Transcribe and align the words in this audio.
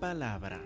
palabra. 0.00 0.60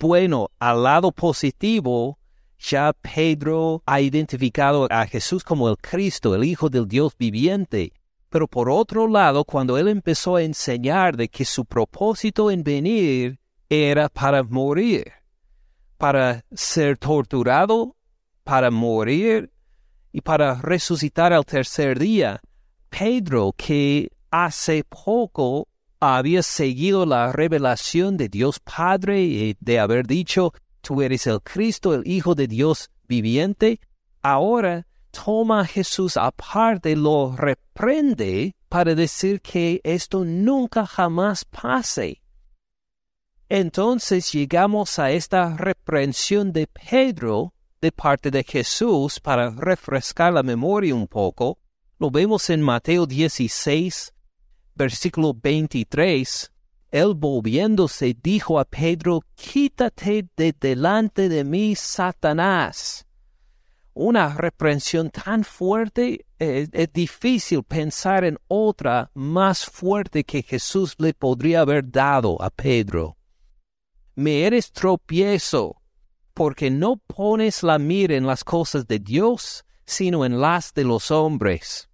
Bueno, 0.00 0.48
al 0.58 0.82
lado 0.82 1.12
positivo, 1.12 2.18
ya 2.58 2.92
Pedro 2.92 3.82
ha 3.86 4.00
identificado 4.00 4.88
a 4.90 5.06
Jesús 5.06 5.44
como 5.44 5.68
el 5.68 5.76
Cristo, 5.76 6.34
el 6.34 6.42
Hijo 6.42 6.68
del 6.70 6.88
Dios 6.88 7.16
viviente. 7.16 7.92
Pero 8.28 8.48
por 8.48 8.70
otro 8.70 9.06
lado, 9.06 9.44
cuando 9.44 9.76
él 9.76 9.88
empezó 9.88 10.36
a 10.36 10.42
enseñar 10.42 11.16
de 11.16 11.28
que 11.28 11.44
su 11.44 11.66
propósito 11.66 12.50
en 12.50 12.64
venir 12.64 13.38
era 13.68 14.08
para 14.08 14.42
morir, 14.42 15.12
para 15.98 16.44
ser 16.52 16.96
torturado, 16.96 17.94
para 18.42 18.70
morir 18.70 19.52
y 20.10 20.22
para 20.22 20.54
resucitar 20.54 21.32
al 21.32 21.44
tercer 21.44 21.98
día, 21.98 22.40
Pedro, 22.96 23.54
que 23.56 24.12
hace 24.30 24.84
poco 24.84 25.66
había 25.98 26.42
seguido 26.42 27.06
la 27.06 27.32
revelación 27.32 28.18
de 28.18 28.28
Dios 28.28 28.60
Padre 28.60 29.22
y 29.22 29.56
de 29.60 29.80
haber 29.80 30.06
dicho, 30.06 30.52
tú 30.82 31.00
eres 31.00 31.26
el 31.26 31.40
Cristo, 31.40 31.94
el 31.94 32.06
Hijo 32.06 32.34
de 32.34 32.46
Dios 32.46 32.90
viviente, 33.08 33.80
ahora 34.20 34.86
toma 35.10 35.60
a 35.60 35.64
Jesús 35.64 36.16
aparte, 36.16 36.94
lo 36.94 37.34
reprende 37.34 38.54
para 38.68 38.94
decir 38.94 39.40
que 39.40 39.80
esto 39.84 40.24
nunca 40.24 40.86
jamás 40.86 41.46
pase. 41.46 42.20
Entonces 43.48 44.32
llegamos 44.32 44.98
a 44.98 45.10
esta 45.10 45.56
reprensión 45.56 46.52
de 46.52 46.66
Pedro 46.66 47.54
de 47.80 47.90
parte 47.90 48.30
de 48.30 48.44
Jesús 48.44 49.18
para 49.18 49.50
refrescar 49.50 50.32
la 50.32 50.42
memoria 50.42 50.94
un 50.94 51.06
poco. 51.06 51.58
Lo 52.02 52.10
vemos 52.10 52.50
en 52.50 52.60
Mateo 52.62 53.06
16, 53.06 54.12
versículo 54.74 55.34
23. 55.40 56.52
Él 56.90 57.14
volviéndose 57.14 58.16
dijo 58.20 58.58
a 58.58 58.64
Pedro, 58.64 59.20
Quítate 59.36 60.26
de 60.36 60.52
delante 60.58 61.28
de 61.28 61.44
mí, 61.44 61.76
Satanás. 61.76 63.06
Una 63.94 64.34
reprensión 64.34 65.10
tan 65.10 65.44
fuerte, 65.44 66.26
es, 66.40 66.70
es 66.72 66.92
difícil 66.92 67.62
pensar 67.62 68.24
en 68.24 68.36
otra 68.48 69.12
más 69.14 69.64
fuerte 69.64 70.24
que 70.24 70.42
Jesús 70.42 70.96
le 70.98 71.14
podría 71.14 71.60
haber 71.60 71.88
dado 71.88 72.42
a 72.42 72.50
Pedro 72.50 73.16
me 74.16 74.44
eres 74.44 74.72
tropiezo, 74.72 75.80
porque 76.34 76.68
no 76.68 76.96
pones 76.96 77.62
la 77.62 77.78
mira 77.78 78.16
en 78.16 78.26
las 78.26 78.42
cosas 78.42 78.88
de 78.88 78.98
Dios, 78.98 79.64
sino 79.86 80.24
en 80.24 80.40
las 80.40 80.74
de 80.74 80.82
los 80.82 81.12
hombres. 81.12 81.88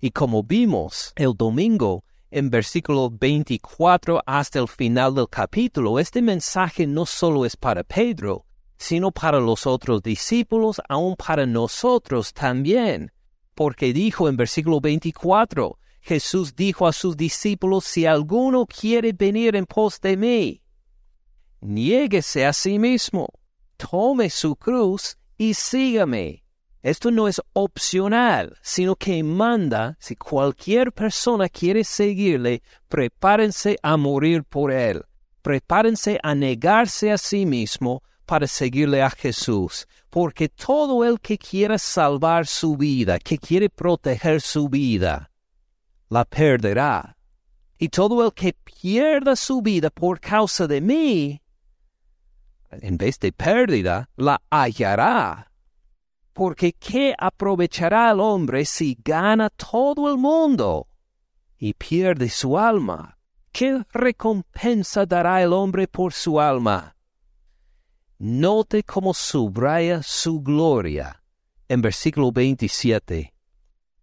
Y 0.00 0.10
como 0.10 0.42
vimos 0.42 1.12
el 1.16 1.34
domingo, 1.34 2.04
en 2.30 2.50
versículo 2.50 3.10
24 3.10 4.22
hasta 4.26 4.58
el 4.58 4.68
final 4.68 5.14
del 5.14 5.28
capítulo, 5.28 5.98
este 5.98 6.20
mensaje 6.20 6.86
no 6.86 7.06
solo 7.06 7.46
es 7.46 7.56
para 7.56 7.82
Pedro, 7.82 8.44
sino 8.76 9.10
para 9.10 9.40
los 9.40 9.66
otros 9.66 10.02
discípulos, 10.02 10.80
aun 10.88 11.16
para 11.16 11.46
nosotros 11.46 12.32
también. 12.34 13.12
Porque 13.54 13.92
dijo 13.92 14.28
en 14.28 14.36
versículo 14.36 14.80
24, 14.80 15.78
Jesús 16.00 16.54
dijo 16.54 16.86
a 16.86 16.92
sus 16.92 17.16
discípulos, 17.16 17.84
si 17.84 18.06
alguno 18.06 18.66
quiere 18.66 19.12
venir 19.12 19.56
en 19.56 19.66
pos 19.66 20.00
de 20.00 20.16
mí, 20.16 20.62
niéguese 21.60 22.44
a 22.44 22.52
sí 22.52 22.78
mismo, 22.78 23.28
tome 23.76 24.30
su 24.30 24.56
cruz 24.56 25.16
y 25.38 25.54
sígame. 25.54 26.45
Esto 26.86 27.10
no 27.10 27.26
es 27.26 27.42
opcional, 27.52 28.56
sino 28.62 28.94
que 28.94 29.20
manda, 29.24 29.96
si 29.98 30.14
cualquier 30.14 30.92
persona 30.92 31.48
quiere 31.48 31.82
seguirle, 31.82 32.62
prepárense 32.88 33.76
a 33.82 33.96
morir 33.96 34.44
por 34.44 34.70
él, 34.70 35.02
prepárense 35.42 36.20
a 36.22 36.36
negarse 36.36 37.10
a 37.10 37.18
sí 37.18 37.44
mismo 37.44 38.04
para 38.24 38.46
seguirle 38.46 39.02
a 39.02 39.10
Jesús, 39.10 39.88
porque 40.10 40.48
todo 40.48 41.04
el 41.04 41.18
que 41.18 41.36
quiera 41.36 41.76
salvar 41.76 42.46
su 42.46 42.76
vida, 42.76 43.18
que 43.18 43.36
quiere 43.36 43.68
proteger 43.68 44.40
su 44.40 44.68
vida, 44.68 45.32
la 46.08 46.24
perderá. 46.24 47.16
Y 47.78 47.88
todo 47.88 48.24
el 48.24 48.32
que 48.32 48.52
pierda 48.52 49.34
su 49.34 49.60
vida 49.60 49.90
por 49.90 50.20
causa 50.20 50.68
de 50.68 50.80
mí, 50.80 51.42
en 52.70 52.96
vez 52.96 53.18
de 53.18 53.32
pérdida, 53.32 54.08
la 54.14 54.40
hallará. 54.50 55.50
Porque 56.36 56.74
¿qué 56.74 57.14
aprovechará 57.18 58.10
el 58.10 58.20
hombre 58.20 58.66
si 58.66 58.94
gana 59.02 59.48
todo 59.48 60.12
el 60.12 60.18
mundo 60.18 60.86
y 61.56 61.72
pierde 61.72 62.28
su 62.28 62.58
alma? 62.58 63.16
¿Qué 63.50 63.82
recompensa 63.90 65.06
dará 65.06 65.42
el 65.42 65.54
hombre 65.54 65.88
por 65.88 66.12
su 66.12 66.38
alma? 66.38 66.94
Note 68.18 68.82
cómo 68.82 69.14
subraya 69.14 70.02
su 70.02 70.42
gloria 70.42 71.22
en 71.68 71.80
versículo 71.80 72.32
27. 72.32 73.32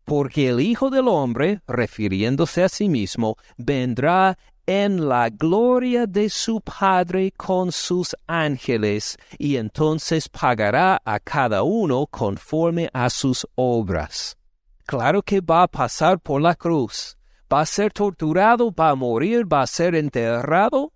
Porque 0.04 0.50
el 0.50 0.60
Hijo 0.60 0.90
del 0.90 1.10
Hombre, 1.10 1.62
refiriéndose 1.68 2.64
a 2.64 2.70
sí 2.70 2.90
mismo, 2.90 3.38
vendrá 3.58 4.40
en 4.66 5.10
la 5.10 5.30
gloria 5.30 6.08
de 6.08 6.30
su 6.30 6.62
Padre 6.62 7.32
con 7.32 7.72
sus 7.72 8.16
ángeles, 8.28 9.18
y 9.38 9.58
entonces 9.58 10.30
pagará 10.30 11.02
a 11.04 11.20
cada 11.20 11.64
uno 11.64 12.08
conforme 12.08 12.90
a 12.94 13.10
sus 13.10 13.48
obras. 13.56 14.38
Claro 14.86 15.22
que 15.22 15.42
va 15.42 15.64
a 15.64 15.68
pasar 15.68 16.20
por 16.20 16.42
la 16.42 16.56
cruz, 16.56 17.18
va 17.52 17.62
a 17.62 17.66
ser 17.66 17.92
torturado, 17.92 18.72
va 18.72 18.90
a 18.90 18.96
morir, 18.96 19.52
va 19.52 19.62
a 19.62 19.68
ser 19.68 19.96
enterrado, 19.96 20.94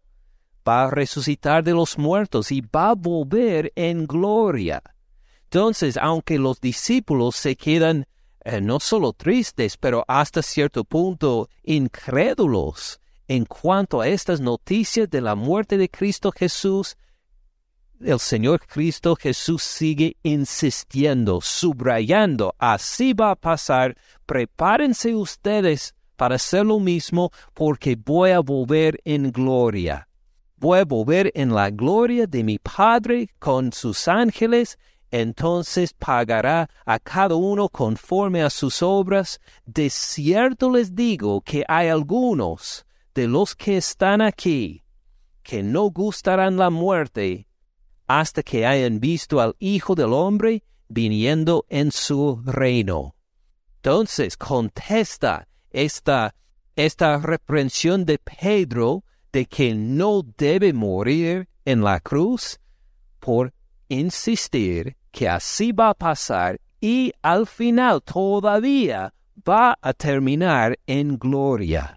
va 0.67 0.85
a 0.85 0.89
resucitar 0.89 1.63
de 1.63 1.73
los 1.73 1.97
muertos 1.97 2.51
y 2.51 2.61
va 2.61 2.89
a 2.89 2.95
volver 2.95 3.72
en 3.75 4.06
gloria. 4.06 4.81
Entonces, 5.44 5.97
aunque 5.97 6.38
los 6.38 6.59
discípulos 6.59 7.35
se 7.35 7.56
quedan 7.56 8.06
eh, 8.44 8.61
no 8.61 8.79
solo 8.79 9.13
tristes, 9.13 9.77
pero 9.77 10.06
hasta 10.07 10.41
cierto 10.41 10.83
punto 10.83 11.50
incrédulos, 11.63 13.00
en 13.27 13.45
cuanto 13.45 14.01
a 14.01 14.07
estas 14.07 14.39
noticias 14.39 15.09
de 15.09 15.21
la 15.21 15.35
muerte 15.35 15.77
de 15.77 15.89
Cristo 15.89 16.31
Jesús, 16.31 16.95
el 17.99 18.19
Señor 18.19 18.59
Cristo 18.67 19.15
Jesús 19.15 19.63
sigue 19.63 20.17
insistiendo, 20.23 21.41
subrayando, 21.41 22.55
así 22.59 23.13
va 23.13 23.31
a 23.31 23.35
pasar, 23.35 23.97
prepárense 24.25 25.15
ustedes 25.15 25.95
para 26.15 26.35
hacer 26.35 26.65
lo 26.65 26.79
mismo 26.79 27.31
porque 27.53 27.95
voy 27.95 28.31
a 28.31 28.39
volver 28.39 28.99
en 29.03 29.31
gloria. 29.31 30.07
Voy 30.57 30.79
a 30.79 30.85
volver 30.85 31.31
en 31.35 31.53
la 31.53 31.69
gloria 31.69 32.25
de 32.25 32.44
mi 32.44 32.57
Padre 32.57 33.29
con 33.39 33.71
sus 33.71 34.07
ángeles, 34.07 34.79
entonces 35.11 35.94
pagará 35.94 36.69
a 36.85 36.99
cada 36.99 37.35
uno 37.35 37.69
conforme 37.69 38.41
a 38.41 38.49
sus 38.49 38.81
obras. 38.81 39.39
De 39.65 39.89
cierto 39.89 40.71
les 40.71 40.95
digo 40.95 41.41
que 41.41 41.63
hay 41.67 41.89
algunos 41.89 42.87
de 43.17 43.28
los 43.28 43.55
que 43.55 43.78
están 43.78 44.22
aquí, 44.22 44.83
que 45.41 45.63
no 45.63 45.89
gustarán 45.89 46.55
la 46.55 46.69
muerte 46.69 47.47
hasta 48.05 48.44
que 48.44 48.63
hayan 48.63 49.00
visto 49.00 49.41
al 49.41 49.55
Hijo 49.57 49.95
del 49.95 50.13
Hombre 50.13 50.63
viniendo 50.88 51.66
en 51.67 51.91
su 51.91 52.39
reino. 52.45 53.16
Entonces 53.77 54.38
contesta 54.38 55.47
esta, 55.71 56.36
esta 56.75 57.18
reprensión 57.18 58.06
de 58.06 58.19
Pedro 58.19 59.03
de 59.31 59.47
que 59.47 59.74
no 59.74 60.21
debe 60.38 60.71
morir 60.71 61.50
en 61.65 61.83
la 61.83 62.00
cruz 62.00 62.59
por 63.19 63.51
insistir 63.89 64.95
que 65.09 65.27
así 65.27 65.71
va 65.71 65.89
a 65.89 65.95
pasar 65.95 66.62
y 66.80 67.12
al 67.24 67.47
final 67.47 68.03
todavía 68.03 69.12
va 69.38 69.75
a 69.81 69.94
terminar 69.94 70.77
en 70.86 71.18
gloria. 71.18 71.96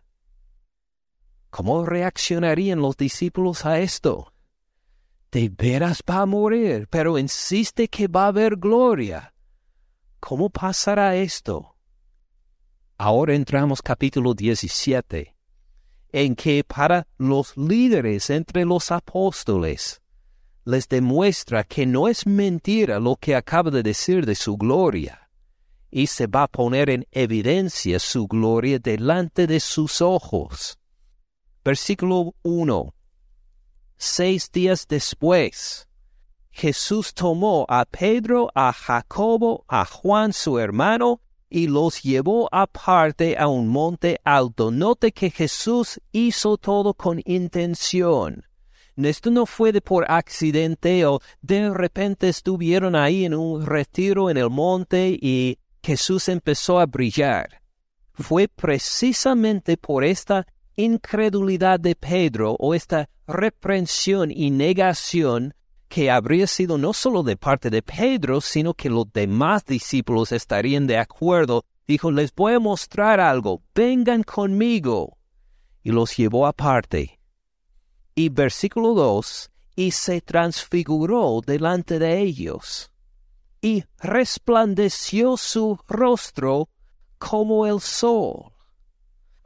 ¿Cómo 1.51 1.85
reaccionarían 1.85 2.81
los 2.81 2.97
discípulos 2.97 3.67
a 3.67 3.81
esto? 3.81 4.33
De 5.33 5.49
veras 5.49 6.03
va 6.09 6.23
a 6.23 6.27
morir, 6.27 6.87
pero 6.89 7.19
insiste 7.19 7.89
que 7.89 8.07
va 8.07 8.25
a 8.25 8.29
haber 8.29 8.57
gloria. 8.57 9.35
¿Cómo 10.21 10.49
pasará 10.49 11.17
esto? 11.17 11.77
Ahora 12.99 13.35
entramos 13.35 13.83
capítulo 13.83 14.35
17, 14.35 15.35
en 16.13 16.37
que 16.37 16.63
para 16.65 17.07
los 17.19 17.57
líderes 17.57 18.31
entre 18.31 18.65
los 18.65 18.91
apóstoles 18.91 20.01
les 20.65 20.89
demuestra 20.89 21.65
que 21.65 21.87
no 21.87 22.07
es 22.07 22.27
mentira 22.27 23.01
lo 23.01 23.17
que 23.17 23.35
acaba 23.35 23.71
de 23.71 23.83
decir 23.83 24.27
de 24.27 24.35
su 24.35 24.57
gloria, 24.57 25.31
y 25.91 26.07
se 26.07 26.27
va 26.27 26.45
a 26.45 26.49
poner 26.49 26.91
en 26.91 27.07
evidencia 27.11 27.99
su 27.99 28.27
gloria 28.29 28.79
delante 28.79 29.47
de 29.47 29.59
sus 29.59 30.01
ojos. 30.01 30.80
Versículo 31.65 32.35
1. 32.43 32.95
Seis 33.97 34.51
días 34.51 34.87
después, 34.89 35.87
Jesús 36.51 37.13
tomó 37.13 37.67
a 37.69 37.85
Pedro, 37.85 38.51
a 38.55 38.73
Jacobo, 38.73 39.65
a 39.69 39.85
Juan 39.85 40.33
su 40.33 40.59
hermano, 40.59 41.21
y 41.51 41.67
los 41.67 42.03
llevó 42.03 42.49
aparte 42.51 43.37
a 43.37 43.49
un 43.49 43.69
monte 43.69 44.21
alto. 44.25 44.71
Note 44.71 45.13
que 45.13 45.31
Jesús 45.31 46.01
hizo 46.13 46.57
todo 46.57 46.95
con 46.95 47.21
intención. 47.27 48.47
Esto 48.97 49.31
no 49.31 49.47
fue 49.47 49.73
de 49.73 49.81
por 49.81 50.11
accidente 50.11 51.05
o 51.07 51.21
de 51.43 51.71
repente 51.71 52.29
estuvieron 52.29 52.95
ahí 52.95 53.25
en 53.25 53.35
un 53.35 53.65
retiro 53.65 54.31
en 54.31 54.37
el 54.37 54.51
monte 54.51 55.19
y 55.21 55.59
Jesús 55.83 56.29
empezó 56.29 56.79
a 56.79 56.87
brillar. 56.87 57.63
Fue 58.13 58.49
precisamente 58.49 59.77
por 59.77 60.05
esta 60.05 60.47
incredulidad 60.81 61.81
de 61.81 61.95
Pedro 61.95 62.57
o 62.59 62.75
esta 62.75 63.09
reprensión 63.27 64.31
y 64.31 64.51
negación 64.51 65.55
que 65.89 66.11
habría 66.11 66.47
sido 66.47 66.79
no 66.79 66.93
solo 66.93 67.23
de 67.25 67.37
parte 67.37 67.69
de 67.69 67.83
Pedro, 67.83 68.41
sino 68.41 68.75
que 68.75 68.89
los 68.89 69.13
demás 69.13 69.65
discípulos 69.65 70.31
estarían 70.31 70.87
de 70.87 70.99
acuerdo. 70.99 71.65
Dijo, 71.87 72.13
les 72.13 72.33
voy 72.33 72.55
a 72.55 72.61
mostrar 72.61 73.19
algo, 73.19 73.63
vengan 73.75 74.23
conmigo. 74.23 75.17
Y 75.83 75.91
los 75.91 76.17
llevó 76.17 76.47
aparte. 76.47 77.19
Y 78.15 78.29
versículo 78.29 78.95
2, 78.95 79.51
y 79.75 79.91
se 79.91 80.21
transfiguró 80.21 81.41
delante 81.45 81.99
de 81.99 82.21
ellos, 82.21 82.93
y 83.61 83.85
resplandeció 83.99 85.37
su 85.37 85.79
rostro 85.89 86.69
como 87.19 87.67
el 87.67 87.81
sol. 87.81 88.53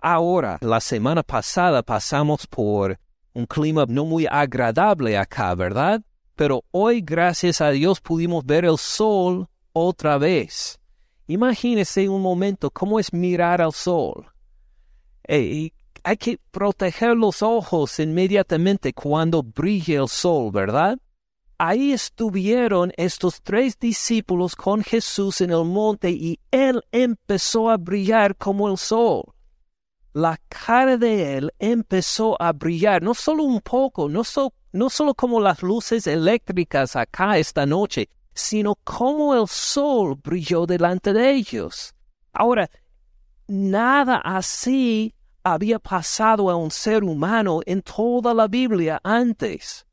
Ahora, 0.07 0.59
la 0.61 0.81
semana 0.81 1.23
pasada 1.23 1.83
pasamos 1.83 2.47
por 2.47 3.01
un 3.33 3.47
clima 3.47 3.87
no 3.89 4.05
muy 4.05 4.27
agradable 4.31 5.17
acá, 5.17 5.55
¿verdad? 5.55 6.03
Pero 6.37 6.63
hoy, 6.73 7.01
gracias 7.01 7.63
a 7.63 7.71
Dios, 7.71 8.03
pudimos 8.03 8.45
ver 8.45 8.67
el 8.67 8.77
sol 8.77 9.49
otra 9.73 10.19
vez. 10.19 10.79
Imagínese 11.27 12.07
un 12.07 12.21
momento 12.21 12.71
cómo 12.71 13.01
es 13.01 13.15
mirar 13.15 13.63
al 13.63 13.73
sol. 13.73 14.27
Y 15.27 15.73
hay 16.03 16.17
que 16.19 16.39
proteger 16.51 17.17
los 17.17 17.41
ojos 17.41 17.99
inmediatamente 17.99 18.93
cuando 18.93 19.43
brille 19.43 19.95
el 19.95 20.09
sol, 20.09 20.51
¿verdad? 20.53 20.99
Ahí 21.57 21.93
estuvieron 21.93 22.93
estos 22.99 23.41
tres 23.41 23.79
discípulos 23.79 24.55
con 24.55 24.83
Jesús 24.83 25.41
en 25.41 25.51
el 25.51 25.65
monte 25.65 26.11
y 26.11 26.39
él 26.51 26.83
empezó 26.93 27.71
a 27.71 27.79
brillar 27.79 28.37
como 28.37 28.69
el 28.69 28.77
sol. 28.77 29.34
La 30.15 30.41
cara 30.49 30.97
de 30.97 31.37
él 31.37 31.53
empezó 31.59 32.41
a 32.41 32.53
brillar, 32.53 33.03
no 33.03 33.15
solo 33.15 33.43
un 33.43 33.61
poco, 33.61 34.09
no, 34.09 34.23
solo 34.23 35.15
como 35.15 35.41
las 35.41 35.61
luces 35.61 36.07
eléctricas 36.07 36.95
acá 36.95 37.37
esta 37.37 37.67
noche, 37.67 38.09
sino 38.33 38.77
como 38.85 39.35
el 39.35 39.49
sol 39.49 40.15
brilló 40.23 40.67
delante 40.67 41.13
de 41.13 41.33
ellos. 41.33 41.97
Ahora, 42.33 42.71
nada 43.49 44.19
así 44.19 45.13
había 45.43 45.81
pasado 45.81 46.49
a 46.49 46.55
un 46.55 46.71
ser 46.71 47.03
humano 47.03 47.59
en 47.67 47.83
toda 47.83 48.33
la 48.35 48.47
Biblia 48.47 49.01
antes. 49.03 49.85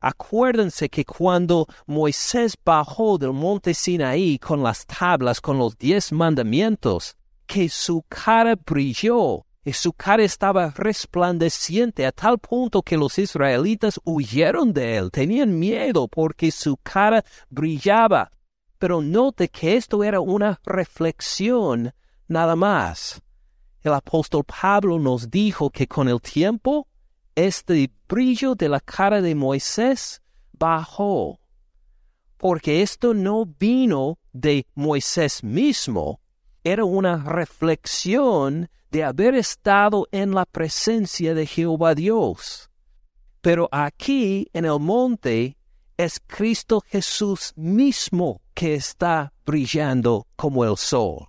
Acuérdense 0.00 0.88
que 0.88 1.04
cuando 1.04 1.66
Moisés 1.84 2.56
bajó 2.64 3.18
del 3.18 3.34
monte 3.34 3.74
Sinaí 3.74 4.38
con 4.38 4.62
las 4.62 4.86
tablas, 4.86 5.42
con 5.42 5.58
los 5.58 5.76
diez 5.76 6.12
mandamientos, 6.12 7.14
que 7.46 7.68
su 7.68 8.02
cara 8.08 8.56
brilló 8.56 9.45
y 9.66 9.72
su 9.72 9.92
cara 9.92 10.22
estaba 10.22 10.70
resplandeciente 10.70 12.06
a 12.06 12.12
tal 12.12 12.38
punto 12.38 12.82
que 12.82 12.96
los 12.96 13.18
israelitas 13.18 14.00
huyeron 14.04 14.72
de 14.72 14.96
él, 14.96 15.10
tenían 15.10 15.58
miedo 15.58 16.06
porque 16.06 16.52
su 16.52 16.76
cara 16.76 17.24
brillaba. 17.50 18.30
Pero 18.78 19.02
note 19.02 19.48
que 19.48 19.74
esto 19.74 20.04
era 20.04 20.20
una 20.20 20.60
reflexión 20.64 21.92
nada 22.28 22.54
más. 22.54 23.20
El 23.82 23.94
apóstol 23.94 24.44
Pablo 24.44 25.00
nos 25.00 25.32
dijo 25.32 25.68
que 25.70 25.88
con 25.88 26.08
el 26.08 26.20
tiempo 26.20 26.86
este 27.34 27.90
brillo 28.08 28.54
de 28.54 28.68
la 28.68 28.78
cara 28.78 29.20
de 29.20 29.34
Moisés 29.34 30.22
bajó, 30.52 31.40
porque 32.36 32.82
esto 32.82 33.14
no 33.14 33.44
vino 33.44 34.20
de 34.32 34.64
Moisés 34.76 35.42
mismo, 35.42 36.20
era 36.62 36.84
una 36.84 37.16
reflexión 37.16 38.68
de 38.90 39.04
haber 39.04 39.34
estado 39.34 40.06
en 40.12 40.34
la 40.34 40.44
presencia 40.44 41.34
de 41.34 41.46
Jehová 41.46 41.94
Dios. 41.94 42.70
Pero 43.40 43.68
aquí 43.70 44.48
en 44.52 44.64
el 44.64 44.80
monte 44.80 45.56
es 45.96 46.20
Cristo 46.26 46.82
Jesús 46.86 47.52
mismo 47.56 48.40
que 48.54 48.74
está 48.74 49.32
brillando 49.44 50.26
como 50.36 50.64
el 50.64 50.76
sol. 50.76 51.28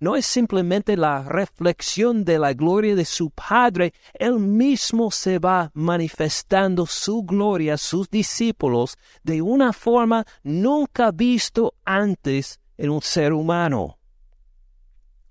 No 0.00 0.16
es 0.16 0.26
simplemente 0.26 0.96
la 0.96 1.22
reflexión 1.22 2.24
de 2.24 2.38
la 2.38 2.52
gloria 2.52 2.94
de 2.94 3.04
su 3.04 3.30
Padre, 3.30 3.94
Él 4.12 4.38
mismo 4.38 5.10
se 5.10 5.38
va 5.38 5.70
manifestando 5.72 6.84
su 6.84 7.22
gloria 7.22 7.74
a 7.74 7.78
sus 7.78 8.10
discípulos 8.10 8.98
de 9.22 9.40
una 9.40 9.72
forma 9.72 10.26
nunca 10.42 11.10
visto 11.10 11.74
antes 11.84 12.60
en 12.76 12.90
un 12.90 13.00
ser 13.00 13.32
humano 13.32 13.98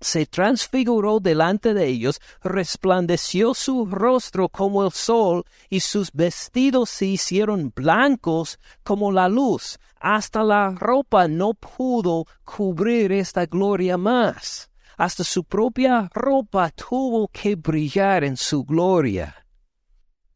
se 0.04 0.26
transfiguró 0.26 1.18
delante 1.18 1.72
de 1.72 1.86
ellos, 1.86 2.20
resplandeció 2.42 3.54
su 3.54 3.86
rostro 3.86 4.50
como 4.50 4.84
el 4.84 4.92
sol, 4.92 5.44
y 5.70 5.80
sus 5.80 6.12
vestidos 6.12 6.90
se 6.90 7.06
hicieron 7.06 7.72
blancos 7.74 8.58
como 8.82 9.10
la 9.10 9.28
luz. 9.28 9.78
Hasta 9.98 10.42
la 10.42 10.70
ropa 10.70 11.26
no 11.26 11.54
pudo 11.54 12.26
cubrir 12.44 13.12
esta 13.12 13.46
gloria 13.46 13.96
más. 13.96 14.70
Hasta 14.98 15.24
su 15.24 15.44
propia 15.44 16.10
ropa 16.12 16.70
tuvo 16.70 17.28
que 17.28 17.56
brillar 17.56 18.24
en 18.24 18.36
su 18.36 18.62
gloria. 18.62 19.34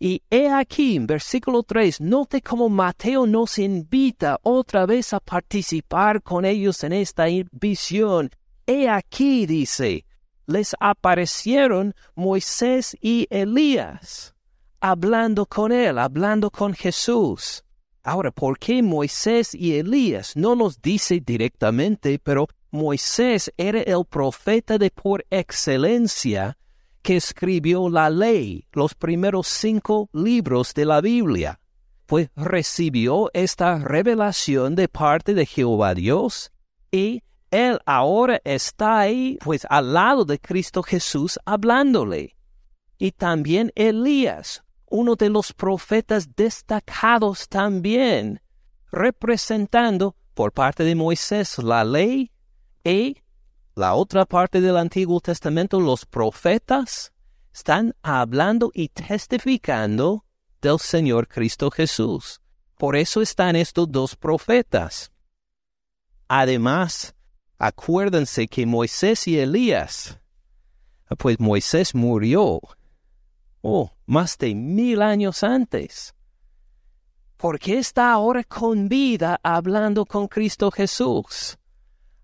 Y 0.00 0.22
he 0.30 0.48
aquí, 0.48 0.96
en 0.96 1.06
versículo 1.06 1.62
3, 1.62 2.00
note 2.00 2.40
cómo 2.40 2.70
Mateo 2.70 3.26
nos 3.26 3.58
invita 3.58 4.38
otra 4.42 4.86
vez 4.86 5.12
a 5.12 5.20
participar 5.20 6.22
con 6.22 6.44
ellos 6.46 6.82
en 6.84 6.94
esta 6.94 7.26
visión 7.52 8.30
He 8.70 8.86
aquí, 8.86 9.46
dice, 9.46 10.04
les 10.46 10.76
aparecieron 10.78 11.94
Moisés 12.14 12.94
y 13.00 13.26
Elías, 13.30 14.34
hablando 14.78 15.46
con 15.46 15.72
él, 15.72 15.98
hablando 15.98 16.50
con 16.50 16.74
Jesús. 16.74 17.64
Ahora, 18.02 18.30
¿por 18.30 18.58
qué 18.58 18.82
Moisés 18.82 19.54
y 19.54 19.78
Elías? 19.78 20.36
No 20.36 20.54
nos 20.54 20.82
dice 20.82 21.22
directamente, 21.24 22.18
pero 22.18 22.46
Moisés 22.70 23.50
era 23.56 23.80
el 23.80 24.04
profeta 24.04 24.76
de 24.76 24.90
por 24.90 25.24
excelencia 25.30 26.58
que 27.00 27.16
escribió 27.16 27.88
la 27.88 28.10
ley, 28.10 28.66
los 28.72 28.94
primeros 28.94 29.46
cinco 29.48 30.10
libros 30.12 30.74
de 30.74 30.84
la 30.84 31.00
Biblia. 31.00 31.58
Pues 32.04 32.28
recibió 32.36 33.30
esta 33.32 33.78
revelación 33.78 34.74
de 34.74 34.88
parte 34.88 35.32
de 35.32 35.46
Jehová 35.46 35.94
Dios 35.94 36.52
y 36.92 37.22
él 37.50 37.80
ahora 37.86 38.40
está 38.44 38.98
ahí, 39.00 39.38
pues 39.42 39.66
al 39.70 39.92
lado 39.94 40.24
de 40.24 40.38
Cristo 40.38 40.82
Jesús 40.82 41.38
hablándole. 41.44 42.36
Y 42.98 43.12
también 43.12 43.72
Elías, 43.74 44.64
uno 44.86 45.16
de 45.16 45.30
los 45.30 45.52
profetas 45.52 46.34
destacados 46.34 47.48
también, 47.48 48.40
representando 48.90 50.16
por 50.34 50.52
parte 50.52 50.84
de 50.84 50.94
Moisés 50.94 51.58
la 51.58 51.84
ley 51.84 52.32
y 52.84 53.16
la 53.74 53.94
otra 53.94 54.24
parte 54.26 54.60
del 54.60 54.76
Antiguo 54.76 55.20
Testamento, 55.20 55.80
los 55.80 56.04
profetas, 56.04 57.12
están 57.52 57.94
hablando 58.02 58.70
y 58.74 58.88
testificando 58.88 60.24
del 60.60 60.78
Señor 60.78 61.28
Cristo 61.28 61.70
Jesús. 61.70 62.40
Por 62.76 62.96
eso 62.96 63.22
están 63.22 63.56
estos 63.56 63.90
dos 63.90 64.16
profetas. 64.16 65.12
Además, 66.28 67.14
Acuérdense 67.58 68.46
que 68.46 68.66
Moisés 68.66 69.26
y 69.26 69.36
Elías, 69.36 70.20
pues 71.18 71.40
Moisés 71.40 71.92
murió, 71.92 72.60
oh, 73.62 73.90
más 74.06 74.38
de 74.38 74.54
mil 74.54 75.02
años 75.02 75.42
antes. 75.42 76.14
¿Por 77.36 77.58
qué 77.58 77.78
está 77.78 78.12
ahora 78.12 78.44
con 78.44 78.88
vida 78.88 79.40
hablando 79.42 80.04
con 80.04 80.28
Cristo 80.28 80.70
Jesús? 80.70 81.58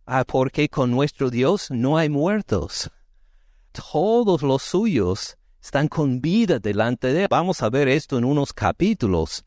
Ah, 0.06 0.24
porque 0.24 0.68
con 0.68 0.92
nuestro 0.92 1.30
Dios 1.30 1.68
no 1.70 1.96
hay 1.96 2.08
muertos. 2.08 2.90
Todos 3.72 4.42
los 4.42 4.62
suyos 4.62 5.36
están 5.60 5.88
con 5.88 6.20
vida 6.20 6.60
delante 6.60 7.12
de 7.12 7.22
él. 7.22 7.28
Vamos 7.28 7.60
a 7.62 7.70
ver 7.70 7.88
esto 7.88 8.18
en 8.18 8.24
unos 8.24 8.52
capítulos 8.52 9.44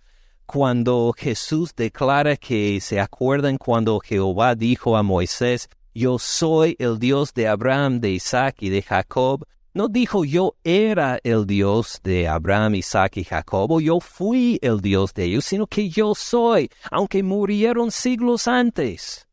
cuando 0.48 1.13
Jesús 1.15 1.75
declara 1.75 2.38
que 2.38 2.79
se 2.82 3.00
acuerdan 3.01 3.58
cuando 3.58 4.00
Jehová 4.00 4.56
dijo 4.56 4.96
a 4.96 5.03
Moisés, 5.03 5.70
yo 5.98 6.20
soy 6.20 6.75
el 6.77 7.00
Dios 7.00 7.34
de 7.34 7.48
Abraham, 7.48 8.00
de 8.00 8.12
Isaac 8.12 8.58
y 8.60 8.70
de 8.70 8.84
Jacob, 8.84 9.44
no 9.74 9.88
dijo 9.88 10.25
yo 10.25 10.56
era 10.63 11.20
el 11.24 11.48
Dios 11.48 12.00
de 12.04 12.27
Abraham, 12.27 12.75
Isaac 12.75 13.18
y 13.18 13.24
Jacob, 13.24 13.72
o 13.72 13.82
yo 13.82 14.00
fui 14.00 14.60
el 14.62 14.80
Dios 14.80 15.16
de 15.16 15.24
ellos, 15.24 15.46
sino 15.46 15.66
que 15.66 15.89
yo 15.89 16.13
soy, 16.13 16.70
aunque 16.92 17.24
murieron 17.24 17.89
siglos 17.89 18.48
antes. 18.48 19.27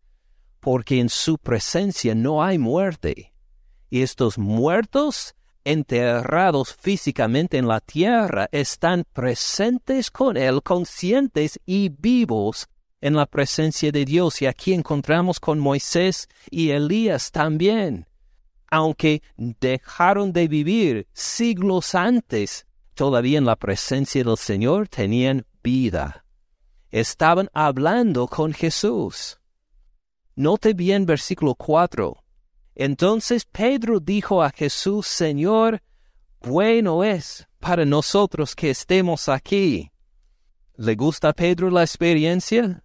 porque 0.61 0.99
en 0.99 1.11
su 1.11 1.37
presencia 1.37 2.15
no 2.15 2.43
hay 2.43 2.57
muerte. 2.57 3.35
Y 3.91 4.01
estos 4.01 4.39
muertos 4.39 5.35
enterrados 5.63 6.75
físicamente 6.75 7.59
en 7.59 7.69
la 7.69 7.81
tierra 7.81 8.49
están 8.51 9.05
presentes 9.13 10.11
con 10.11 10.39
Él, 10.39 10.63
conscientes 10.63 11.61
y 11.67 11.91
vivos 11.91 12.67
en 13.05 13.15
la 13.15 13.27
presencia 13.27 13.93
de 13.93 14.07
Dios. 14.07 14.41
Y 14.41 14.47
aquí 14.47 14.73
encontramos 14.73 15.39
con 15.39 15.59
Moisés 15.59 16.27
y 16.51 16.71
Elías 16.71 17.31
también. 17.31 18.07
Aunque 18.71 19.23
dejaron 19.37 20.33
de 20.33 20.49
vivir 20.49 21.07
siglos 21.13 21.95
antes, 21.95 22.67
todavía 22.95 23.37
en 23.37 23.45
la 23.45 23.57
presencia 23.57 24.25
del 24.25 24.39
Señor 24.39 24.89
tenían 24.89 25.45
vida. 25.63 26.25
Estaban 26.91 27.51
hablando 27.53 28.27
con 28.27 28.55
Jesús. 28.55 29.39
Note 30.35 30.73
bien 30.73 31.05
versículo 31.05 31.55
4. 31.57 32.17
Entonces 32.75 33.45
Pedro 33.45 34.01
dijo 34.01 34.43
a 34.43 34.49
Jesús, 34.49 35.07
Señor, 35.07 35.83
bueno 36.41 37.05
es 37.05 37.47
para 37.61 37.85
nosotros 37.85 38.55
que 38.57 38.71
estemos 38.71 39.29
aquí. 39.29 39.91
¿Le 40.77 40.95
gusta 40.95 41.29
a 41.29 41.33
Pedro 41.35 41.69
la 41.69 41.83
experiencia? 41.83 42.81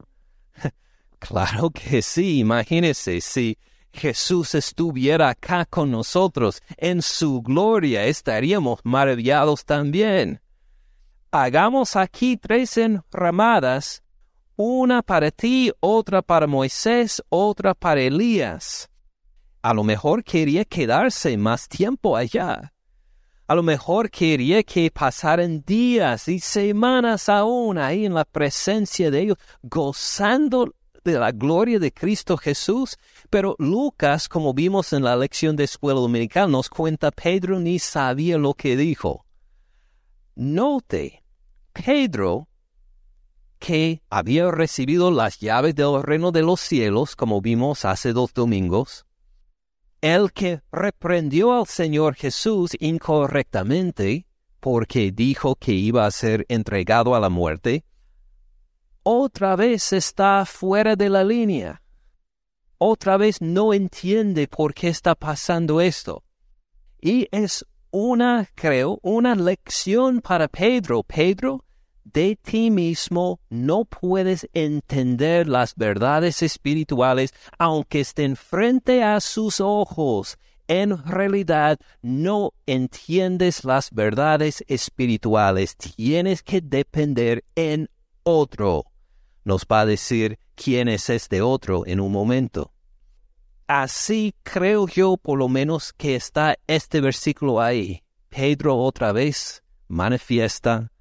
Claro 1.20 1.70
que 1.70 2.02
sí, 2.02 2.40
imagínese 2.40 3.22
si 3.22 3.58
Jesús 3.92 4.56
estuviera 4.56 5.30
acá 5.30 5.66
con 5.66 5.92
nosotros 5.92 6.62
en 6.78 7.02
su 7.02 7.42
gloria, 7.42 8.06
estaríamos 8.06 8.80
maravillados 8.84 9.66
también. 9.66 10.42
Hagamos 11.32 11.96
aquí 11.96 12.38
tres 12.38 12.78
enramadas, 12.78 14.02
una 14.56 15.02
para 15.02 15.32
ti, 15.32 15.72
otra 15.80 16.22
para 16.22 16.48
Moisés, 16.48 17.22
otra 17.30 17.74
para 17.74 18.02
Elías 18.02 18.90
a 19.62 19.74
lo 19.74 19.84
mejor 19.84 20.24
quería 20.24 20.66
quedarse 20.66 21.38
más 21.38 21.68
tiempo 21.68 22.16
allá. 22.16 22.74
A 23.48 23.56
lo 23.56 23.64
mejor 23.64 24.10
quería 24.10 24.64
que 24.64 24.92
pasaran 24.92 25.64
días 25.66 26.28
y 26.28 26.40
semanas 26.40 27.30
aún 27.30 27.78
ahí 27.78 28.06
en 28.06 28.14
la 28.14 28.26
presencia 28.26 29.10
de 29.10 29.22
ellos, 29.22 29.38
gozando 29.64 30.76
de 31.04 31.20
la 31.20 31.32
gloria 31.32 31.80
de 31.80 31.92
Cristo 31.92 32.38
Jesús. 32.38 32.98
Pero 33.30 33.56
Lucas, 33.60 34.28
como 34.28 34.54
vimos 34.54 34.94
en 34.94 35.04
la 35.04 35.16
lección 35.16 35.56
de 35.56 35.66
escuela 35.66 36.00
dominical, 36.00 36.52
nos 36.52 36.70
cuenta 36.70 37.12
Pedro 37.12 37.60
ni 37.60 37.80
sabía 37.80 38.38
lo 38.38 38.54
que 38.54 38.76
dijo. 38.76 39.26
Note, 40.36 41.24
Pedro, 41.74 42.48
que 43.60 44.02
había 44.10 44.50
recibido 44.50 45.12
las 45.12 45.40
llaves 45.40 45.76
del 45.76 46.02
reino 46.02 46.32
de 46.32 46.42
los 46.42 46.62
cielos, 46.62 47.16
como 47.16 47.42
vimos 47.42 47.86
hace 47.86 48.14
dos 48.14 48.34
domingos, 48.34 49.06
el 50.02 50.32
que 50.32 50.62
reprendió 50.72 51.54
al 51.54 51.68
Señor 51.68 52.16
Jesús 52.16 52.72
incorrectamente, 52.80 54.26
porque 54.62 55.12
dijo 55.12 55.56
que 55.56 55.74
iba 55.74 56.06
a 56.06 56.12
ser 56.12 56.46
entregado 56.48 57.16
a 57.16 57.20
la 57.20 57.30
muerte, 57.30 57.84
otra 59.04 59.56
vez 59.56 59.94
está 59.94 60.46
fuera 60.46 60.96
de 60.96 61.10
la 61.10 61.24
línea. 61.24 61.82
Otra 62.78 63.18
vez 63.18 63.42
no 63.42 63.74
entiende 63.74 64.48
por 64.48 64.74
qué 64.74 64.88
está 64.88 65.16
pasando 65.16 65.82
esto. 65.82 66.24
Y 67.02 67.28
es 67.32 67.66
una, 67.92 68.48
creo, 68.56 69.00
una 69.02 69.36
lección 69.36 70.22
para 70.22 70.48
Pedro. 70.48 71.04
Pedro, 71.04 71.66
de 72.04 72.38
ti 72.42 72.72
mismo 72.72 73.40
no 73.50 73.86
puedes 73.86 74.48
entender 74.54 75.48
las 75.48 75.76
verdades 75.76 76.42
espirituales 76.42 77.34
aunque 77.58 78.02
estén 78.02 78.36
frente 78.36 79.04
a 79.04 79.20
sus 79.20 79.60
ojos. 79.60 80.38
En 80.68 81.04
realidad 81.04 81.80
no 82.02 82.54
entiendes 82.66 83.64
las 83.64 83.92
verdades 83.92 84.64
espirituales. 84.68 85.76
Tienes 85.76 86.44
que 86.44 86.62
depender 86.62 87.44
en 87.56 87.90
otro. 88.30 88.86
Nos 89.44 89.66
va 89.66 89.82
a 89.82 89.86
decir 89.86 90.40
quién 90.56 90.88
es 90.88 91.10
este 91.10 91.42
otro 91.42 91.86
en 91.86 92.00
un 92.00 92.12
momento. 92.12 92.72
Así 93.68 94.34
creo 94.44 94.88
yo 94.88 95.18
por 95.18 95.38
lo 95.38 95.48
menos 95.48 95.94
que 95.94 96.16
está 96.16 96.58
este 96.68 97.02
versículo 97.02 97.62
ahí. 97.62 98.04
Pedro 98.30 98.78
otra 98.78 99.12
vez 99.12 99.64
manifiesta 99.88 100.92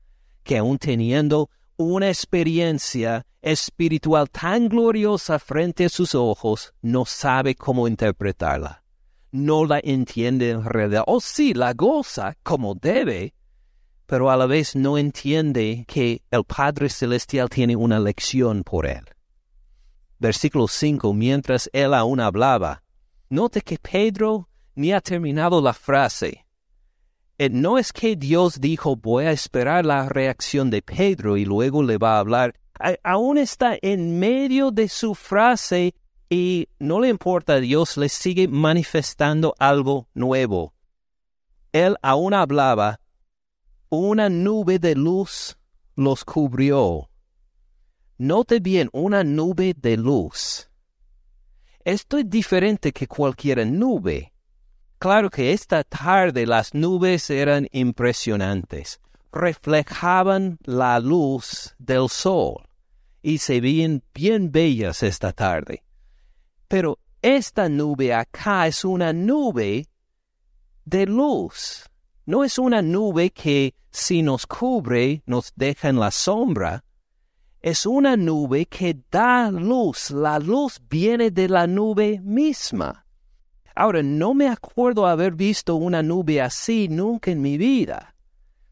que 0.43 0.59
aun 0.59 0.79
teniendo 0.79 1.51
una 1.77 2.09
experiencia 2.09 3.25
espiritual 3.43 4.29
tan 4.31 4.69
gloriosa 4.69 5.39
frente 5.39 5.85
a 5.85 5.89
sus 5.89 6.15
ojos, 6.15 6.75
no 6.83 7.05
sabe 7.05 7.55
cómo 7.55 7.87
interpretarla. 7.87 8.83
No 9.31 9.65
la 9.65 9.81
entiende 9.83 10.51
en 10.51 10.65
realidad. 10.65 11.05
O 11.07 11.21
sí, 11.21 11.55
la 11.55 11.75
goza 11.75 12.35
como 12.43 12.75
debe, 12.75 13.35
pero 14.09 14.31
a 14.31 14.37
la 14.39 14.47
vez 14.47 14.75
no 14.75 14.97
entiende 14.97 15.85
que 15.87 16.23
el 16.31 16.43
Padre 16.43 16.89
Celestial 16.89 17.51
tiene 17.51 17.77
una 17.77 18.01
lección 18.01 18.65
por 18.65 18.87
él. 18.87 19.05
Versículo 20.19 20.67
5. 20.67 21.13
Mientras 21.13 21.69
él 21.75 21.93
aún 21.93 22.19
hablaba, 22.19 22.83
note 23.29 23.61
que 23.61 23.77
Pedro 23.77 24.49
ni 24.75 24.93
ha 24.93 25.03
terminado 25.03 25.61
la 25.61 25.75
frase. 25.75 26.47
Eh, 27.37 27.51
no 27.51 27.77
es 27.77 27.93
que 27.93 28.17
Dios 28.17 28.59
dijo 28.63 28.97
voy 28.97 29.27
a 29.27 29.31
esperar 29.31 29.85
la 29.85 30.09
reacción 30.09 30.71
de 30.71 30.81
Pedro 30.81 31.37
y 31.37 31.45
luego 31.45 31.83
le 31.83 31.99
va 31.99 32.17
a 32.17 32.21
hablar. 32.21 32.55
aún 33.05 33.37
está 33.37 33.77
en 33.83 34.19
medio 34.19 34.71
de 34.71 34.89
su 34.89 35.15
frase 35.15 35.95
y 36.31 36.69
no 36.79 36.99
le 37.01 37.11
importa, 37.11 37.61
Dios 37.61 37.99
le 37.99 38.09
sigue 38.09 38.49
manifestando 38.49 39.55
algo 39.59 40.09
nuevo. 40.15 40.73
Él 41.73 41.97
aún 42.01 42.33
hablaba, 42.33 43.01
una 43.91 44.29
nube 44.29 44.79
de 44.79 44.95
luz 44.95 45.57
los 45.97 46.25
cubrió. 46.25 47.11
Note 48.19 48.61
bien, 48.61 48.91
una 48.93 49.25
nube 49.25 49.75
de 49.77 49.97
luz. 49.97 50.69
Esto 51.85 52.19
es 52.19 52.29
diferente 52.29 52.93
que 52.93 53.07
cualquier 53.07 53.67
nube. 53.67 54.33
Claro 54.99 55.31
que 55.31 55.53
esta 55.53 55.85
tarde 55.85 56.45
las 56.45 56.75
nubes 56.75 57.31
eran 57.31 57.69
impresionantes, 57.73 59.01
reflejaban 59.33 60.59
la 60.65 60.99
luz 60.99 61.75
del 61.79 62.09
sol 62.09 62.69
y 63.23 63.39
se 63.39 63.61
veían 63.61 64.03
bien 64.13 64.51
bellas 64.51 65.03
esta 65.03 65.33
tarde. 65.33 65.85
Pero 66.67 66.99
esta 67.23 67.69
nube 67.69 68.13
acá 68.13 68.67
es 68.67 68.85
una 68.85 69.13
nube 69.13 69.87
de 70.85 71.07
luz. 71.07 71.89
No 72.29 72.45
es 72.45 72.59
una 72.59 72.83
nube 72.83 73.31
que 73.31 73.75
si 73.91 74.21
nos 74.21 74.47
cubre 74.47 75.23
nos 75.25 75.51
deja 75.57 75.89
en 75.89 75.99
la 75.99 76.11
sombra. 76.11 76.85
Es 77.63 77.87
una 77.87 78.19
nube 78.19 78.67
que 78.67 79.01
da 79.11 79.51
luz. 79.51 80.11
La 80.11 80.39
luz 80.39 80.79
viene 80.91 81.31
de 81.31 81.49
la 81.49 81.67
nube 81.67 82.21
misma. 82.23 83.07
Ahora, 83.75 84.03
no 84.03 84.35
me 84.35 84.47
acuerdo 84.47 85.07
haber 85.07 85.33
visto 85.37 85.77
una 85.77 86.03
nube 86.03 86.43
así 86.43 86.87
nunca 86.87 87.31
en 87.31 87.41
mi 87.41 87.57
vida. 87.57 88.15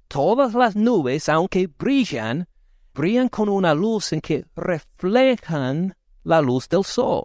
Todas 0.06 0.52
las 0.52 0.76
nubes, 0.76 1.26
aunque 1.30 1.66
brillan, 1.66 2.46
brillan 2.92 3.30
con 3.30 3.48
una 3.48 3.72
luz 3.72 4.12
en 4.12 4.20
que 4.20 4.44
reflejan 4.54 5.96
la 6.24 6.42
luz 6.42 6.68
del 6.68 6.84
sol. 6.84 7.24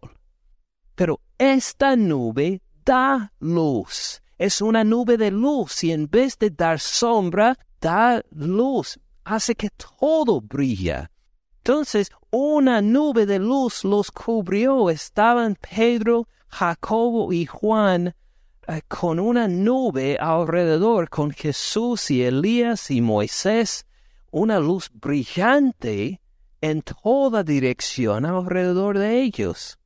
Pero 0.95 1.19
esta 1.37 1.97
nube 1.97 2.61
da 2.85 3.33
luz. 3.41 4.20
Es 4.41 4.59
una 4.59 4.83
nube 4.83 5.17
de 5.17 5.29
luz 5.29 5.83
y 5.83 5.91
en 5.91 6.09
vez 6.09 6.35
de 6.39 6.49
dar 6.49 6.79
sombra, 6.79 7.55
da 7.79 8.23
luz. 8.31 8.99
Hace 9.23 9.53
que 9.53 9.69
todo 9.69 10.41
brilla. 10.41 11.11
Entonces, 11.57 12.09
una 12.31 12.81
nube 12.81 13.27
de 13.27 13.37
luz 13.37 13.83
los 13.83 14.09
cubrió. 14.09 14.89
Estaban 14.89 15.55
Pedro, 15.55 16.27
Jacobo 16.47 17.31
y 17.31 17.45
Juan 17.45 18.15
eh, 18.67 18.81
con 18.87 19.19
una 19.19 19.47
nube 19.47 20.17
alrededor, 20.19 21.07
con 21.07 21.29
Jesús 21.29 22.09
y 22.09 22.23
Elías 22.23 22.89
y 22.89 22.99
Moisés, 22.99 23.85
una 24.31 24.59
luz 24.59 24.89
brillante 24.91 26.19
en 26.61 26.81
toda 26.81 27.43
dirección 27.43 28.25
alrededor 28.25 28.97
de 28.97 29.21
ellos. 29.21 29.77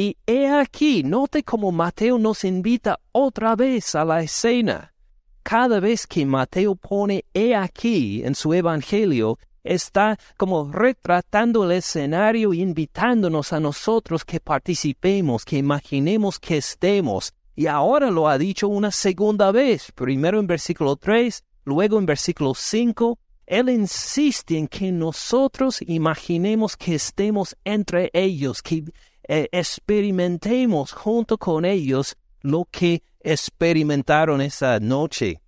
Y 0.00 0.16
he 0.28 0.48
aquí, 0.48 1.02
note 1.02 1.42
cómo 1.42 1.72
Mateo 1.72 2.20
nos 2.20 2.44
invita 2.44 3.00
otra 3.10 3.56
vez 3.56 3.96
a 3.96 4.04
la 4.04 4.22
escena. 4.22 4.94
Cada 5.42 5.80
vez 5.80 6.06
que 6.06 6.24
Mateo 6.24 6.76
pone 6.76 7.24
he 7.34 7.56
aquí 7.56 8.22
en 8.22 8.36
su 8.36 8.54
Evangelio, 8.54 9.40
está 9.64 10.16
como 10.36 10.70
retratando 10.70 11.64
el 11.64 11.72
escenario 11.72 12.52
e 12.52 12.58
invitándonos 12.58 13.52
a 13.52 13.58
nosotros 13.58 14.24
que 14.24 14.38
participemos, 14.38 15.44
que 15.44 15.56
imaginemos 15.58 16.38
que 16.38 16.58
estemos. 16.58 17.34
Y 17.56 17.66
ahora 17.66 18.12
lo 18.12 18.28
ha 18.28 18.38
dicho 18.38 18.68
una 18.68 18.92
segunda 18.92 19.50
vez, 19.50 19.90
primero 19.90 20.38
en 20.38 20.46
versículo 20.46 20.94
3, 20.94 21.42
luego 21.64 21.98
en 21.98 22.06
versículo 22.06 22.54
5. 22.54 23.18
Él 23.46 23.68
insiste 23.70 24.56
en 24.58 24.68
que 24.68 24.92
nosotros 24.92 25.82
imaginemos 25.88 26.76
que 26.76 26.94
estemos 26.94 27.56
entre 27.64 28.10
ellos, 28.12 28.62
que 28.62 28.84
eh, 29.28 29.48
experimentemos 29.52 30.92
junto 30.92 31.36
con 31.36 31.66
ellos 31.66 32.16
lo 32.40 32.66
que 32.70 33.02
experimentaron 33.20 34.40
esa 34.40 34.80
noche. 34.80 35.42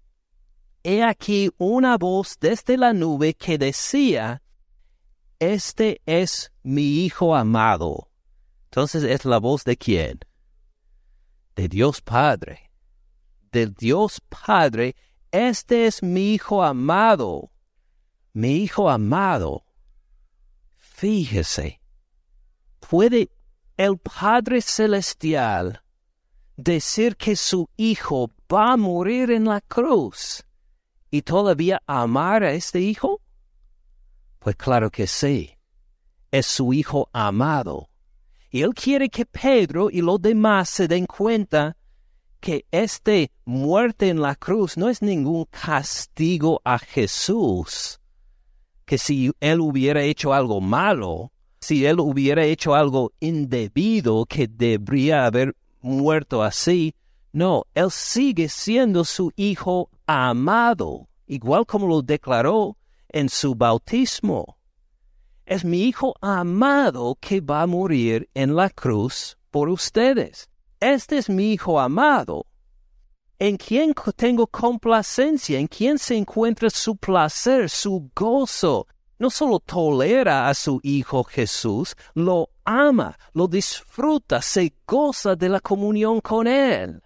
He 0.82 1.02
aquí 1.02 1.50
una 1.56 1.96
voz 1.96 2.36
desde 2.38 2.76
la 2.76 2.92
nube 2.92 3.34
que 3.34 3.56
decía, 3.56 4.42
Este 5.38 6.02
es 6.04 6.52
mi 6.62 7.04
Hijo 7.04 7.34
amado. 7.34 8.10
Entonces 8.64 9.02
es 9.02 9.24
la 9.24 9.38
voz 9.38 9.64
de 9.64 9.76
quién? 9.76 10.20
De 11.56 11.66
Dios 11.68 12.02
Padre. 12.02 12.70
Del 13.50 13.72
Dios 13.74 14.20
Padre, 14.28 14.94
este 15.32 15.86
es 15.86 16.02
mi 16.02 16.34
Hijo 16.34 16.62
amado. 16.62 17.50
Mi 18.34 18.56
Hijo 18.56 18.90
amado. 18.90 19.64
Fíjese, 20.76 21.80
¿puede 22.78 23.30
el 23.80 23.96
Padre 23.96 24.60
Celestial 24.60 25.82
decir 26.54 27.16
que 27.16 27.34
su 27.34 27.70
Hijo 27.78 28.30
va 28.52 28.72
a 28.72 28.76
morir 28.76 29.30
en 29.30 29.46
la 29.46 29.62
cruz 29.62 30.44
y 31.10 31.22
todavía 31.22 31.80
amar 31.86 32.44
a 32.44 32.52
este 32.52 32.82
Hijo? 32.82 33.22
Pues 34.38 34.56
claro 34.56 34.90
que 34.90 35.06
sí. 35.06 35.56
Es 36.30 36.44
su 36.44 36.74
Hijo 36.74 37.08
amado. 37.14 37.88
Y 38.50 38.60
Él 38.60 38.74
quiere 38.74 39.08
que 39.08 39.24
Pedro 39.24 39.88
y 39.90 40.02
los 40.02 40.20
demás 40.20 40.68
se 40.68 40.86
den 40.86 41.06
cuenta 41.06 41.78
que 42.38 42.66
esta 42.70 43.32
muerte 43.46 44.10
en 44.10 44.20
la 44.20 44.34
cruz 44.36 44.76
no 44.76 44.90
es 44.90 45.00
ningún 45.00 45.46
castigo 45.46 46.60
a 46.64 46.78
Jesús, 46.78 47.98
que 48.84 48.98
si 48.98 49.32
Él 49.40 49.60
hubiera 49.60 50.02
hecho 50.02 50.34
algo 50.34 50.60
malo, 50.60 51.32
si 51.60 51.84
Él 51.86 52.00
hubiera 52.00 52.44
hecho 52.44 52.74
algo 52.74 53.12
indebido 53.20 54.24
que 54.26 54.48
debería 54.48 55.26
haber 55.26 55.54
muerto 55.80 56.42
así, 56.42 56.94
no, 57.32 57.64
Él 57.74 57.90
sigue 57.90 58.48
siendo 58.48 59.04
su 59.04 59.30
Hijo 59.36 59.90
amado, 60.06 61.08
igual 61.26 61.66
como 61.66 61.86
lo 61.86 62.02
declaró 62.02 62.76
en 63.08 63.28
su 63.28 63.54
bautismo. 63.54 64.56
Es 65.44 65.64
mi 65.64 65.82
Hijo 65.82 66.14
amado 66.20 67.16
que 67.20 67.40
va 67.40 67.62
a 67.62 67.66
morir 67.66 68.28
en 68.34 68.56
la 68.56 68.70
cruz 68.70 69.36
por 69.50 69.68
ustedes. 69.68 70.48
Este 70.80 71.18
es 71.18 71.28
mi 71.28 71.52
Hijo 71.52 71.78
amado, 71.78 72.46
en 73.38 73.56
quien 73.56 73.94
tengo 74.16 74.46
complacencia, 74.46 75.58
en 75.58 75.66
quien 75.66 75.98
se 75.98 76.16
encuentra 76.16 76.68
su 76.70 76.96
placer, 76.96 77.70
su 77.70 78.10
gozo. 78.14 78.86
No 79.20 79.30
solo 79.30 79.60
tolera 79.60 80.48
a 80.48 80.54
su 80.54 80.80
Hijo 80.82 81.22
Jesús, 81.22 81.94
lo 82.14 82.48
ama, 82.64 83.16
lo 83.34 83.46
disfruta, 83.46 84.42
se 84.42 84.72
goza 84.86 85.36
de 85.36 85.48
la 85.48 85.60
comunión 85.60 86.20
con 86.20 86.48
Él. 86.48 87.02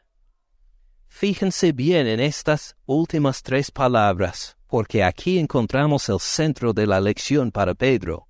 Fíjense 1.09 1.73
bien 1.73 2.07
en 2.07 2.21
estas 2.21 2.77
últimas 2.87 3.43
tres 3.43 3.71
palabras, 3.71 4.57
porque 4.67 5.05
aquí 5.05 5.39
encontramos 5.39 6.09
el 6.09 6.21
centro 6.21 6.73
de 6.73 6.87
la 6.87 7.01
lección 7.01 7.51
para 7.51 7.75
Pedro. 7.75 8.29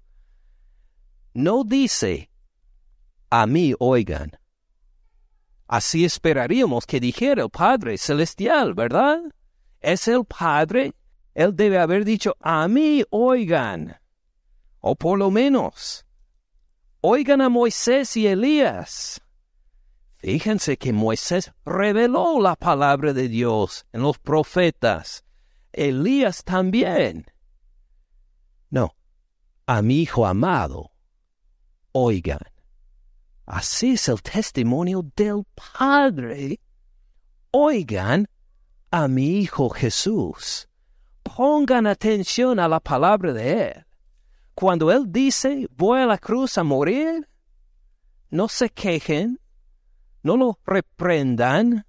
No 1.34 1.62
dice, 1.62 2.30
a 3.30 3.46
mí 3.46 3.74
oigan, 3.78 4.32
Así 5.66 6.04
esperaríamos 6.04 6.86
que 6.86 7.00
dijera 7.00 7.42
el 7.42 7.50
Padre 7.50 7.98
Celestial, 7.98 8.74
¿verdad? 8.74 9.20
Es 9.80 10.08
el 10.08 10.24
Padre. 10.24 10.94
Él 11.34 11.54
debe 11.54 11.78
haber 11.78 12.04
dicho, 12.04 12.36
a 12.40 12.66
mí 12.68 13.04
oigan. 13.10 14.00
O 14.80 14.94
por 14.94 15.18
lo 15.18 15.30
menos, 15.30 16.06
oigan 17.00 17.40
a 17.40 17.48
Moisés 17.48 18.16
y 18.16 18.26
Elías. 18.26 19.20
Fíjense 20.16 20.78
que 20.78 20.92
Moisés 20.92 21.52
reveló 21.64 22.40
la 22.40 22.56
palabra 22.56 23.12
de 23.12 23.28
Dios 23.28 23.86
en 23.92 24.02
los 24.02 24.18
profetas. 24.18 25.24
Elías 25.72 26.44
también. 26.44 27.26
No, 28.70 28.94
a 29.66 29.82
mi 29.82 30.00
hijo 30.00 30.26
amado, 30.26 30.92
oigan. 31.92 32.40
Así 33.46 33.92
es 33.92 34.08
el 34.08 34.22
testimonio 34.22 35.04
del 35.16 35.44
Padre. 35.54 36.60
Oigan 37.50 38.26
a 38.90 39.08
mi 39.08 39.40
Hijo 39.40 39.68
Jesús. 39.68 40.68
Pongan 41.36 41.88
atención 41.88 42.60
a 42.60 42.68
la 42.68 42.78
palabra 42.78 43.32
de 43.32 43.62
Él. 43.62 43.86
Cuando 44.54 44.92
Él 44.92 45.06
dice, 45.08 45.66
voy 45.76 46.00
a 46.00 46.06
la 46.06 46.16
cruz 46.16 46.58
a 46.58 46.62
morir, 46.62 47.28
no 48.30 48.46
se 48.46 48.70
quejen, 48.70 49.40
no 50.22 50.36
lo 50.36 50.60
reprendan, 50.64 51.86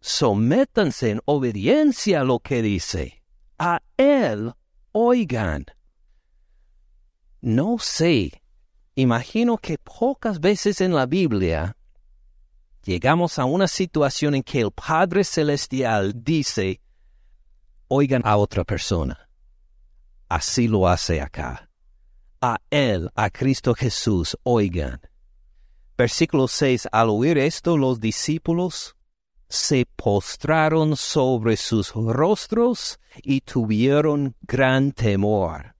sométanse 0.00 1.10
en 1.10 1.20
obediencia 1.24 2.20
a 2.20 2.24
lo 2.24 2.38
que 2.38 2.62
dice. 2.62 3.24
A 3.58 3.80
Él 3.96 4.52
oigan. 4.92 5.66
No 7.40 7.78
sé 7.80 8.40
imagino 8.94 9.58
que 9.58 9.78
pocas 9.78 10.38
veces 10.38 10.80
en 10.80 10.94
la 10.94 11.06
Biblia 11.06 11.76
llegamos 12.84 13.38
a 13.40 13.46
una 13.46 13.66
situación 13.66 14.36
en 14.36 14.42
que 14.44 14.60
el 14.60 14.70
Padre 14.70 15.24
Celestial 15.24 16.12
dice, 16.22 16.80
oigan 17.94 18.22
a 18.24 18.36
otra 18.38 18.64
persona. 18.64 19.28
Así 20.28 20.66
lo 20.66 20.88
hace 20.88 21.20
acá. 21.20 21.68
A 22.40 22.56
Él, 22.70 23.10
a 23.14 23.28
Cristo 23.28 23.74
Jesús, 23.74 24.36
oigan. 24.44 24.98
Versículo 25.98 26.48
6. 26.48 26.88
Al 26.90 27.10
oír 27.10 27.36
esto, 27.36 27.76
los 27.76 28.00
discípulos 28.00 28.96
se 29.50 29.86
postraron 29.94 30.96
sobre 30.96 31.58
sus 31.58 31.92
rostros 31.92 32.98
y 33.22 33.42
tuvieron 33.42 34.34
gran 34.40 34.92
temor. 34.92 35.76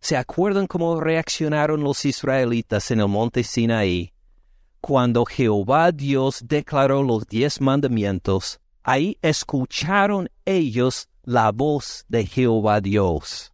¿Se 0.00 0.16
acuerdan 0.16 0.66
cómo 0.66 0.98
reaccionaron 0.98 1.84
los 1.84 2.06
israelitas 2.06 2.90
en 2.90 3.00
el 3.00 3.08
monte 3.08 3.44
Sinaí? 3.44 4.14
Cuando 4.80 5.26
Jehová 5.26 5.92
Dios 5.92 6.42
declaró 6.42 7.02
los 7.02 7.26
diez 7.26 7.60
mandamientos, 7.60 8.60
ahí 8.82 9.18
escucharon 9.20 10.30
ellos 10.46 11.09
la 11.22 11.52
voz 11.52 12.04
de 12.08 12.26
Jehová 12.26 12.80
Dios. 12.80 13.52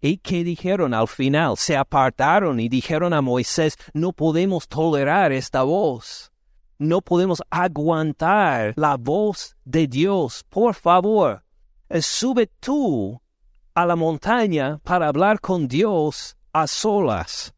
¿Y 0.00 0.18
qué 0.18 0.44
dijeron 0.44 0.94
al 0.94 1.08
final? 1.08 1.56
Se 1.56 1.76
apartaron 1.76 2.60
y 2.60 2.68
dijeron 2.68 3.12
a 3.12 3.22
Moisés, 3.22 3.76
no 3.92 4.12
podemos 4.12 4.68
tolerar 4.68 5.32
esta 5.32 5.62
voz. 5.62 6.32
No 6.78 7.00
podemos 7.00 7.42
aguantar 7.50 8.74
la 8.76 8.96
voz 8.96 9.56
de 9.64 9.86
Dios. 9.86 10.44
Por 10.48 10.74
favor, 10.74 11.42
sube 12.00 12.48
tú 12.60 13.20
a 13.74 13.86
la 13.86 13.96
montaña 13.96 14.78
para 14.84 15.08
hablar 15.08 15.40
con 15.40 15.66
Dios 15.66 16.36
a 16.52 16.66
solas. 16.66 17.54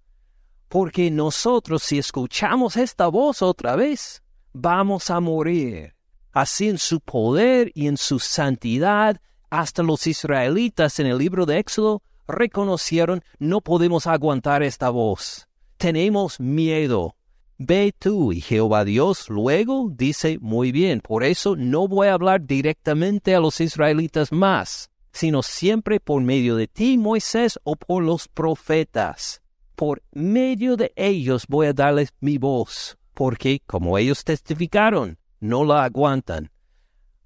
Porque 0.69 1.11
nosotros 1.11 1.83
si 1.83 1.99
escuchamos 1.99 2.77
esta 2.77 3.09
voz 3.09 3.43
otra 3.43 3.75
vez, 3.75 4.23
vamos 4.53 5.11
a 5.11 5.19
morir. 5.21 5.98
Así 6.39 6.69
en 6.69 6.79
su 6.79 7.01
poder 7.01 7.73
y 7.75 7.89
en 7.89 7.97
su 7.97 8.21
santidad, 8.21 9.21
hasta 9.51 9.83
los 9.83 10.07
israelitas 10.07 11.01
en 11.01 11.09
el 11.09 11.19
libro 11.19 11.47
de 11.47 11.59
Éxodo 11.59 12.01
reconocieron, 12.29 13.25
no 13.41 13.61
podemos 13.61 14.07
aguantar 14.07 14.63
esta 14.63 14.91
voz. 14.91 15.49
Tenemos 15.79 16.39
miedo. 16.39 17.17
Ve 17.57 17.93
tú 17.99 18.33
y 18.33 18.41
Jehová 18.41 18.85
Dios 18.85 19.29
luego 19.29 19.91
dice, 19.93 20.39
muy 20.41 20.71
bien, 20.71 21.01
por 21.01 21.25
eso 21.25 21.57
no 21.57 21.89
voy 21.89 22.07
a 22.07 22.15
hablar 22.15 22.47
directamente 22.47 23.35
a 23.35 23.41
los 23.41 23.61
israelitas 23.61 24.31
más 24.31 24.91
sino 25.11 25.43
siempre 25.43 25.99
por 25.99 26.23
medio 26.23 26.55
de 26.55 26.69
ti, 26.69 26.97
Moisés, 26.97 27.59
o 27.65 27.75
por 27.75 28.05
los 28.05 28.29
profetas. 28.29 29.43
Por 29.75 30.05
medio 30.13 30.77
de 30.77 30.93
ellos 30.95 31.47
voy 31.49 31.67
a 31.67 31.73
darles 31.73 32.11
mi 32.21 32.39
voz, 32.39 32.97
porque, 33.15 33.61
como 33.67 33.99
ellos 33.99 34.23
testificaron, 34.23 35.18
no 35.41 35.65
la 35.65 35.85
aguantan. 35.85 36.51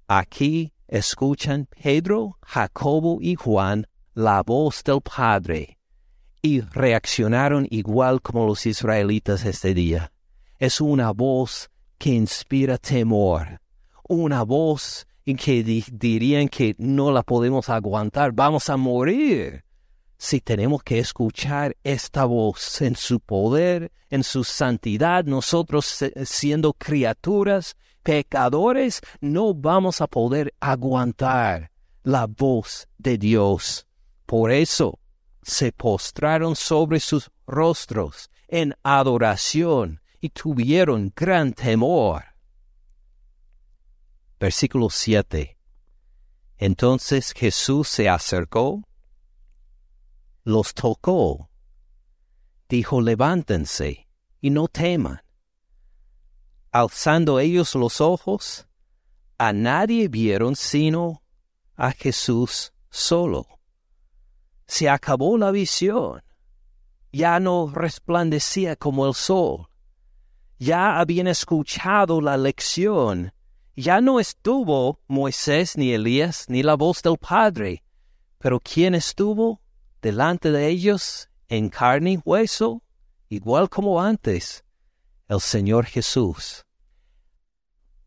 Aquí 0.07 0.73
escuchan 0.87 1.67
Pedro, 1.67 2.37
Jacobo 2.41 3.19
y 3.21 3.35
Juan 3.35 3.87
la 4.13 4.43
voz 4.43 4.83
del 4.83 5.01
Padre 5.01 5.79
y 6.41 6.61
reaccionaron 6.61 7.67
igual 7.71 8.21
como 8.21 8.45
los 8.45 8.65
israelitas 8.65 9.45
este 9.45 9.73
día. 9.73 10.11
Es 10.59 10.81
una 10.81 11.11
voz 11.11 11.69
que 11.97 12.09
inspira 12.09 12.77
temor, 12.77 13.61
una 14.07 14.43
voz 14.43 15.07
y 15.25 15.35
que 15.35 15.63
dirían 15.63 16.49
que 16.49 16.75
no 16.77 17.11
la 17.11 17.23
podemos 17.23 17.69
aguantar, 17.69 18.33
vamos 18.33 18.69
a 18.69 18.77
morir. 18.77 19.63
Si 20.17 20.41
tenemos 20.41 20.83
que 20.83 20.99
escuchar 20.99 21.75
esta 21.83 22.25
voz 22.25 22.81
en 22.81 22.95
su 22.95 23.19
poder, 23.19 23.91
en 24.09 24.23
su 24.23 24.43
santidad, 24.43 25.23
nosotros 25.25 26.03
siendo 26.25 26.73
criaturas, 26.73 27.75
pecadores, 28.03 29.01
no 29.21 29.53
vamos 29.53 30.01
a 30.01 30.07
poder 30.07 30.53
aguantar 30.59 31.71
la 32.03 32.27
voz 32.27 32.87
de 32.97 33.17
Dios. 33.17 33.87
Por 34.25 34.51
eso 34.51 34.99
se 35.41 35.71
postraron 35.71 36.55
sobre 36.55 36.99
sus 36.99 37.31
rostros 37.47 38.29
en 38.47 38.75
adoración 38.83 40.01
y 40.19 40.29
tuvieron 40.29 41.11
gran 41.15 41.53
temor. 41.53 42.23
Versículo 44.39 44.89
7. 44.89 45.57
Entonces 46.57 47.33
Jesús 47.33 47.87
se 47.87 48.07
acercó, 48.07 48.83
los 50.43 50.73
tocó, 50.73 51.49
dijo, 52.69 53.01
levántense 53.01 54.07
y 54.39 54.49
no 54.49 54.67
teman. 54.67 55.22
Alzando 56.73 57.39
ellos 57.39 57.75
los 57.75 58.01
ojos, 58.01 58.67
a 59.37 59.53
nadie 59.53 60.07
vieron 60.07 60.55
sino 60.55 61.21
a 61.75 61.91
Jesús 61.91 62.73
solo. 62.89 63.45
Se 64.65 64.89
acabó 64.89 65.37
la 65.37 65.51
visión. 65.51 66.23
Ya 67.11 67.39
no 67.39 67.71
resplandecía 67.71 68.75
como 68.75 69.05
el 69.05 69.13
sol. 69.13 69.67
Ya 70.57 70.99
habían 70.99 71.27
escuchado 71.27 72.19
la 72.21 72.37
lección. 72.37 73.31
Ya 73.75 74.01
no 74.01 74.19
estuvo 74.19 74.99
Moisés 75.05 75.77
ni 75.77 75.93
Elías 75.93 76.45
ni 76.47 76.63
la 76.63 76.73
voz 76.73 77.03
del 77.03 77.19
Padre. 77.19 77.83
Pero 78.39 78.59
¿quién 78.59 78.95
estuvo 78.95 79.61
delante 80.01 80.49
de 80.51 80.69
ellos 80.69 81.29
en 81.49 81.69
carne 81.69 82.13
y 82.13 82.19
hueso? 82.25 82.81
Igual 83.29 83.69
como 83.69 84.01
antes, 84.01 84.62
el 85.33 85.41
Señor 85.41 85.85
Jesús 85.85 86.63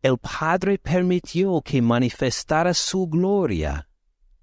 el 0.07 0.17
Padre 0.17 0.77
permitió 0.77 1.61
que 1.61 1.81
manifestara 1.81 2.73
su 2.73 3.07
gloria 3.07 3.89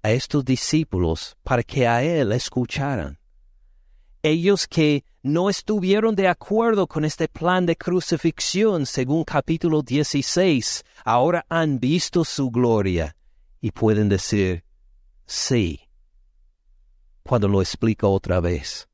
a 0.03 0.11
estos 0.11 0.43
discípulos 0.43 1.35
para 1.43 1.63
que 1.63 1.87
a 1.87 2.03
Él 2.03 2.31
escucharan. 2.33 3.17
Ellos 4.21 4.67
que 4.67 5.03
no 5.23 5.49
estuvieron 5.49 6.15
de 6.15 6.27
acuerdo 6.27 6.87
con 6.87 7.05
este 7.05 7.27
plan 7.27 7.65
de 7.65 7.75
crucifixión 7.75 8.85
según 8.85 9.23
capítulo 9.23 9.81
16, 9.81 10.83
ahora 11.03 11.45
han 11.49 11.79
visto 11.79 12.23
su 12.23 12.51
gloria 12.51 13.15
y 13.61 13.71
pueden 13.71 14.09
decir, 14.09 14.63
sí, 15.25 15.79
cuando 17.23 17.47
lo 17.47 17.61
explico 17.61 18.09
otra 18.11 18.39
vez. 18.39 18.87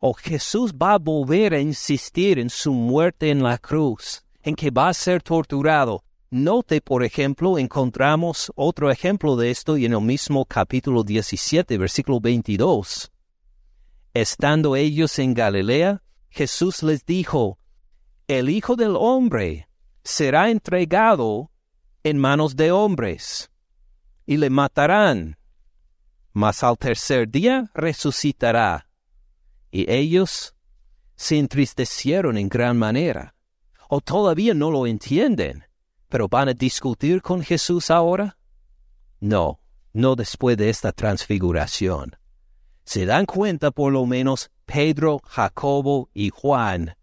O 0.00 0.14
Jesús 0.14 0.72
va 0.72 0.94
a 0.94 0.98
volver 0.98 1.54
a 1.54 1.60
insistir 1.60 2.38
en 2.38 2.50
su 2.50 2.72
muerte 2.72 3.30
en 3.30 3.42
la 3.42 3.58
cruz 3.58 4.24
en 4.42 4.54
que 4.54 4.70
va 4.70 4.88
a 4.88 4.94
ser 4.94 5.22
torturado. 5.22 6.02
Note, 6.30 6.80
por 6.80 7.04
ejemplo, 7.04 7.58
encontramos 7.58 8.52
otro 8.54 8.90
ejemplo 8.90 9.36
de 9.36 9.50
esto 9.50 9.76
y 9.76 9.84
en 9.84 9.92
el 9.92 10.00
mismo 10.00 10.44
capítulo 10.44 11.02
17, 11.02 11.76
versículo 11.76 12.20
22. 12.20 13.10
Estando 14.14 14.76
ellos 14.76 15.18
en 15.18 15.34
Galilea, 15.34 16.02
Jesús 16.30 16.82
les 16.82 17.04
dijo, 17.04 17.58
El 18.28 18.48
Hijo 18.48 18.76
del 18.76 18.96
Hombre 18.96 19.68
será 20.02 20.50
entregado 20.50 21.50
en 22.04 22.16
manos 22.16 22.56
de 22.56 22.72
hombres, 22.72 23.50
y 24.24 24.36
le 24.36 24.48
matarán, 24.48 25.36
mas 26.32 26.62
al 26.62 26.78
tercer 26.78 27.28
día 27.28 27.70
resucitará. 27.74 28.89
Y 29.70 29.90
ellos 29.90 30.54
se 31.16 31.38
entristecieron 31.38 32.36
en 32.38 32.48
gran 32.48 32.78
manera 32.78 33.34
o 33.88 34.00
todavía 34.00 34.54
no 34.54 34.70
lo 34.70 34.86
entienden, 34.86 35.64
pero 36.08 36.28
van 36.28 36.48
a 36.48 36.54
discutir 36.54 37.22
con 37.22 37.42
Jesús 37.42 37.90
ahora? 37.90 38.38
No, 39.18 39.60
no 39.92 40.14
después 40.14 40.56
de 40.56 40.70
esta 40.70 40.92
transfiguración. 40.92 42.16
Se 42.84 43.04
dan 43.04 43.26
cuenta 43.26 43.70
por 43.70 43.92
lo 43.92 44.06
menos 44.06 44.50
Pedro, 44.64 45.20
Jacobo 45.24 46.08
y 46.14 46.30
Juan 46.30 46.94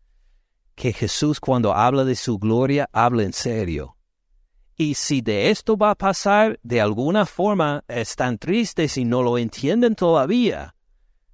que 0.77 0.93
Jesús 0.93 1.39
cuando 1.39 1.73
habla 1.73 2.05
de 2.05 2.15
su 2.15 2.37
gloria 2.37 2.87
habla 2.93 3.23
en 3.23 3.33
serio. 3.33 3.97
Y 4.75 4.93
si 4.93 5.21
de 5.21 5.49
esto 5.49 5.75
va 5.75 5.89
a 5.89 5.95
pasar, 5.95 6.59
de 6.61 6.79
alguna 6.79 7.25
forma 7.25 7.83
están 7.87 8.37
tristes 8.37 8.95
y 8.97 9.03
no 9.03 9.23
lo 9.23 9.39
entienden 9.39 9.95
todavía, 9.95 10.75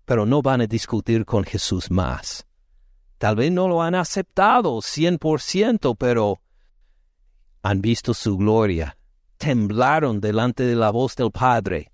pero 0.05 0.25
no 0.25 0.41
van 0.41 0.61
a 0.61 0.67
discutir 0.67 1.25
con 1.25 1.43
Jesús 1.43 1.89
más. 1.89 2.45
Tal 3.17 3.35
vez 3.35 3.51
no 3.51 3.67
lo 3.67 3.81
han 3.81 3.95
aceptado 3.95 4.81
cien 4.81 5.17
por 5.17 5.39
ciento, 5.41 5.95
pero 5.95 6.41
han 7.61 7.81
visto 7.81 8.13
su 8.13 8.37
gloria, 8.37 8.97
temblaron 9.37 10.19
delante 10.19 10.63
de 10.63 10.75
la 10.75 10.91
voz 10.91 11.15
del 11.15 11.31
Padre, 11.31 11.91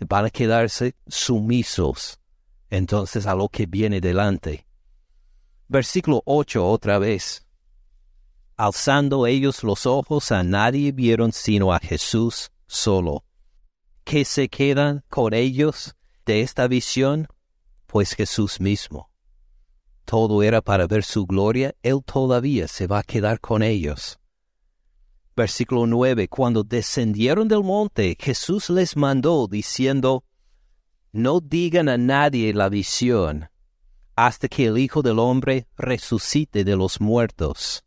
van 0.00 0.26
a 0.26 0.30
quedarse 0.30 0.94
sumisos 1.06 2.20
entonces 2.70 3.26
a 3.26 3.34
lo 3.34 3.48
que 3.48 3.66
viene 3.66 4.00
delante. 4.00 4.66
Versículo 5.68 6.22
8 6.24 6.66
otra 6.66 6.98
vez. 6.98 7.46
Alzando 8.56 9.26
ellos 9.26 9.62
los 9.62 9.86
ojos 9.86 10.32
a 10.32 10.42
nadie 10.42 10.92
vieron 10.92 11.32
sino 11.32 11.72
a 11.72 11.78
Jesús 11.78 12.50
solo. 12.66 13.24
¿Qué 14.04 14.24
se 14.24 14.48
quedan 14.48 15.04
con 15.08 15.34
ellos 15.34 15.94
de 16.24 16.40
esta 16.40 16.66
visión? 16.66 17.28
Pues 17.88 18.14
Jesús 18.14 18.60
mismo 18.60 19.08
todo 20.08 20.42
era 20.42 20.62
para 20.62 20.86
ver 20.86 21.04
su 21.04 21.26
gloria, 21.26 21.74
Él 21.82 22.00
todavía 22.02 22.66
se 22.66 22.86
va 22.86 23.00
a 23.00 23.02
quedar 23.02 23.40
con 23.40 23.62
ellos. 23.62 24.18
Versículo 25.36 25.86
9. 25.86 26.28
Cuando 26.28 26.64
descendieron 26.64 27.46
del 27.46 27.62
monte, 27.62 28.16
Jesús 28.18 28.70
les 28.70 28.96
mandó 28.96 29.46
diciendo, 29.46 30.24
No 31.12 31.40
digan 31.40 31.90
a 31.90 31.98
nadie 31.98 32.54
la 32.54 32.70
visión, 32.70 33.50
hasta 34.16 34.48
que 34.48 34.64
el 34.64 34.78
Hijo 34.78 35.02
del 35.02 35.18
Hombre 35.18 35.66
resucite 35.76 36.64
de 36.64 36.74
los 36.74 37.02
muertos. 37.02 37.84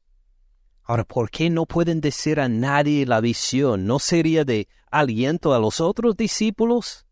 Ahora, 0.84 1.06
¿por 1.06 1.32
qué 1.32 1.50
no 1.50 1.66
pueden 1.66 2.02
decir 2.02 2.40
a 2.40 2.48
nadie 2.48 3.08
la 3.08 3.20
visión? 3.20 3.88
¿No 3.88 3.98
sería 3.98 4.46
de 4.46 4.68
aliento 4.92 5.56
a 5.56 5.60
los 5.60 5.82
otros 5.82 6.16
discípulos? 6.16 7.08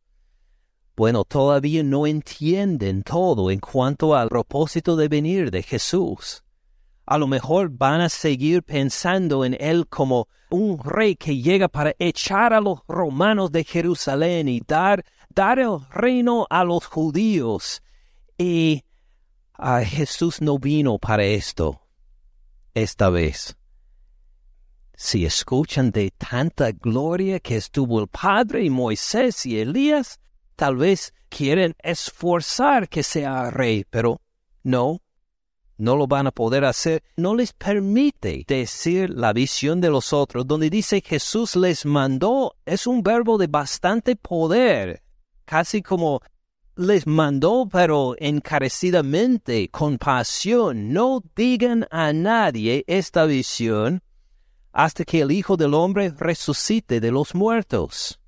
Bueno, 1.00 1.24
todavía 1.24 1.82
no 1.82 2.06
entienden 2.06 3.04
todo 3.04 3.52
en 3.52 3.62
cuanto 3.62 4.18
al 4.18 4.28
propósito 4.28 4.98
de 4.98 5.08
venir 5.08 5.50
de 5.50 5.64
Jesús. 5.64 6.44
A 7.06 7.18
lo 7.18 7.26
mejor 7.26 7.70
van 7.70 8.02
a 8.02 8.10
seguir 8.10 8.64
pensando 8.64 9.46
en 9.46 9.56
Él 9.62 9.88
como 9.88 10.28
un 10.50 10.78
rey 10.78 11.16
que 11.16 11.38
llega 11.38 11.70
para 11.70 11.96
echar 12.00 12.54
a 12.54 12.60
los 12.60 12.82
romanos 12.86 13.50
de 13.50 13.64
Jerusalén 13.64 14.50
y 14.50 14.60
dar, 14.60 15.06
dar 15.30 15.60
el 15.60 15.80
reino 15.90 16.46
a 16.50 16.66
los 16.66 16.86
judíos. 16.86 17.82
Y 18.38 18.84
a 19.54 19.80
Jesús 19.86 20.42
no 20.42 20.60
vino 20.60 21.00
para 21.00 21.24
esto 21.24 21.80
esta 22.74 23.10
vez. 23.10 23.56
Si 24.98 25.24
escuchan 25.24 25.92
de 25.92 26.12
tanta 26.12 26.74
gloria 26.74 27.40
que 27.40 27.56
estuvo 27.56 28.02
el 28.02 28.10
Padre 28.10 28.66
y 28.66 28.70
Moisés 28.70 29.46
y 29.46 29.62
Elías, 29.62 30.20
Tal 30.60 30.76
vez 30.76 31.14
quieren 31.30 31.74
esforzar 31.82 32.90
que 32.90 33.02
sea 33.02 33.50
rey, 33.50 33.86
pero 33.90 34.20
no, 34.62 35.00
no 35.78 35.96
lo 35.96 36.06
van 36.06 36.28
a 36.28 36.32
poder 36.32 36.66
hacer. 36.66 37.02
No 37.16 37.34
les 37.34 37.54
permite 37.54 38.44
decir 38.46 39.10
la 39.10 39.32
visión 39.32 39.80
de 39.80 39.90
los 39.90 40.12
otros, 40.12 40.46
donde 40.46 40.70
dice 40.70 41.00
Jesús 41.00 41.56
les 41.56 41.86
mandó, 41.86 42.58
es 42.66 42.88
un 42.88 43.04
verbo 43.04 43.38
de 43.38 43.48
bastante 43.48 44.18
poder, 44.18 45.02
casi 45.46 45.82
como 45.82 46.20
les 46.76 47.08
mandó, 47.08 47.70
pero 47.72 48.16
encarecidamente, 48.20 49.70
con 49.70 49.98
pasión, 49.98 50.92
no 50.92 51.24
digan 51.38 51.88
a 51.90 52.12
nadie 52.12 52.84
esta 52.86 53.24
visión 53.24 54.04
hasta 54.74 55.06
que 55.06 55.22
el 55.22 55.32
Hijo 55.32 55.56
del 55.56 55.74
Hombre 55.74 56.10
resucite 56.10 57.00
de 57.00 57.12
los 57.12 57.34
muertos 57.34 58.19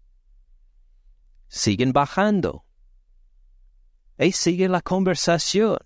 siguen 1.51 1.91
bajando. 1.91 2.63
Y 4.17 4.31
sigue 4.31 4.69
la 4.69 4.81
conversación. 4.81 5.77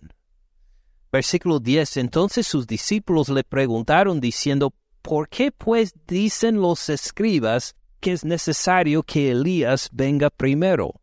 Versículo 1.12 1.60
10. 1.60 1.97
Entonces 1.97 2.45
sus 2.45 2.67
discípulos 2.67 3.30
le 3.30 3.43
preguntaron 3.43 4.19
diciendo, 4.19 4.73
¿por 5.01 5.28
qué 5.28 5.51
pues 5.51 5.93
dicen 6.08 6.62
los 6.62 6.89
escribas 6.89 7.75
que 7.99 8.12
es 8.12 8.23
necesario 8.23 9.01
que 9.01 9.32
Elías 9.32 9.89
venga 9.91 10.30
primero? 10.30 11.01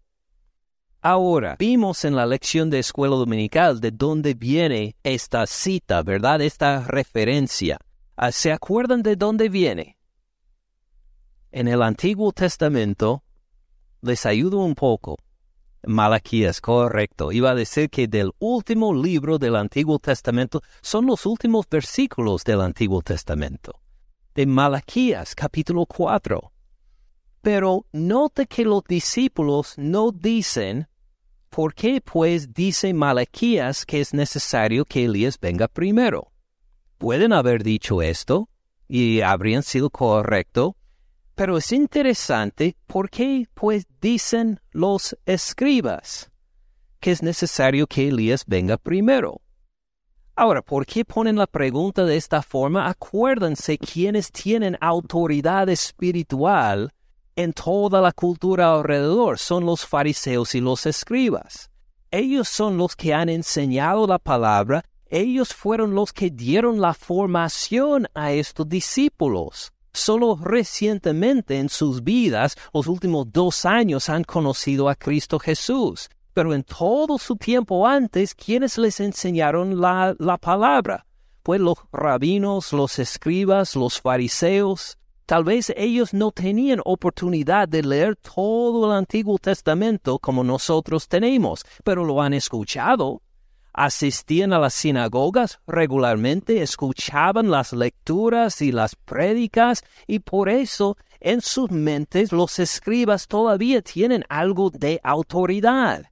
Ahora, 1.00 1.56
vimos 1.58 2.04
en 2.04 2.14
la 2.14 2.24
lección 2.24 2.70
de 2.70 2.78
escuela 2.78 3.16
dominical 3.16 3.80
de 3.80 3.90
dónde 3.90 4.34
viene 4.34 4.94
esta 5.02 5.46
cita, 5.48 6.02
¿verdad? 6.04 6.40
Esta 6.40 6.84
referencia. 6.84 7.78
¿Se 8.30 8.52
acuerdan 8.52 9.02
de 9.02 9.16
dónde 9.16 9.48
viene? 9.48 9.98
En 11.50 11.66
el 11.66 11.82
Antiguo 11.82 12.30
Testamento, 12.30 13.24
les 14.02 14.26
ayudo 14.26 14.58
un 14.58 14.74
poco. 14.74 15.16
Malaquías, 15.84 16.60
correcto. 16.60 17.32
Iba 17.32 17.50
a 17.50 17.54
decir 17.54 17.88
que 17.90 18.06
del 18.06 18.32
último 18.38 18.94
libro 18.94 19.38
del 19.38 19.56
Antiguo 19.56 19.98
Testamento 19.98 20.60
son 20.80 21.06
los 21.06 21.26
últimos 21.26 21.66
versículos 21.68 22.44
del 22.44 22.60
Antiguo 22.60 23.02
Testamento. 23.02 23.80
De 24.34 24.46
Malaquías, 24.46 25.34
capítulo 25.34 25.86
4. 25.86 26.52
Pero 27.40 27.86
note 27.92 28.46
que 28.46 28.64
los 28.64 28.84
discípulos 28.84 29.74
no 29.76 30.12
dicen 30.12 30.88
¿por 31.50 31.74
qué 31.74 32.00
pues 32.00 32.54
dice 32.54 32.94
Malaquías 32.94 33.84
que 33.84 34.00
es 34.00 34.14
necesario 34.14 34.84
que 34.84 35.04
Elías 35.04 35.38
venga 35.38 35.68
primero? 35.68 36.32
Pueden 36.98 37.32
haber 37.32 37.62
dicho 37.62 38.00
esto 38.00 38.48
y 38.88 39.20
habrían 39.20 39.62
sido 39.62 39.90
correcto, 39.90 40.76
pero 41.42 41.56
es 41.56 41.72
interesante 41.72 42.76
por 42.86 43.10
qué 43.10 43.48
pues 43.52 43.84
dicen 44.00 44.60
los 44.70 45.18
escribas 45.26 46.30
que 47.00 47.10
es 47.10 47.20
necesario 47.20 47.88
que 47.88 48.06
Elías 48.06 48.44
venga 48.46 48.76
primero. 48.76 49.40
Ahora, 50.36 50.62
¿por 50.62 50.86
qué 50.86 51.04
ponen 51.04 51.34
la 51.34 51.48
pregunta 51.48 52.04
de 52.04 52.16
esta 52.16 52.42
forma? 52.42 52.88
Acuérdense 52.88 53.76
quienes 53.76 54.30
tienen 54.30 54.78
autoridad 54.80 55.68
espiritual 55.68 56.92
en 57.34 57.52
toda 57.52 58.00
la 58.00 58.12
cultura 58.12 58.72
alrededor 58.72 59.36
son 59.36 59.66
los 59.66 59.84
fariseos 59.84 60.54
y 60.54 60.60
los 60.60 60.86
escribas. 60.86 61.72
Ellos 62.12 62.48
son 62.48 62.78
los 62.78 62.94
que 62.94 63.14
han 63.14 63.28
enseñado 63.28 64.06
la 64.06 64.20
palabra, 64.20 64.84
ellos 65.06 65.52
fueron 65.52 65.92
los 65.96 66.12
que 66.12 66.30
dieron 66.30 66.80
la 66.80 66.94
formación 66.94 68.06
a 68.14 68.30
estos 68.30 68.68
discípulos. 68.68 69.72
Solo 69.94 70.38
recientemente 70.40 71.58
en 71.58 71.68
sus 71.68 72.02
vidas, 72.02 72.56
los 72.72 72.86
últimos 72.86 73.30
dos 73.30 73.66
años, 73.66 74.08
han 74.08 74.24
conocido 74.24 74.88
a 74.88 74.94
Cristo 74.94 75.38
Jesús. 75.38 76.08
Pero 76.32 76.54
en 76.54 76.62
todo 76.62 77.18
su 77.18 77.36
tiempo 77.36 77.86
antes, 77.86 78.34
¿quiénes 78.34 78.78
les 78.78 79.00
enseñaron 79.00 79.80
la, 79.80 80.16
la 80.18 80.38
palabra? 80.38 81.04
Pues 81.42 81.60
los 81.60 81.76
rabinos, 81.92 82.72
los 82.72 82.98
escribas, 82.98 83.76
los 83.76 84.00
fariseos. 84.00 84.96
Tal 85.26 85.44
vez 85.44 85.72
ellos 85.76 86.14
no 86.14 86.30
tenían 86.30 86.80
oportunidad 86.84 87.68
de 87.68 87.82
leer 87.82 88.16
todo 88.16 88.86
el 88.86 88.92
Antiguo 88.96 89.38
Testamento 89.38 90.18
como 90.18 90.42
nosotros 90.42 91.06
tenemos, 91.06 91.64
pero 91.84 92.04
lo 92.04 92.22
han 92.22 92.32
escuchado. 92.32 93.20
Asistían 93.72 94.52
a 94.52 94.58
las 94.58 94.74
sinagogas 94.74 95.60
regularmente, 95.66 96.62
escuchaban 96.62 97.50
las 97.50 97.72
lecturas 97.72 98.60
y 98.60 98.70
las 98.70 98.96
prédicas, 98.96 99.82
y 100.06 100.18
por 100.18 100.48
eso 100.50 100.96
en 101.20 101.40
sus 101.40 101.70
mentes 101.70 102.32
los 102.32 102.58
escribas 102.58 103.28
todavía 103.28 103.80
tienen 103.80 104.24
algo 104.28 104.70
de 104.70 105.00
autoridad. 105.02 106.10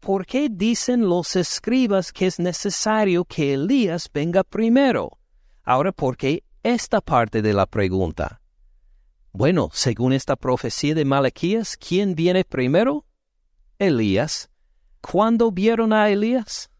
¿Por 0.00 0.24
qué 0.24 0.48
dicen 0.50 1.08
los 1.08 1.36
escribas 1.36 2.12
que 2.12 2.26
es 2.26 2.40
necesario 2.40 3.24
que 3.24 3.54
Elías 3.54 4.10
venga 4.12 4.42
primero? 4.42 5.18
Ahora, 5.62 5.92
¿por 5.92 6.16
qué 6.16 6.42
esta 6.62 7.00
parte 7.00 7.42
de 7.42 7.52
la 7.52 7.66
pregunta? 7.66 8.40
Bueno, 9.32 9.68
según 9.72 10.12
esta 10.12 10.34
profecía 10.34 10.94
de 10.94 11.04
Malaquías, 11.04 11.76
¿quién 11.76 12.14
viene 12.14 12.44
primero? 12.44 13.04
Elías. 13.78 14.50
¿Cuándo 15.00 15.52
vieron 15.52 15.92
a 15.92 16.08
Elías? 16.10 16.71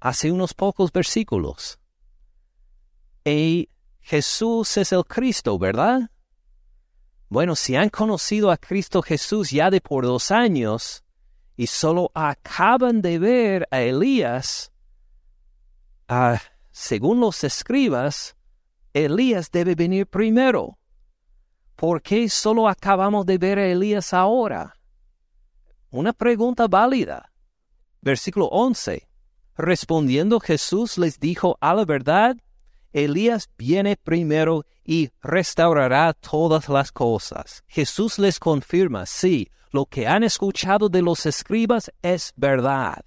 Hace 0.00 0.32
unos 0.32 0.54
pocos 0.54 0.90
versículos. 0.92 1.78
Y 3.24 3.68
Jesús 4.00 4.76
es 4.76 4.92
el 4.92 5.04
Cristo, 5.04 5.58
¿verdad? 5.58 6.10
Bueno, 7.28 7.54
si 7.54 7.76
han 7.76 7.90
conocido 7.90 8.50
a 8.50 8.56
Cristo 8.56 9.02
Jesús 9.02 9.50
ya 9.50 9.70
de 9.70 9.80
por 9.80 10.04
dos 10.04 10.30
años 10.30 11.04
y 11.56 11.66
solo 11.66 12.10
acaban 12.14 13.02
de 13.02 13.18
ver 13.18 13.68
a 13.70 13.82
Elías, 13.82 14.72
ah, 16.08 16.40
según 16.72 17.20
los 17.20 17.44
escribas, 17.44 18.36
Elías 18.92 19.50
debe 19.50 19.74
venir 19.74 20.06
primero. 20.06 20.80
¿por 21.80 22.02
qué 22.02 22.28
solo 22.28 22.68
acabamos 22.68 23.24
de 23.24 23.38
ver 23.38 23.58
a 23.58 23.66
Elías 23.66 24.12
ahora? 24.12 24.76
Una 25.88 26.12
pregunta 26.12 26.68
válida. 26.68 27.32
Versículo 28.02 28.48
11. 28.48 29.08
Respondiendo 29.62 30.40
Jesús 30.40 30.96
les 30.96 31.20
dijo 31.20 31.58
a 31.60 31.74
la 31.74 31.84
verdad, 31.84 32.34
Elías 32.94 33.50
viene 33.58 33.96
primero 33.96 34.64
y 34.82 35.10
restaurará 35.22 36.14
todas 36.14 36.70
las 36.70 36.90
cosas. 36.90 37.62
Jesús 37.68 38.18
les 38.18 38.38
confirma, 38.38 39.04
sí, 39.04 39.50
lo 39.70 39.84
que 39.84 40.06
han 40.06 40.24
escuchado 40.24 40.88
de 40.88 41.02
los 41.02 41.26
escribas 41.26 41.92
es 42.00 42.32
verdad. 42.36 43.04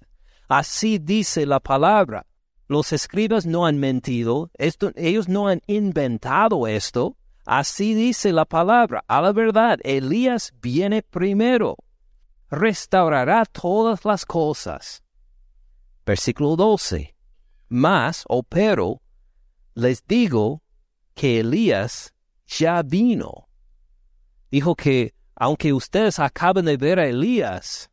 Así 0.48 0.98
dice 0.98 1.44
la 1.44 1.58
palabra. 1.58 2.24
Los 2.68 2.92
escribas 2.92 3.46
no 3.46 3.66
han 3.66 3.78
mentido, 3.78 4.52
ellos 4.56 5.28
no 5.28 5.48
han 5.48 5.60
inventado 5.66 6.68
esto, 6.68 7.16
Así 7.44 7.94
dice 7.94 8.32
la 8.32 8.46
palabra, 8.46 9.04
a 9.06 9.20
la 9.20 9.32
verdad, 9.32 9.78
Elías 9.82 10.54
viene 10.62 11.02
primero, 11.02 11.76
restaurará 12.48 13.44
todas 13.44 14.06
las 14.06 14.24
cosas. 14.24 15.03
Versículo 16.06 16.56
12. 16.56 17.14
Mas, 17.68 18.24
o 18.28 18.42
pero, 18.42 19.00
les 19.74 20.04
digo 20.06 20.62
que 21.14 21.40
Elías 21.40 22.14
ya 22.46 22.82
vino. 22.82 23.48
Dijo 24.50 24.74
que, 24.74 25.14
aunque 25.34 25.72
ustedes 25.72 26.18
acaban 26.18 26.66
de 26.66 26.76
ver 26.76 26.98
a 26.98 27.06
Elías, 27.06 27.90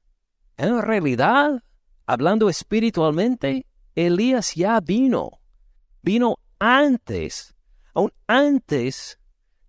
en 0.58 0.82
realidad, 0.82 1.64
hablando 2.06 2.50
espiritualmente, 2.50 3.66
Elías 3.96 4.54
ya 4.56 4.80
vino. 4.80 5.42
Vino 6.04 6.38
antes, 6.60 7.56
aún 7.94 8.12
antes 8.28 9.18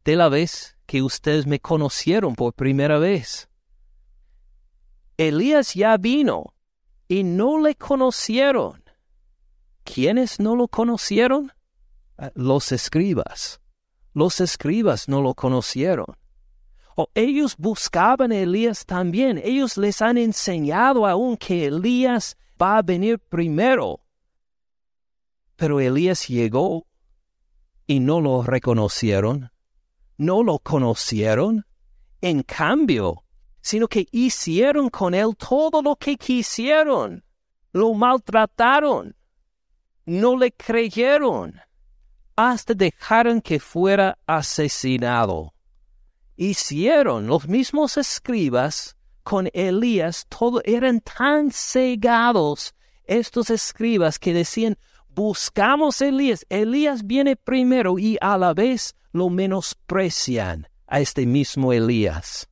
de 0.05 0.17
la 0.17 0.29
vez 0.29 0.77
que 0.87 1.03
ustedes 1.03 1.47
me 1.47 1.61
conocieron 1.61 2.35
por 2.35 2.55
primera 2.55 2.99
vez. 2.99 3.49
Elías 5.17 5.75
ya 5.75 5.97
vino 5.97 6.55
y 7.13 7.25
no 7.25 7.59
le 7.59 7.75
conocieron. 7.75 8.83
¿Quiénes 9.85 10.41
no 10.41 10.57
lo 10.57 10.69
conocieron? 10.69 11.53
Ah, 12.17 12.31
los 12.35 12.73
escribas. 12.73 13.61
Los 14.15 14.41
escribas 14.41 15.09
no 15.09 15.21
lo 15.21 15.35
conocieron. 15.35 16.07
O 16.97 17.09
ellos 17.15 17.57
buscaban 17.59 18.33
a 18.33 18.39
Elías 18.39 18.87
también. 18.87 19.41
Ellos 19.43 19.77
les 19.77 20.01
han 20.01 20.19
enseñado 20.19 21.07
aún 21.07 21.37
que 21.37 21.67
Elías 21.67 22.37
va 22.61 22.79
a 22.79 22.83
venir 22.83 23.19
primero. 23.19 24.01
Pero 25.57 25.81
Elías 25.81 26.29
llegó 26.29 26.87
y 27.87 28.01
no 28.01 28.21
lo 28.21 28.43
reconocieron 28.43 29.53
no 30.23 30.43
lo 30.43 30.61
conocieron, 30.61 31.67
en 32.21 32.43
cambio, 32.43 33.22
sino 33.63 33.89
que 33.89 34.07
hicieron 34.11 34.91
con 34.91 35.15
él 35.15 35.35
todo 35.37 35.81
lo 35.81 35.97
que 35.97 36.17
quisieron, 36.17 37.25
lo 37.73 37.95
maltrataron, 37.95 39.17
no 40.05 40.37
le 40.37 40.53
creyeron, 40.53 41.59
hasta 42.37 42.75
dejaron 42.75 43.41
que 43.41 43.61
fuera 43.61 44.19
asesinado. 44.27 45.55
Hicieron 46.37 47.29
los 47.29 47.47
mismos 47.47 47.97
escribas 47.97 48.97
con 49.23 49.49
Elías, 49.53 50.27
todo 50.29 50.61
eran 50.65 51.01
tan 51.01 51.53
cegados 51.53 52.75
estos 53.05 53.49
escribas 53.51 54.19
que 54.19 54.35
decían, 54.35 54.77
buscamos 55.09 56.01
Elías, 56.01 56.45
Elías 56.49 57.07
viene 57.07 57.37
primero 57.37 57.97
y 57.99 58.19
a 58.21 58.37
la 58.39 58.55
vez 58.55 58.97
lo 59.13 59.31
menosprecian 59.31 60.67
a 60.89 61.01
este 61.01 61.27
mismo 61.27 61.73
Elías. 61.73 62.49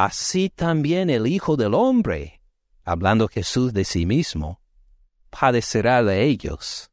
Así 0.00 0.48
también 0.48 1.10
el 1.10 1.26
Hijo 1.26 1.56
del 1.56 1.74
Hombre, 1.74 2.40
hablando 2.84 3.26
Jesús 3.26 3.72
de 3.72 3.84
sí 3.84 4.06
mismo, 4.06 4.60
padecerá 5.28 6.04
de 6.04 6.22
ellos. 6.22 6.88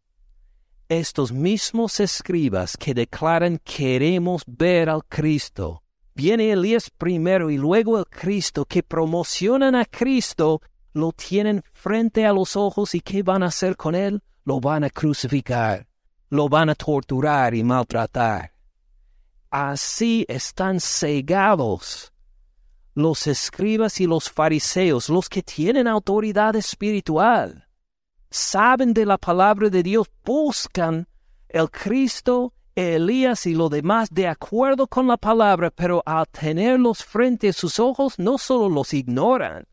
Estos 0.90 1.32
mismos 1.32 2.00
escribas 2.00 2.76
que 2.76 2.96
declaran 2.96 3.60
queremos 3.64 4.42
ver 4.48 4.90
al 4.90 5.06
Cristo, 5.06 5.84
viene 6.16 6.52
Elías 6.52 6.90
primero 6.90 7.52
y 7.52 7.58
luego 7.58 8.00
el 8.00 8.08
Cristo, 8.08 8.66
que 8.66 8.82
promocionan 8.82 9.76
a 9.76 9.86
Cristo, 9.86 10.64
lo 10.94 11.12
tienen 11.12 11.62
frente 11.74 12.26
a 12.26 12.34
los 12.34 12.56
ojos 12.56 12.96
y 12.96 13.02
¿qué 13.02 13.22
van 13.22 13.44
a 13.44 13.50
hacer 13.54 13.78
con 13.78 13.94
él? 13.94 14.24
Lo 14.46 14.60
van 14.60 14.84
a 14.84 14.90
crucificar 14.90 15.86
lo 16.32 16.50
van 16.50 16.70
a 16.70 16.76
torturar 16.76 17.54
y 17.54 17.64
maltratar. 17.64 18.52
Así 19.52 20.26
están 20.28 20.80
cegados 20.80 22.12
los 22.96 23.28
escribas 23.28 24.02
y 24.02 24.08
los 24.08 24.30
fariseos, 24.30 25.10
los 25.10 25.30
que 25.30 25.44
tienen 25.44 25.88
autoridad 25.88 26.56
espiritual. 26.56 27.68
Saben 28.32 28.94
de 28.94 29.06
la 29.06 29.18
palabra 29.18 29.70
de 29.70 29.84
Dios, 29.84 30.08
buscan 30.24 31.08
el 31.48 31.70
Cristo, 31.70 32.54
Elías 32.74 33.46
y 33.46 33.54
lo 33.54 33.70
demás 33.70 34.10
de 34.10 34.28
acuerdo 34.28 34.88
con 34.88 35.08
la 35.08 35.18
palabra, 35.18 35.70
pero 35.70 36.02
al 36.06 36.28
tenerlos 36.28 37.04
frente 37.04 37.50
a 37.50 37.54
sus 37.54 37.80
ojos 37.80 38.18
no 38.18 38.38
solo 38.38 38.70
los 38.70 38.94
ignoran, 38.94 39.68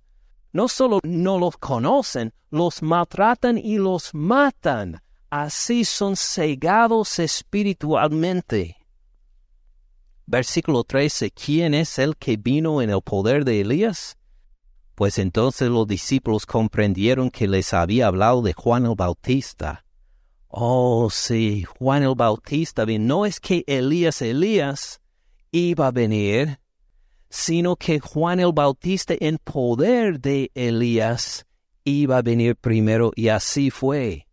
no 0.52 0.68
solo 0.68 1.00
no 1.02 1.38
los 1.38 1.56
conocen, 1.56 2.34
los 2.50 2.82
maltratan 2.82 3.56
y 3.56 3.78
los 3.78 4.12
matan 4.12 5.00
así 5.32 5.86
son 5.86 6.14
cegados 6.14 7.18
espiritualmente. 7.18 8.76
Versículo 10.32 10.82
13. 10.82 11.30
¿Quién 11.30 11.74
es 11.74 11.98
el 11.98 12.16
que 12.16 12.38
vino 12.38 12.80
en 12.80 12.88
el 12.88 13.02
poder 13.02 13.44
de 13.44 13.60
Elías? 13.60 14.16
Pues 14.94 15.18
entonces 15.18 15.68
los 15.68 15.86
discípulos 15.86 16.46
comprendieron 16.46 17.30
que 17.30 17.46
les 17.46 17.74
había 17.74 18.06
hablado 18.06 18.40
de 18.40 18.54
Juan 18.54 18.86
el 18.86 18.94
Bautista. 18.94 19.84
Oh, 20.48 21.10
sí, 21.10 21.64
Juan 21.64 22.02
el 22.02 22.14
Bautista, 22.14 22.86
bien, 22.86 23.06
no 23.06 23.26
es 23.26 23.40
que 23.40 23.62
Elías, 23.66 24.22
Elías 24.22 25.02
iba 25.50 25.88
a 25.88 25.90
venir, 25.90 26.60
sino 27.28 27.76
que 27.76 28.00
Juan 28.00 28.40
el 28.40 28.54
Bautista 28.54 29.12
en 29.20 29.36
poder 29.36 30.18
de 30.18 30.50
Elías 30.54 31.44
iba 31.84 32.16
a 32.16 32.22
venir 32.22 32.56
primero 32.56 33.12
y 33.14 33.28
así 33.28 33.68
fue. 33.68 34.26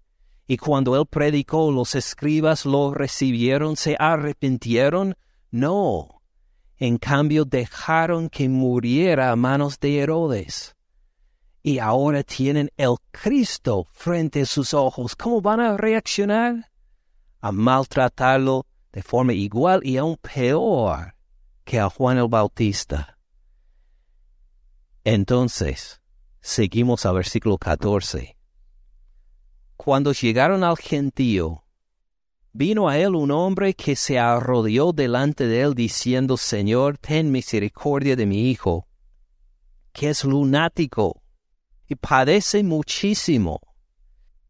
Y 0.48 0.56
cuando 0.56 0.96
él 0.96 1.06
predicó, 1.10 1.74
los 1.74 1.94
escribas 1.94 2.66
lo 2.66 2.94
recibieron, 2.94 3.76
se 3.76 3.98
arrepintieron. 4.00 5.18
No. 5.52 6.22
En 6.78 6.98
cambio, 6.98 7.46
dejaron 7.46 8.30
que 8.30 8.48
muriera 8.48 9.32
a 9.32 9.36
manos 9.36 9.80
de 9.80 10.00
Herodes. 10.00 10.76
Y 11.62 11.80
ahora 11.80 12.24
tienen 12.24 12.72
el 12.78 12.96
Cristo 13.12 13.88
frente 13.92 14.42
a 14.42 14.46
sus 14.46 14.74
ojos. 14.74 15.16
¿Cómo 15.16 15.42
van 15.42 15.60
a 15.60 15.76
reaccionar? 15.76 16.72
A 17.42 17.52
maltratarlo 17.52 18.66
de 18.92 19.02
forma 19.02 19.34
igual 19.34 19.82
y 19.84 19.98
aún 19.98 20.18
peor 20.18 21.16
que 21.64 21.80
a 21.80 21.90
Juan 21.90 22.18
el 22.18 22.28
Bautista. 22.28 23.18
Entonces, 25.04 26.02
seguimos 26.42 27.06
al 27.06 27.16
versículo 27.16 27.58
14. 27.58 28.38
Cuando 29.76 30.12
llegaron 30.12 30.64
al 30.64 30.78
gentío, 30.78 31.64
vino 32.52 32.90
a 32.90 32.98
él 32.98 33.16
un 33.16 33.32
hombre 33.32 33.74
que 33.74 33.96
se 33.96 34.20
arrodilló 34.20 34.92
delante 34.92 35.48
de 35.48 35.62
él 35.62 35.74
diciendo, 35.74 36.38
Señor, 36.38 36.98
ten 36.98 37.32
misericordia 37.32 38.16
de 38.16 38.26
mi 38.26 38.50
hijo, 38.50 38.88
que 39.92 40.10
es 40.10 40.24
lunático 40.24 41.22
y 41.88 41.96
padece 41.96 42.64
muchísimo. 42.64 43.60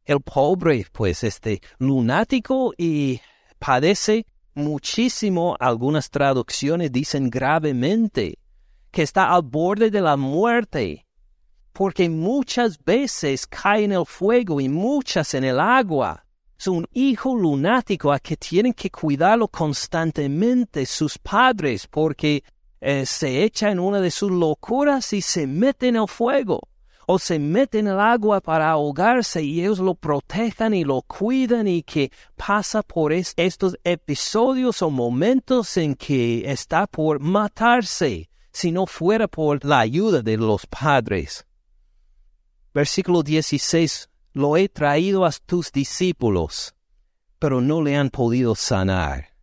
El 0.06 0.22
pobre, 0.22 0.86
pues, 0.92 1.24
este 1.24 1.62
lunático 1.78 2.74
y 2.78 3.22
padece 3.60 4.26
muchísimo, 4.56 5.56
algunas 5.60 6.10
traducciones 6.10 6.92
dicen 6.92 7.30
gravemente, 7.30 8.40
que 8.92 9.04
está 9.04 9.34
al 9.34 9.44
borde 9.44 9.92
de 9.92 10.02
la 10.02 10.18
muerte 10.18 11.06
porque 11.80 12.10
muchas 12.10 12.84
veces 12.84 13.48
cae 13.48 13.86
en 13.86 13.94
el 13.94 14.06
fuego 14.06 14.60
y 14.60 14.68
muchas 14.68 15.34
en 15.34 15.46
el 15.46 15.62
agua. 15.62 16.26
Es 16.60 16.68
un 16.68 16.86
hijo 16.92 17.38
lunático 17.38 18.12
a 18.12 18.20
que 18.20 18.36
tienen 18.36 18.74
que 18.74 18.90
cuidarlo 18.90 19.48
constantemente 19.48 20.86
sus 20.86 21.18
padres 21.18 21.88
porque 21.88 22.44
eh, 22.82 23.06
se 23.06 23.46
echa 23.46 23.72
en 23.72 23.80
una 23.80 24.02
de 24.02 24.12
sus 24.12 24.30
locuras 24.30 25.14
y 25.14 25.22
se 25.22 25.48
mete 25.48 25.88
en 25.88 25.96
el 25.96 26.08
fuego 26.10 26.60
o 27.08 27.18
se 27.18 27.40
mete 27.40 27.80
en 27.80 27.88
el 27.88 28.00
agua 28.00 28.42
para 28.42 28.70
ahogarse 28.70 29.42
y 29.42 29.62
ellos 29.62 29.80
lo 29.80 29.96
protejan 29.96 30.74
y 30.74 30.84
lo 30.84 31.02
cuidan 31.02 31.66
y 31.68 31.82
que 31.82 32.12
pasa 32.36 32.84
por 32.84 33.14
estos 33.14 33.78
episodios 33.86 34.82
o 34.82 34.90
momentos 34.90 35.78
en 35.78 35.96
que 35.96 36.52
está 36.52 36.88
por 36.88 37.22
matarse 37.22 38.30
si 38.52 38.74
no 38.74 38.86
fuera 38.86 39.30
por 39.30 39.64
la 39.64 39.80
ayuda 39.80 40.22
de 40.22 40.36
los 40.36 40.68
padres. 40.68 41.46
Versículo 42.74 43.24
16, 43.24 44.10
lo 44.40 44.56
he 44.56 44.70
traído 44.70 45.26
a 45.26 45.32
tus 45.46 45.70
discípulos, 45.70 46.74
pero 47.40 47.60
no 47.60 47.82
le 47.82 47.98
han 47.98 48.10
podido 48.10 48.56
sanar. 48.56 49.36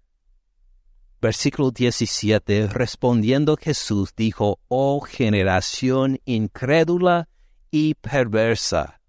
Versículo 1.21 1.71
17, 1.71 2.69
respondiendo 2.69 3.59
Jesús 3.59 4.15
dijo, 4.17 4.59
Oh 4.69 5.03
generación 5.03 6.19
incrédula 6.25 7.29
y 7.71 7.93
perversa, 7.95 9.03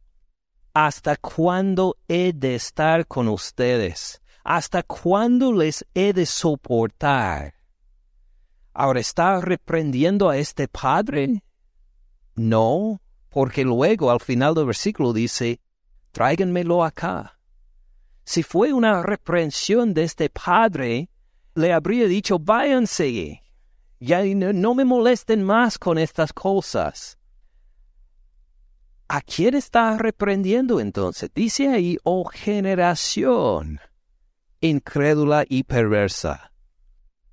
¿hasta 0.74 1.16
cuándo 1.16 1.96
he 2.10 2.34
de 2.34 2.56
estar 2.56 3.08
con 3.08 3.30
ustedes? 3.30 4.22
¿Hasta 4.44 4.84
cuándo 4.84 5.54
les 5.54 5.86
he 5.94 6.12
de 6.12 6.26
soportar? 6.26 7.54
¿Ahora 8.74 9.00
está 9.00 9.40
reprendiendo 9.40 10.30
a 10.30 10.38
este 10.38 10.68
padre? 10.68 11.44
No, 12.36 13.02
porque 13.30 13.64
luego 13.64 14.12
al 14.12 14.20
final 14.20 14.54
del 14.54 14.66
versículo 14.66 15.14
dice, 15.14 15.62
tráiganmelo 16.18 16.84
acá. 16.84 17.38
Si 18.26 18.42
fue 18.42 18.74
una 18.74 19.04
reprensión 19.04 19.94
de 19.94 20.04
este 20.04 20.32
padre, 20.32 21.12
le 21.54 21.72
habría 21.72 22.08
dicho, 22.08 22.40
váyanse, 22.40 23.44
ya 24.00 24.24
no, 24.24 24.74
me 24.74 24.84
molesten 24.84 25.44
más 25.44 25.78
con 25.78 26.00
estas 26.00 26.34
cosas. 26.34 27.20
¿A 29.08 29.22
quién 29.22 29.54
está 29.54 29.96
reprendiendo 29.96 30.80
entonces? 30.80 31.30
Dice 31.36 31.68
ahí, 31.68 32.00
oh 32.04 32.26
generación 32.26 33.80
incrédula 34.60 35.46
y 35.48 35.66
perversa. 35.66 36.52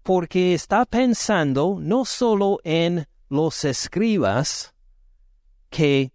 Porque 0.02 0.52
está 0.52 0.84
pensando 0.84 1.78
no 1.80 2.04
solo 2.04 2.58
en 2.64 3.06
los 3.30 3.64
escribas, 3.64 4.74
que, 5.70 6.12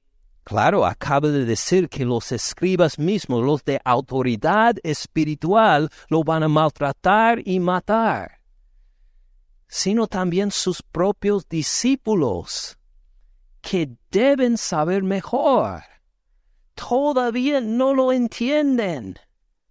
claro, 0.49 0.83
acaba 0.83 1.27
de 1.27 1.45
decir 1.45 1.89
que 1.89 2.03
los 2.03 2.31
escribas 2.31 2.97
mismos, 2.97 3.45
los 3.45 3.63
de 3.63 3.79
autoridad 3.85 4.75
espiritual, 4.81 5.91
lo 6.09 6.23
van 6.23 6.41
a 6.41 6.47
maltratar 6.47 7.39
y 7.47 7.59
matar, 7.59 8.41
sino 9.67 10.07
también 10.07 10.49
sus 10.49 10.81
propios 10.81 11.47
discípulos, 11.47 12.79
que 13.61 13.91
deben 14.09 14.57
saber 14.57 15.03
mejor. 15.03 15.83
Todavía 16.73 17.61
no 17.61 17.93
lo 17.93 18.11
entienden. 18.11 19.19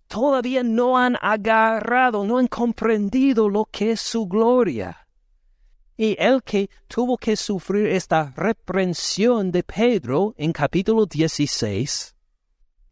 Todavía 0.06 0.62
no 0.62 0.96
han 0.96 1.16
agarrado, 1.20 2.24
no 2.24 2.38
han 2.38 2.46
comprendido 2.46 3.48
lo 3.48 3.64
que 3.64 3.90
es 3.90 4.00
su 4.00 4.28
gloria 4.28 5.07
y 5.98 6.16
el 6.20 6.44
que 6.44 6.70
tuvo 6.86 7.18
que 7.18 7.36
sufrir 7.36 7.88
esta 7.88 8.32
reprensión 8.36 9.50
de 9.50 9.64
Pedro 9.64 10.32
en 10.38 10.52
capítulo 10.52 11.06
16, 11.06 12.14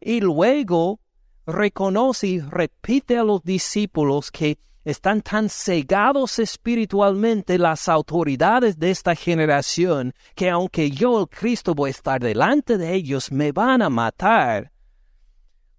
y 0.01 0.19
luego 0.19 0.99
reconoce 1.45 2.27
y 2.27 2.39
repite 2.41 3.17
a 3.17 3.23
los 3.23 3.41
discípulos 3.43 4.29
que 4.29 4.59
están 4.83 5.21
tan 5.21 5.49
cegados 5.49 6.37
espiritualmente 6.37 7.57
las 7.57 7.87
autoridades 7.87 8.77
de 8.77 8.91
esta 8.91 9.15
generación 9.15 10.13
que 10.35 10.49
aunque 10.49 10.91
yo, 10.91 11.21
el 11.21 11.27
Cristo, 11.29 11.73
voy 11.73 11.89
a 11.89 11.91
estar 11.91 12.21
delante 12.21 12.77
de 12.77 12.93
ellos, 12.93 13.31
me 13.31 13.53
van 13.53 13.81
a 13.81 13.89
matar. 13.89 14.73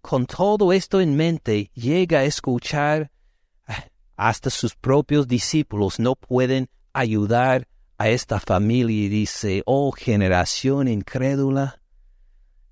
Con 0.01 0.25
todo 0.25 0.73
esto 0.73 0.99
en 0.99 1.14
mente, 1.14 1.71
llega 1.75 2.21
a 2.21 2.25
escuchar 2.25 3.11
ah, 3.67 3.85
hasta 4.17 4.49
sus 4.49 4.75
propios 4.75 5.29
discípulos 5.29 5.99
no 6.01 6.14
pueden 6.14 6.71
ayudar 6.92 7.66
a 7.98 8.09
esta 8.09 8.38
familia 8.38 9.07
y 9.07 9.09
dice, 9.09 9.62
oh 9.66 9.90
generación 9.92 10.88
incrédula, 10.88 11.81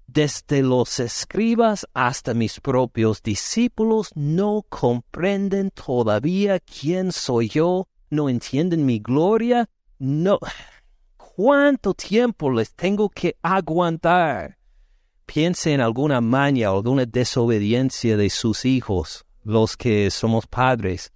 desde 0.06 0.62
los 0.62 1.00
escribas 1.00 1.86
hasta 1.92 2.32
mis 2.32 2.60
propios 2.60 3.22
discípulos 3.22 4.12
no 4.14 4.64
comprenden 4.68 5.70
todavía 5.70 6.60
quién 6.60 7.10
soy 7.12 7.48
yo, 7.48 7.88
no 8.08 8.28
entienden 8.28 8.86
mi 8.86 9.00
gloria, 9.00 9.68
no. 9.98 10.38
¿Cuánto 11.16 11.92
tiempo 11.92 12.50
les 12.50 12.72
tengo 12.74 13.10
que 13.10 13.36
aguantar? 13.42 14.56
Piense 15.26 15.74
en 15.74 15.80
alguna 15.80 16.20
maña 16.20 16.72
o 16.72 16.76
alguna 16.76 17.04
desobediencia 17.04 18.16
de 18.16 18.30
sus 18.30 18.64
hijos, 18.64 19.26
los 19.42 19.76
que 19.76 20.10
somos 20.10 20.46
padres 20.46 21.12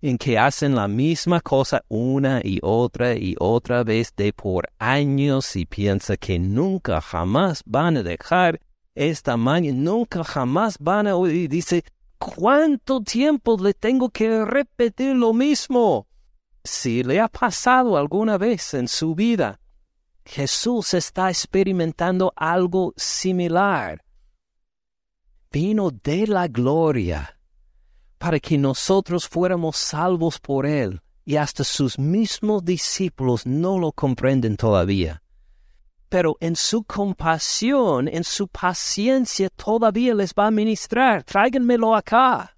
en 0.00 0.16
que 0.16 0.38
hacen 0.38 0.74
la 0.74 0.86
misma 0.86 1.40
cosa 1.40 1.84
una 1.88 2.40
y 2.42 2.60
otra 2.62 3.14
y 3.14 3.34
otra 3.38 3.82
vez 3.82 4.14
de 4.16 4.32
por 4.32 4.70
años 4.78 5.56
y 5.56 5.66
piensa 5.66 6.16
que 6.16 6.38
nunca 6.38 7.00
jamás 7.00 7.62
van 7.66 7.96
a 7.96 8.02
dejar 8.02 8.60
esta 8.94 9.36
maña, 9.36 9.72
nunca 9.72 10.24
jamás 10.24 10.76
van 10.78 11.06
a 11.06 11.16
oír. 11.16 11.48
Dice, 11.48 11.84
¿cuánto 12.18 13.00
tiempo 13.00 13.56
le 13.60 13.74
tengo 13.74 14.10
que 14.10 14.44
repetir 14.44 15.14
lo 15.14 15.32
mismo? 15.32 16.06
Si 16.64 17.02
le 17.02 17.20
ha 17.20 17.28
pasado 17.28 17.96
alguna 17.96 18.38
vez 18.38 18.74
en 18.74 18.88
su 18.88 19.14
vida, 19.14 19.60
Jesús 20.24 20.94
está 20.94 21.30
experimentando 21.30 22.32
algo 22.36 22.92
similar. 22.96 24.04
Vino 25.50 25.90
de 25.90 26.26
la 26.26 26.46
gloria 26.46 27.37
para 28.18 28.40
que 28.40 28.58
nosotros 28.58 29.28
fuéramos 29.28 29.76
salvos 29.76 30.38
por 30.38 30.66
Él, 30.66 31.00
y 31.24 31.36
hasta 31.36 31.64
sus 31.64 31.98
mismos 31.98 32.64
discípulos 32.64 33.46
no 33.46 33.78
lo 33.78 33.92
comprenden 33.92 34.56
todavía. 34.56 35.22
Pero 36.08 36.36
en 36.40 36.56
su 36.56 36.82
compasión, 36.84 38.08
en 38.08 38.24
su 38.24 38.48
paciencia, 38.48 39.50
todavía 39.50 40.14
les 40.14 40.32
va 40.32 40.46
a 40.46 40.50
ministrar. 40.50 41.22
Tráiganmelo 41.22 41.94
acá. 41.94 42.56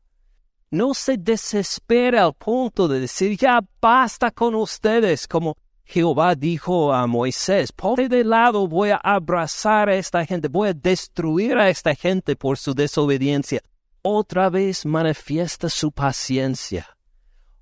No 0.70 0.94
se 0.94 1.16
desespera 1.16 2.24
al 2.24 2.34
punto 2.34 2.86
de 2.86 3.00
decir, 3.00 3.36
ya 3.36 3.60
basta 3.80 4.30
con 4.30 4.54
ustedes, 4.54 5.26
como 5.26 5.56
Jehová 5.84 6.36
dijo 6.36 6.92
a 6.92 7.08
Moisés, 7.08 7.72
ponte 7.72 8.08
de 8.08 8.22
lado, 8.22 8.68
voy 8.68 8.90
a 8.90 9.00
abrazar 9.02 9.88
a 9.88 9.96
esta 9.96 10.24
gente, 10.24 10.46
voy 10.46 10.68
a 10.68 10.72
destruir 10.72 11.58
a 11.58 11.68
esta 11.68 11.96
gente 11.96 12.36
por 12.36 12.56
su 12.56 12.72
desobediencia. 12.72 13.60
Otra 14.02 14.50
vez 14.50 14.86
manifiesta 14.86 15.68
su 15.68 15.92
paciencia. 15.92 16.86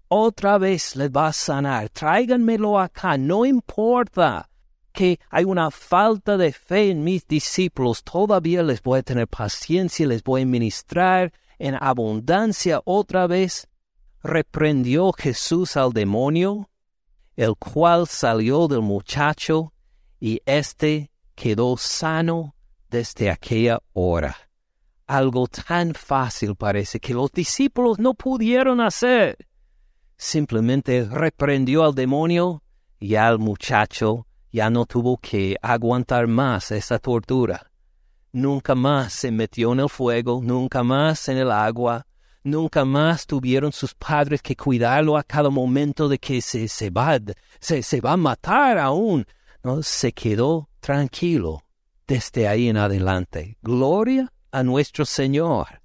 Otra 0.08 0.58
vez 0.58 0.96
les 0.96 1.10
va 1.10 1.28
a 1.28 1.32
sanar. 1.32 1.88
Tráiganmelo 1.90 2.78
acá, 2.78 3.18
no 3.18 3.44
importa 3.44 4.48
que 4.92 5.18
hay 5.30 5.44
una 5.44 5.70
falta 5.70 6.36
de 6.36 6.52
fe 6.52 6.90
en 6.90 7.04
mis 7.04 7.26
discípulos, 7.26 8.02
todavía 8.02 8.62
les 8.62 8.82
voy 8.82 9.00
a 9.00 9.02
tener 9.02 9.28
paciencia, 9.28 10.06
les 10.06 10.22
voy 10.22 10.42
a 10.42 10.46
ministrar 10.46 11.32
en 11.58 11.76
abundancia 11.80 12.80
otra 12.84 13.26
vez. 13.26 13.68
Reprendió 14.22 15.12
Jesús 15.12 15.76
al 15.76 15.92
demonio 15.92 16.68
el 17.38 17.54
cual 17.54 18.08
salió 18.08 18.66
del 18.66 18.82
muchacho 18.82 19.72
y 20.18 20.42
éste 20.44 21.12
quedó 21.36 21.76
sano 21.76 22.56
desde 22.90 23.30
aquella 23.30 23.78
hora. 23.92 24.47
Algo 25.08 25.48
tan 25.48 25.94
fácil 25.94 26.54
parece 26.54 27.00
que 27.00 27.14
los 27.14 27.32
discípulos 27.32 27.98
no 27.98 28.14
pudieron 28.14 28.80
hacer. 28.80 29.48
Simplemente 30.16 31.08
reprendió 31.10 31.84
al 31.84 31.94
demonio 31.94 32.62
y 33.00 33.14
al 33.14 33.38
muchacho 33.38 34.26
ya 34.52 34.70
no 34.70 34.84
tuvo 34.86 35.16
que 35.16 35.56
aguantar 35.62 36.26
más 36.26 36.70
esa 36.70 36.98
tortura. 36.98 37.72
Nunca 38.32 38.74
más 38.74 39.14
se 39.14 39.30
metió 39.30 39.72
en 39.72 39.80
el 39.80 39.88
fuego, 39.88 40.40
nunca 40.42 40.82
más 40.82 41.28
en 41.28 41.38
el 41.38 41.50
agua, 41.50 42.06
Nunca 42.44 42.84
más 42.84 43.26
tuvieron 43.26 43.72
sus 43.72 43.94
padres 43.94 44.40
que 44.40 44.56
cuidarlo 44.56 45.16
a 45.18 45.22
cada 45.22 45.50
momento 45.50 46.08
de 46.08 46.18
que 46.18 46.40
se, 46.40 46.68
se, 46.68 46.88
va, 46.88 47.18
se, 47.60 47.82
se 47.82 48.00
va 48.00 48.12
a 48.12 48.16
matar 48.16 48.78
aún. 48.78 49.26
No, 49.62 49.82
se 49.82 50.12
quedó 50.12 50.70
tranquilo 50.80 51.62
desde 52.06 52.48
ahí 52.48 52.68
en 52.68 52.76
adelante. 52.76 53.58
Gloria 53.60 54.32
a 54.50 54.62
nuestro 54.62 55.04
Señor. 55.04 55.82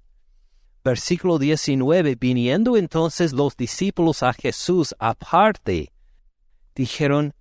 Versículo 0.84 1.38
19. 1.38 2.16
Viniendo 2.16 2.76
entonces 2.76 3.32
los 3.32 3.56
discípulos 3.56 4.22
a 4.22 4.32
Jesús 4.32 4.94
aparte, 4.98 5.92
dijeron, 6.74 7.34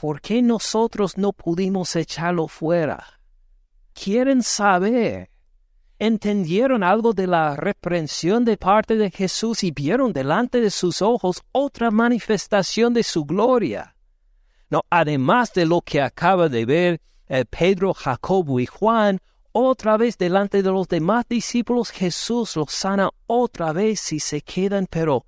¿por 0.00 0.20
qué 0.20 0.42
nosotros 0.42 1.18
no 1.18 1.32
pudimos 1.32 1.94
echarlo 1.96 2.48
fuera? 2.48 3.20
Quieren 3.92 4.42
saber 4.42 5.30
entendieron 5.98 6.82
algo 6.82 7.12
de 7.12 7.26
la 7.26 7.56
reprensión 7.56 8.44
de 8.44 8.56
parte 8.56 8.96
de 8.96 9.10
Jesús 9.10 9.64
y 9.64 9.70
vieron 9.70 10.12
delante 10.12 10.60
de 10.60 10.70
sus 10.70 11.00
ojos 11.00 11.42
otra 11.52 11.90
manifestación 11.90 12.92
de 12.92 13.02
su 13.02 13.24
gloria. 13.24 13.94
No, 14.68 14.82
además 14.90 15.52
de 15.54 15.64
lo 15.64 15.80
que 15.80 16.02
acaba 16.02 16.48
de 16.48 16.66
ver 16.66 17.00
eh, 17.28 17.44
Pedro, 17.44 17.94
Jacobo 17.94 18.60
y 18.60 18.66
Juan, 18.66 19.20
otra 19.58 19.96
vez 19.96 20.18
delante 20.18 20.62
de 20.62 20.70
los 20.70 20.86
demás 20.86 21.24
discípulos 21.30 21.88
Jesús 21.90 22.56
los 22.56 22.70
sana 22.70 23.08
otra 23.26 23.72
vez 23.72 24.12
y 24.12 24.20
se 24.20 24.42
quedan, 24.42 24.86
pero 24.86 25.24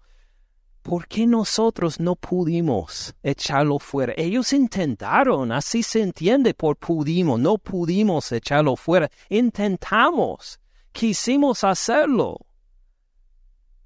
¿por 0.83 1.09
qué 1.09 1.26
nosotros 1.26 1.99
no 1.99 2.14
pudimos 2.14 3.14
echarlo 3.22 3.79
fuera? 3.79 4.12
Ellos 4.18 4.53
intentaron, 4.53 5.51
así 5.51 5.83
se 5.83 6.03
entiende 6.03 6.53
por 6.53 6.76
pudimos, 6.76 7.41
no 7.41 7.57
pudimos 7.57 8.31
echarlo 8.31 8.76
fuera, 8.76 9.11
intentamos, 9.31 10.61
quisimos 10.93 11.64
hacerlo. 11.64 12.37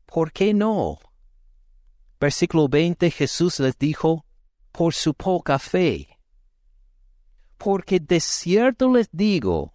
¿Por 0.07 0.33
qué 0.33 0.53
no? 0.53 0.99
Versículo 2.19 2.69
20 2.69 3.13
Jesús 3.13 3.61
les 3.61 3.79
dijo, 3.79 4.27
por 4.73 4.93
su 4.93 5.15
poca 5.15 5.61
fe. 5.61 6.19
Porque 7.59 8.01
de 8.01 8.19
cierto 8.19 8.93
les 8.93 9.09
digo 9.13 9.73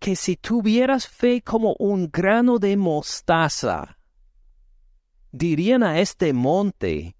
que 0.00 0.16
si 0.16 0.36
tuvieras 0.36 1.06
fe 1.06 1.42
como 1.42 1.76
un 1.78 2.10
grano 2.10 2.58
de 2.58 2.76
mostaza, 2.76 3.98
dirían 5.30 5.82
a 5.82 6.00
este 6.00 6.32
monte, 6.32 7.16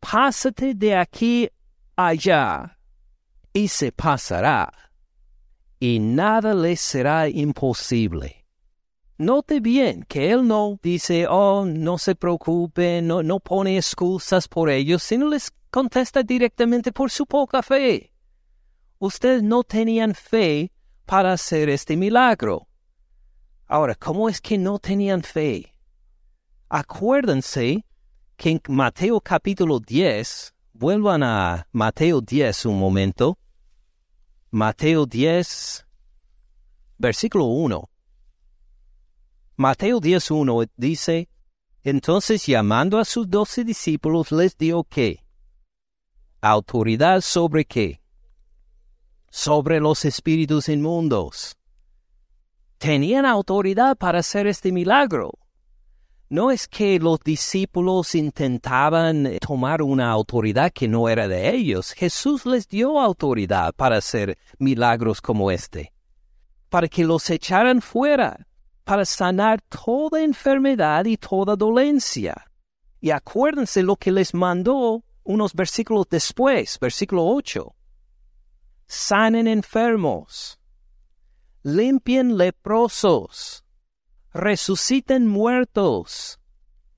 pásate 0.00 0.74
de 0.74 0.96
aquí 0.96 1.50
allá, 1.96 2.78
y 3.52 3.68
se 3.68 3.90
pasará, 3.92 4.72
y 5.80 5.98
nada 5.98 6.54
les 6.54 6.80
será 6.80 7.28
imposible. 7.28 8.46
Note 9.18 9.60
bien 9.60 10.04
que 10.08 10.30
él 10.30 10.46
no 10.46 10.78
dice, 10.82 11.26
oh, 11.28 11.64
no 11.64 11.98
se 11.98 12.14
preocupe, 12.14 13.02
no, 13.02 13.22
no 13.22 13.40
pone 13.40 13.76
excusas 13.76 14.48
por 14.48 14.70
ellos, 14.70 15.02
sino 15.02 15.28
les 15.28 15.52
contesta 15.70 16.22
directamente 16.22 16.92
por 16.92 17.10
su 17.10 17.26
poca 17.26 17.62
fe. 17.62 18.12
Ustedes 18.98 19.42
no 19.42 19.62
tenían 19.64 20.14
fe 20.14 20.71
para 21.06 21.32
hacer 21.32 21.68
este 21.68 21.96
milagro. 21.96 22.68
Ahora, 23.66 23.94
¿cómo 23.94 24.28
es 24.28 24.40
que 24.40 24.58
no 24.58 24.78
tenían 24.78 25.22
fe? 25.22 25.72
Acuérdense 26.68 27.84
que 28.36 28.50
en 28.50 28.60
Mateo 28.68 29.20
capítulo 29.20 29.78
10, 29.78 30.54
vuelvan 30.72 31.22
a 31.22 31.66
Mateo 31.72 32.20
10 32.20 32.66
un 32.66 32.78
momento. 32.78 33.38
Mateo 34.50 35.06
10, 35.06 35.86
versículo 36.98 37.44
1. 37.46 37.88
Mateo 39.56 40.00
10, 40.00 40.30
1 40.30 40.64
dice, 40.76 41.28
entonces 41.82 42.44
llamando 42.46 42.98
a 42.98 43.04
sus 43.04 43.28
doce 43.30 43.64
discípulos 43.64 44.32
les 44.32 44.56
dio 44.56 44.84
qué? 44.84 45.24
Autoridad 46.40 47.20
sobre 47.20 47.64
qué? 47.64 48.01
Sobre 49.34 49.80
los 49.80 50.04
espíritus 50.04 50.68
inmundos. 50.68 51.56
Tenían 52.78 53.26
autoridad 53.26 53.96
para 53.96 54.20
hacer 54.20 54.46
este 54.46 54.70
milagro 54.70 55.32
no 56.32 56.50
es 56.50 56.66
que 56.66 56.98
los 56.98 57.20
discípulos 57.20 58.14
intentaban 58.14 59.26
eh, 59.26 59.38
tomar 59.38 59.82
una 59.82 60.10
autoridad 60.10 60.72
que 60.72 60.88
no 60.88 61.10
era 61.10 61.28
de 61.28 61.54
ellos. 61.54 61.92
Jesús 61.92 62.46
les 62.46 62.66
dio 62.66 62.98
autoridad 62.98 63.74
para 63.74 63.98
hacer 63.98 64.38
milagros 64.58 65.20
como 65.20 65.50
este, 65.50 65.92
para 66.70 66.88
que 66.88 67.04
los 67.04 67.28
echaran 67.28 67.82
fuera, 67.82 68.46
para 68.82 69.04
sanar 69.04 69.60
toda 69.60 70.22
enfermedad 70.22 71.04
y 71.04 71.18
toda 71.18 71.54
dolencia. 71.54 72.46
Y 72.98 73.10
acuérdense 73.10 73.82
lo 73.82 73.96
que 73.96 74.10
les 74.10 74.32
mandó 74.32 75.04
unos 75.24 75.52
versículos 75.52 76.06
después, 76.08 76.78
versículo 76.80 77.26
8. 77.26 77.74
Sanen 78.94 79.46
enfermos, 79.46 80.60
limpien 81.62 82.36
leprosos, 82.36 83.64
resuciten 84.34 85.26
muertos, 85.26 86.38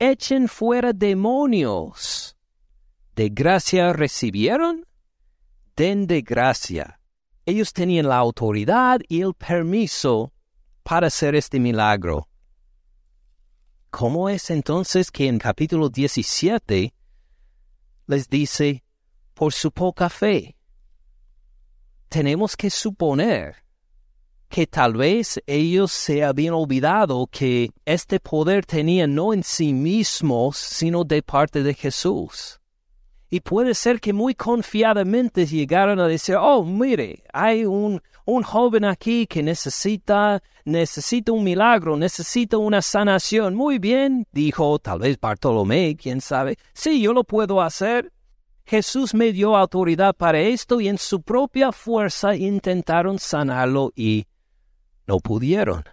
echen 0.01 0.49
fuera 0.49 0.93
demonios. 0.93 2.37
¿De 3.15 3.29
gracia 3.29 3.93
recibieron? 3.93 4.85
Den 5.77 6.09
de 6.09 6.23
gracia. 6.23 6.99
Ellos 7.47 7.73
tenían 7.73 8.09
la 8.09 8.17
autoridad 8.17 8.99
y 9.09 9.21
el 9.21 9.33
permiso 9.33 10.33
para 10.83 11.07
hacer 11.07 11.37
este 11.37 11.61
milagro. 11.61 12.29
¿Cómo 13.91 14.29
es 14.29 14.51
entonces 14.51 15.13
que 15.13 15.29
en 15.29 15.39
capítulo 15.39 15.91
17 15.91 16.93
les 18.09 18.29
dice, 18.29 18.83
por 19.33 19.53
su 19.53 19.71
poca 19.71 20.11
fe? 20.11 20.57
Tenemos 22.15 22.57
que 22.57 22.71
suponer 22.71 23.57
que 24.49 24.69
tal 24.69 24.93
vez 24.93 25.43
ellos 25.49 25.91
se 25.91 26.23
habían 26.23 26.55
olvidado 26.55 27.27
que 27.27 27.71
este 27.85 28.21
poder 28.21 28.65
tenía 28.65 29.09
no 29.09 29.35
en 29.35 29.43
sí 29.43 29.73
mismos, 29.73 30.57
sino 30.57 31.03
de 31.03 31.25
parte 31.25 31.65
de 31.65 31.75
Jesús. 31.75 32.61
Y 33.31 33.41
puede 33.41 33.75
ser 33.75 34.01
que 34.01 34.13
muy 34.13 34.37
confiadamente 34.37 35.45
llegaron 35.45 35.99
a 35.99 36.07
decir, 36.07 36.37
oh, 36.37 36.65
mire, 36.65 37.25
hay 37.33 37.65
un, 37.65 38.01
un 38.27 38.45
joven 38.45 38.85
aquí 38.85 39.27
que 39.27 39.43
necesita, 39.43 40.41
necesita 40.65 41.33
un 41.33 41.43
milagro, 41.43 41.97
necesita 41.97 42.59
una 42.59 42.81
sanación. 42.81 43.57
Muy 43.57 43.81
bien, 43.81 44.25
dijo 44.31 44.79
tal 44.79 45.01
vez 45.01 45.19
Bartolomé, 45.19 45.97
quién 45.97 46.21
sabe. 46.21 46.59
Sí, 46.75 47.03
yo 47.03 47.13
lo 47.13 47.25
puedo 47.25 47.61
hacer. 47.61 48.13
Jesús 48.67 49.15
me 49.15 49.33
dio 49.33 49.57
autoridad 49.57 50.15
para 50.15 50.41
esto 50.41 50.81
y 50.81 50.89
en 50.89 50.97
su 50.99 51.21
propia 51.21 51.71
fuerza 51.71 52.35
intentaron 52.35 53.19
sanarlo 53.19 53.93
y 53.95 54.27
no 55.07 55.19
pudieron. 55.19 55.85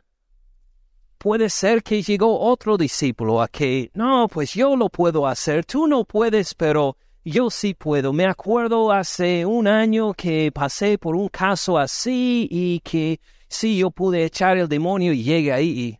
Puede 1.17 1.49
ser 1.49 1.83
que 1.83 2.01
llegó 2.01 2.39
otro 2.39 2.77
discípulo 2.77 3.41
a 3.41 3.47
que, 3.47 3.91
no, 3.93 4.27
pues 4.27 4.53
yo 4.53 4.75
lo 4.75 4.89
puedo 4.89 5.27
hacer, 5.27 5.65
tú 5.65 5.85
no 5.85 6.05
puedes, 6.05 6.55
pero 6.55 6.97
yo 7.23 7.49
sí 7.49 7.73
puedo. 7.73 8.13
Me 8.13 8.25
acuerdo 8.25 8.91
hace 8.91 9.45
un 9.45 9.67
año 9.67 10.13
que 10.13 10.51
pasé 10.51 10.97
por 10.97 11.15
un 11.15 11.27
caso 11.27 11.77
así 11.77 12.47
y 12.49 12.79
que 12.79 13.19
sí 13.47 13.77
yo 13.77 13.91
pude 13.91 14.23
echar 14.23 14.57
el 14.57 14.67
demonio 14.67 15.13
y 15.13 15.23
llegué 15.23 15.53
ahí 15.53 15.69
y... 15.69 15.99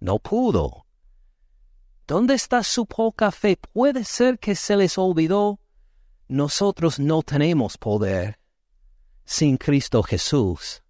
No 0.00 0.18
pudo. 0.18 0.81
¿Dónde 2.06 2.34
está 2.34 2.62
su 2.62 2.86
poca 2.86 3.30
fe? 3.30 3.56
Puede 3.72 4.04
ser 4.04 4.38
que 4.38 4.54
se 4.54 4.76
les 4.76 4.98
olvidó 4.98 5.58
nosotros 6.32 6.98
no 6.98 7.22
tenemos 7.22 7.76
poder 7.76 8.38
sin 9.22 9.58
Cristo 9.58 10.02
Jesús. 10.02 10.82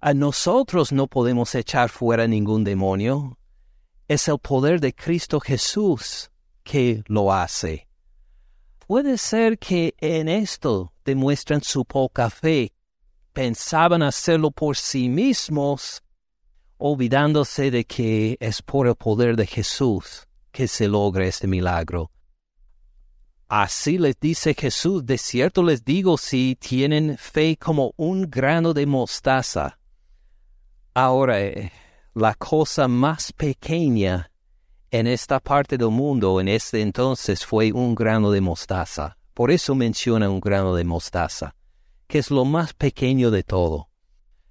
A 0.00 0.12
nosotros 0.12 0.90
no 0.90 1.06
podemos 1.06 1.54
echar 1.54 1.88
fuera 1.88 2.26
ningún 2.26 2.64
demonio. 2.64 3.38
Es 4.08 4.26
el 4.26 4.40
poder 4.40 4.80
de 4.80 4.92
Cristo 4.92 5.38
Jesús 5.38 6.32
que 6.64 7.04
lo 7.06 7.32
hace. 7.32 7.86
Puede 8.88 9.18
ser 9.18 9.56
que 9.56 9.94
en 9.98 10.28
esto 10.28 10.92
demuestran 11.04 11.62
su 11.62 11.84
poca 11.84 12.28
fe. 12.28 12.72
Pensaban 13.32 14.02
hacerlo 14.02 14.50
por 14.50 14.76
sí 14.76 15.08
mismos, 15.08 16.02
olvidándose 16.76 17.70
de 17.70 17.84
que 17.84 18.36
es 18.40 18.62
por 18.62 18.88
el 18.88 18.96
poder 18.96 19.36
de 19.36 19.46
Jesús 19.46 20.25
que 20.56 20.66
se 20.66 20.88
logra 20.88 21.26
este 21.26 21.46
milagro. 21.46 22.10
Así 23.46 23.98
les 23.98 24.18
dice 24.18 24.54
Jesús, 24.54 25.04
de 25.04 25.18
cierto 25.18 25.62
les 25.62 25.84
digo, 25.84 26.16
si 26.16 26.56
tienen 26.58 27.18
fe 27.18 27.58
como 27.58 27.92
un 27.98 28.30
grano 28.30 28.72
de 28.72 28.86
mostaza. 28.86 29.78
Ahora, 30.94 31.36
la 32.14 32.34
cosa 32.36 32.88
más 32.88 33.34
pequeña 33.34 34.32
en 34.90 35.06
esta 35.06 35.40
parte 35.40 35.76
del 35.76 35.90
mundo 35.90 36.40
en 36.40 36.48
este 36.48 36.80
entonces 36.80 37.44
fue 37.44 37.70
un 37.70 37.94
grano 37.94 38.30
de 38.30 38.40
mostaza. 38.40 39.18
Por 39.34 39.50
eso 39.50 39.74
menciona 39.74 40.30
un 40.30 40.40
grano 40.40 40.74
de 40.74 40.84
mostaza, 40.84 41.54
que 42.06 42.18
es 42.20 42.30
lo 42.30 42.46
más 42.46 42.72
pequeño 42.72 43.30
de 43.30 43.42
todo. 43.42 43.90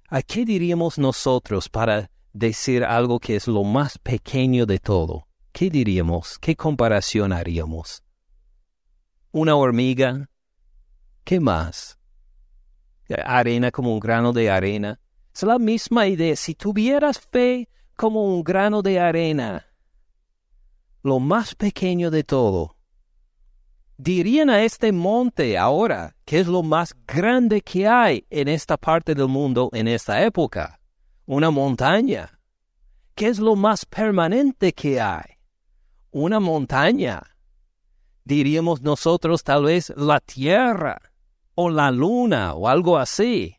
¿A 0.08 0.22
qué 0.22 0.44
diríamos 0.44 0.98
nosotros 0.98 1.68
para 1.68 2.12
decir 2.32 2.84
algo 2.84 3.18
que 3.18 3.34
es 3.34 3.48
lo 3.48 3.64
más 3.64 3.98
pequeño 3.98 4.66
de 4.66 4.78
todo? 4.78 5.25
¿Qué 5.56 5.70
diríamos? 5.70 6.38
¿Qué 6.38 6.54
comparación 6.54 7.32
haríamos? 7.32 8.02
una 9.32 9.56
hormiga. 9.56 10.28
¿Qué 11.24 11.40
más? 11.40 11.98
Arena 13.24 13.70
como 13.70 13.94
un 13.94 14.00
grano 14.00 14.34
de 14.34 14.50
arena. 14.50 15.00
Es 15.34 15.44
la 15.44 15.58
misma 15.58 16.08
idea. 16.08 16.36
Si 16.36 16.54
tuvieras 16.54 17.20
fe 17.20 17.70
como 17.96 18.22
un 18.24 18.44
grano 18.44 18.82
de 18.82 19.00
arena, 19.00 19.66
lo 21.02 21.20
más 21.20 21.54
pequeño 21.54 22.10
de 22.10 22.22
todo, 22.22 22.76
dirían 23.96 24.50
a 24.50 24.62
este 24.62 24.92
monte 24.92 25.56
ahora, 25.56 26.16
que 26.26 26.40
es 26.40 26.46
lo 26.46 26.62
más 26.62 26.94
grande 27.06 27.62
que 27.62 27.88
hay 27.88 28.26
en 28.28 28.48
esta 28.48 28.76
parte 28.76 29.14
del 29.14 29.28
mundo 29.28 29.70
en 29.72 29.88
esta 29.88 30.22
época, 30.22 30.80
una 31.24 31.50
montaña. 31.50 32.40
¿Qué 33.14 33.28
es 33.28 33.38
lo 33.38 33.56
más 33.56 33.86
permanente 33.86 34.74
que 34.74 35.00
hay? 35.00 35.35
Una 36.18 36.40
montaña. 36.40 37.22
Diríamos 38.24 38.80
nosotros 38.80 39.44
tal 39.44 39.64
vez 39.64 39.92
la 39.98 40.18
tierra 40.18 40.98
o 41.54 41.68
la 41.68 41.90
luna 41.90 42.54
o 42.54 42.68
algo 42.68 42.96
así, 42.96 43.54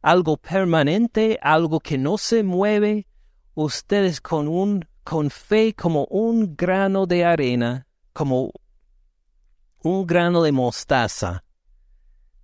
algo 0.00 0.36
permanente, 0.36 1.40
algo 1.42 1.80
que 1.80 1.98
no 1.98 2.16
se 2.16 2.44
mueve, 2.44 3.08
ustedes 3.54 4.20
con 4.20 4.46
un 4.46 4.86
con 5.02 5.28
fe 5.28 5.74
como 5.74 6.04
un 6.04 6.54
grano 6.54 7.04
de 7.04 7.24
arena, 7.24 7.88
como 8.12 8.52
un 9.82 10.06
grano 10.06 10.44
de 10.44 10.52
mostaza, 10.52 11.42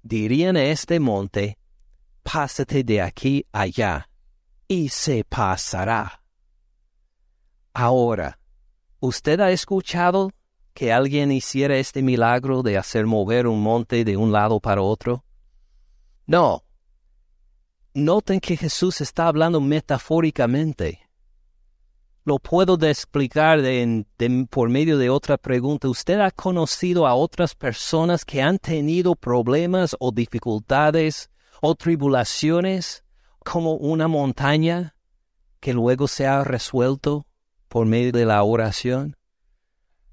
dirían 0.02 0.56
a 0.56 0.64
este 0.64 0.98
monte, 0.98 1.58
pásate 2.24 2.82
de 2.82 3.00
aquí 3.00 3.46
allá, 3.52 4.10
y 4.66 4.88
se 4.88 5.22
pasará. 5.22 6.24
Ahora, 7.72 8.40
¿usted 9.04 9.38
ha 9.40 9.50
escuchado 9.50 10.30
que 10.72 10.90
alguien 10.90 11.30
hiciera 11.30 11.76
este 11.76 12.02
milagro 12.02 12.62
de 12.62 12.78
hacer 12.78 13.04
mover 13.04 13.46
un 13.46 13.62
monte 13.62 14.02
de 14.02 14.16
un 14.16 14.32
lado 14.32 14.60
para 14.60 14.80
otro? 14.80 15.24
No. 16.26 16.64
Noten 17.92 18.40
que 18.40 18.56
Jesús 18.56 19.02
está 19.02 19.28
hablando 19.28 19.60
metafóricamente. 19.60 21.00
Lo 22.24 22.38
puedo 22.38 22.78
explicar 22.86 23.60
por 24.48 24.70
medio 24.70 24.96
de 24.96 25.10
otra 25.10 25.36
pregunta. 25.36 25.86
¿Usted 25.86 26.20
ha 26.20 26.30
conocido 26.30 27.06
a 27.06 27.14
otras 27.14 27.54
personas 27.54 28.24
que 28.24 28.40
han 28.40 28.58
tenido 28.58 29.14
problemas 29.14 29.94
o 30.00 30.12
dificultades 30.12 31.28
o 31.60 31.74
tribulaciones 31.74 33.04
como 33.44 33.74
una 33.74 34.08
montaña 34.08 34.96
que 35.60 35.74
luego 35.74 36.08
se 36.08 36.26
ha 36.26 36.42
resuelto 36.42 37.26
por 37.74 37.86
medio 37.86 38.12
de 38.12 38.24
la 38.24 38.40
oración? 38.44 39.16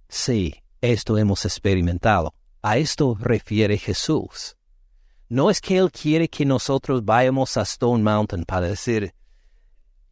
Sí, 0.10 0.56
esto 0.82 1.20
hemos 1.20 1.46
experimentado. 1.46 2.34
A 2.64 2.80
esto 2.80 3.16
refiere 3.20 3.78
Jesús. 3.78 4.58
No 5.30 5.52
es 5.52 5.62
que 5.62 5.78
Él 5.78 5.92
quiere 5.92 6.28
que 6.28 6.44
nosotros 6.44 7.06
vayamos 7.06 7.58
a 7.58 7.62
Stone 7.62 8.02
Mountain 8.02 8.46
para 8.46 8.70
decir, 8.70 9.14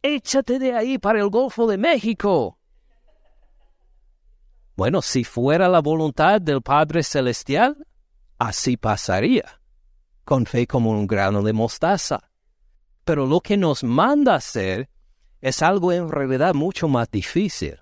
échate 0.00 0.60
de 0.60 0.74
ahí 0.74 0.96
para 0.96 1.18
el 1.18 1.28
Golfo 1.28 1.66
de 1.66 1.76
México. 1.76 2.56
Bueno, 4.76 5.02
si 5.02 5.24
fuera 5.24 5.68
la 5.68 5.80
voluntad 5.80 6.40
del 6.40 6.62
Padre 6.62 7.02
Celestial, 7.02 7.84
así 8.38 8.76
pasaría, 8.76 9.60
con 10.24 10.46
fe 10.46 10.68
como 10.68 10.92
un 10.92 11.04
grano 11.08 11.42
de 11.42 11.52
mostaza. 11.52 12.30
Pero 13.02 13.26
lo 13.26 13.40
que 13.40 13.56
nos 13.56 13.82
manda 13.82 14.36
hacer 14.36 14.88
es 15.40 15.62
algo 15.62 15.92
en 15.92 16.10
realidad 16.10 16.54
mucho 16.54 16.88
más 16.88 17.10
difícil 17.10 17.78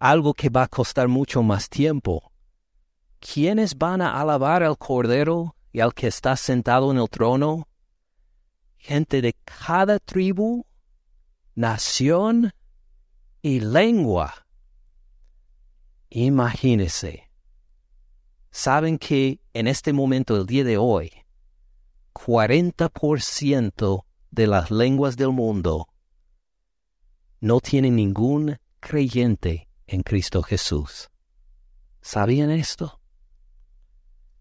algo 0.00 0.32
que 0.32 0.48
va 0.48 0.62
a 0.62 0.68
costar 0.68 1.08
mucho 1.08 1.42
más 1.42 1.68
tiempo. 1.68 2.32
¿Quiénes 3.20 3.76
van 3.76 4.00
a 4.00 4.18
alabar 4.18 4.62
al 4.62 4.78
Cordero 4.78 5.54
y 5.72 5.80
al 5.80 5.92
que 5.92 6.06
está 6.06 6.36
sentado 6.36 6.90
en 6.90 6.96
el 6.96 7.08
trono? 7.10 7.68
Gente 8.78 9.20
de 9.20 9.34
cada 9.44 9.98
tribu, 9.98 10.64
nación 11.54 12.52
y 13.42 13.60
lengua. 13.60 14.46
Imagínese. 16.08 17.30
Saben 18.50 18.98
que 18.98 19.38
en 19.52 19.68
este 19.68 19.92
momento, 19.92 20.34
el 20.34 20.46
día 20.46 20.64
de 20.64 20.78
hoy, 20.78 21.12
40% 22.14 24.04
de 24.30 24.46
las 24.46 24.70
lenguas 24.70 25.18
del 25.18 25.30
mundo 25.30 25.89
no 27.40 27.60
tienen 27.60 27.96
ningún 27.96 28.58
creyente 28.80 29.68
en 29.86 30.02
Cristo 30.02 30.42
Jesús. 30.42 31.10
¿Sabían 32.00 32.50
esto? 32.50 33.00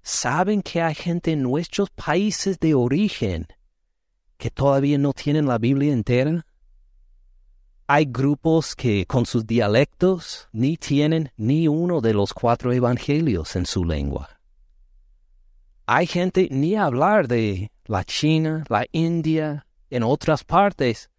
¿Saben 0.01 0.61
que 0.61 0.81
hay 0.81 0.95
gente 0.95 1.31
en 1.31 1.43
nuestros 1.43 1.89
países 1.89 2.59
de 2.59 2.73
origen 2.73 3.47
que 4.37 4.49
todavía 4.49 4.97
no 4.97 5.13
tienen 5.13 5.47
la 5.47 5.57
Biblia 5.57 5.93
entera? 5.93 6.45
Hay 7.87 8.05
grupos 8.05 8.75
que 8.75 9.05
con 9.05 9.25
sus 9.25 9.45
dialectos 9.45 10.47
ni 10.51 10.77
tienen 10.77 11.31
ni 11.37 11.67
uno 11.67 12.01
de 12.01 12.13
los 12.13 12.33
cuatro 12.33 12.71
evangelios 12.71 13.55
en 13.55 13.65
su 13.65 13.83
lengua. 13.83 14.39
Hay 15.85 16.05
gente 16.05 16.47
ni 16.51 16.75
hablar 16.75 17.27
de 17.27 17.71
la 17.85 18.03
China, 18.03 18.63
la 18.69 18.85
India, 18.91 19.65
en 19.89 20.03
otras 20.03 20.43
partes, 20.43 21.09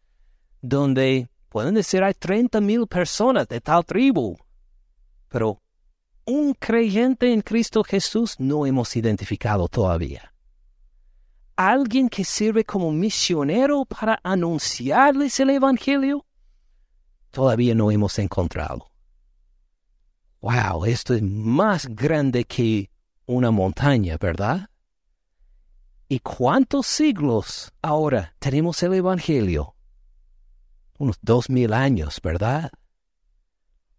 donde 0.62 1.29
Pueden 1.50 1.74
decir 1.74 2.04
hay 2.04 2.14
treinta 2.14 2.60
mil 2.60 2.86
personas 2.86 3.48
de 3.48 3.60
tal 3.60 3.84
tribu, 3.84 4.36
pero 5.28 5.60
un 6.24 6.54
creyente 6.54 7.32
en 7.32 7.40
Cristo 7.40 7.82
Jesús 7.82 8.36
no 8.38 8.66
hemos 8.66 8.94
identificado 8.94 9.66
todavía. 9.66 10.32
Alguien 11.56 12.08
que 12.08 12.24
sirve 12.24 12.64
como 12.64 12.92
misionero 12.92 13.84
para 13.84 14.20
anunciarles 14.22 15.40
el 15.40 15.50
Evangelio, 15.50 16.24
todavía 17.32 17.74
no 17.74 17.90
hemos 17.90 18.16
encontrado. 18.20 18.88
Wow, 20.40 20.84
esto 20.84 21.14
es 21.14 21.22
más 21.22 21.88
grande 21.88 22.44
que 22.44 22.90
una 23.26 23.50
montaña, 23.50 24.16
¿verdad? 24.18 24.70
¿Y 26.08 26.20
cuántos 26.20 26.86
siglos 26.86 27.72
ahora 27.82 28.34
tenemos 28.38 28.80
el 28.84 28.94
Evangelio? 28.94 29.74
Unos 31.00 31.16
dos 31.22 31.48
mil 31.48 31.72
años, 31.72 32.20
¿verdad? 32.22 32.70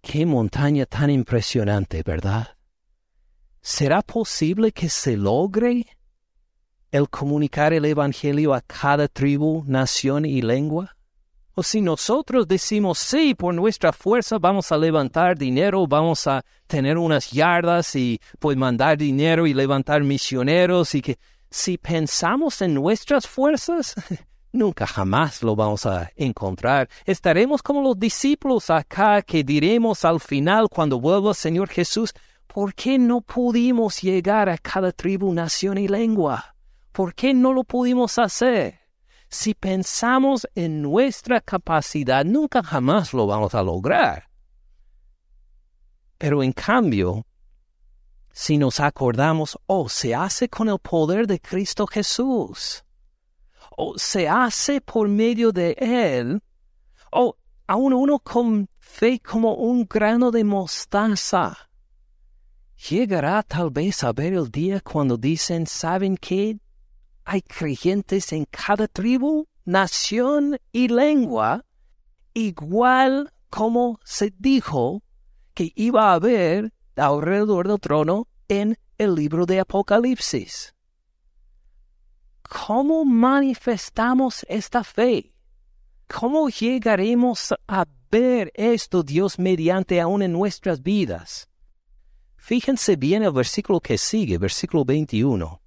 Qué 0.01 0.25
montaña 0.25 0.85
tan 0.85 1.09
impresionante, 1.09 2.03
¿verdad? 2.03 2.55
¿Será 3.59 4.01
posible 4.03 4.71
que 4.71 4.87
se 4.87 5.17
logre 5.17 5.87
el 6.91 7.09
comunicar 7.09 7.73
el 7.73 7.85
Evangelio 7.85 8.53
a 8.53 8.61
cada 8.61 9.07
tribu, 9.07 9.63
nación 9.65 10.25
y 10.25 10.43
lengua? 10.43 10.95
O 11.55 11.63
si 11.63 11.81
nosotros 11.81 12.47
decimos, 12.47 12.99
sí, 12.99 13.33
por 13.33 13.53
nuestra 13.53 13.91
fuerza 13.91 14.37
vamos 14.37 14.71
a 14.71 14.77
levantar 14.77 15.37
dinero, 15.37 15.87
vamos 15.87 16.27
a 16.27 16.45
tener 16.67 16.99
unas 16.99 17.31
yardas 17.31 17.95
y 17.95 18.21
pues 18.39 18.55
mandar 18.55 18.97
dinero 18.97 19.47
y 19.47 19.55
levantar 19.55 20.03
misioneros 20.03 20.93
y 20.93 21.01
que 21.01 21.17
si 21.49 21.79
pensamos 21.79 22.61
en 22.61 22.75
nuestras 22.75 23.27
fuerzas, 23.27 23.95
Nunca 24.53 24.85
jamás 24.85 25.43
lo 25.43 25.55
vamos 25.55 25.85
a 25.85 26.11
encontrar. 26.15 26.89
Estaremos 27.05 27.61
como 27.61 27.81
los 27.81 27.97
discípulos 27.97 28.69
acá 28.69 29.21
que 29.21 29.43
diremos 29.43 30.03
al 30.03 30.19
final 30.19 30.67
cuando 30.69 30.99
vuelva 30.99 31.29
el 31.29 31.35
Señor 31.35 31.69
Jesús, 31.69 32.13
¿Por 32.53 32.75
qué 32.75 32.99
no 32.99 33.21
pudimos 33.21 34.01
llegar 34.01 34.49
a 34.49 34.57
cada 34.57 34.91
tribu, 34.91 35.31
nación 35.31 35.77
y 35.77 35.87
lengua? 35.87 36.53
¿Por 36.91 37.15
qué 37.15 37.33
no 37.33 37.53
lo 37.53 37.63
pudimos 37.63 38.19
hacer? 38.19 38.81
Si 39.29 39.53
pensamos 39.53 40.45
en 40.53 40.81
nuestra 40.81 41.39
capacidad, 41.39 42.25
nunca 42.25 42.61
jamás 42.61 43.13
lo 43.13 43.25
vamos 43.25 43.55
a 43.55 43.63
lograr. 43.63 44.27
Pero 46.17 46.43
en 46.43 46.51
cambio, 46.51 47.25
si 48.33 48.57
nos 48.57 48.81
acordamos, 48.81 49.57
oh, 49.67 49.87
se 49.87 50.13
hace 50.13 50.49
con 50.49 50.67
el 50.67 50.79
poder 50.79 51.27
de 51.27 51.39
Cristo 51.39 51.87
Jesús, 51.87 52.83
o 53.77 53.97
se 53.97 54.27
hace 54.27 54.81
por 54.81 55.07
medio 55.07 55.51
de 55.51 55.75
Él, 55.79 56.41
o 57.11 57.35
aún 57.67 57.93
uno 57.93 58.19
con 58.19 58.69
fe 58.79 59.19
como 59.19 59.55
un 59.55 59.85
grano 59.85 60.31
de 60.31 60.43
mostaza. 60.43 61.69
Llegará 62.89 63.43
tal 63.43 63.69
vez 63.69 64.03
a 64.03 64.11
ver 64.11 64.33
el 64.33 64.49
día 64.49 64.81
cuando 64.81 65.17
dicen, 65.17 65.67
¿saben 65.67 66.17
qué? 66.17 66.57
Hay 67.23 67.41
creyentes 67.41 68.33
en 68.33 68.45
cada 68.45 68.87
tribu, 68.87 69.45
nación 69.65 70.57
y 70.71 70.87
lengua, 70.87 71.63
igual 72.33 73.31
como 73.49 73.99
se 74.03 74.33
dijo 74.37 75.03
que 75.53 75.71
iba 75.75 76.09
a 76.09 76.13
haber 76.15 76.73
alrededor 76.95 77.67
del 77.67 77.79
trono 77.79 78.27
en 78.47 78.77
el 78.97 79.15
libro 79.15 79.45
de 79.45 79.59
Apocalipsis. 79.59 80.73
¿Cómo 82.51 83.05
manifestamos 83.05 84.45
esta 84.49 84.83
fe? 84.83 85.33
¿Cómo 86.09 86.49
llegaremos 86.49 87.53
a 87.65 87.85
ver 88.11 88.51
esto 88.55 89.03
Dios 89.03 89.39
mediante 89.39 90.01
aún 90.01 90.21
en 90.21 90.33
nuestras 90.33 90.83
vidas? 90.83 91.47
Fíjense 92.35 92.97
bien 92.97 93.23
el 93.23 93.31
versículo 93.31 93.79
que 93.79 93.97
sigue, 93.97 94.37
versículo 94.37 94.83
21. 94.83 95.61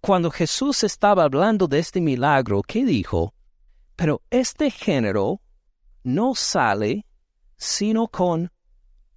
Cuando 0.00 0.30
Jesús 0.30 0.84
estaba 0.84 1.24
hablando 1.24 1.66
de 1.66 1.80
este 1.80 2.00
milagro, 2.00 2.62
¿qué 2.62 2.84
dijo? 2.84 3.34
Pero 3.96 4.22
este 4.30 4.70
género 4.70 5.40
no 6.04 6.36
sale 6.36 7.04
sino 7.56 8.06
con 8.06 8.52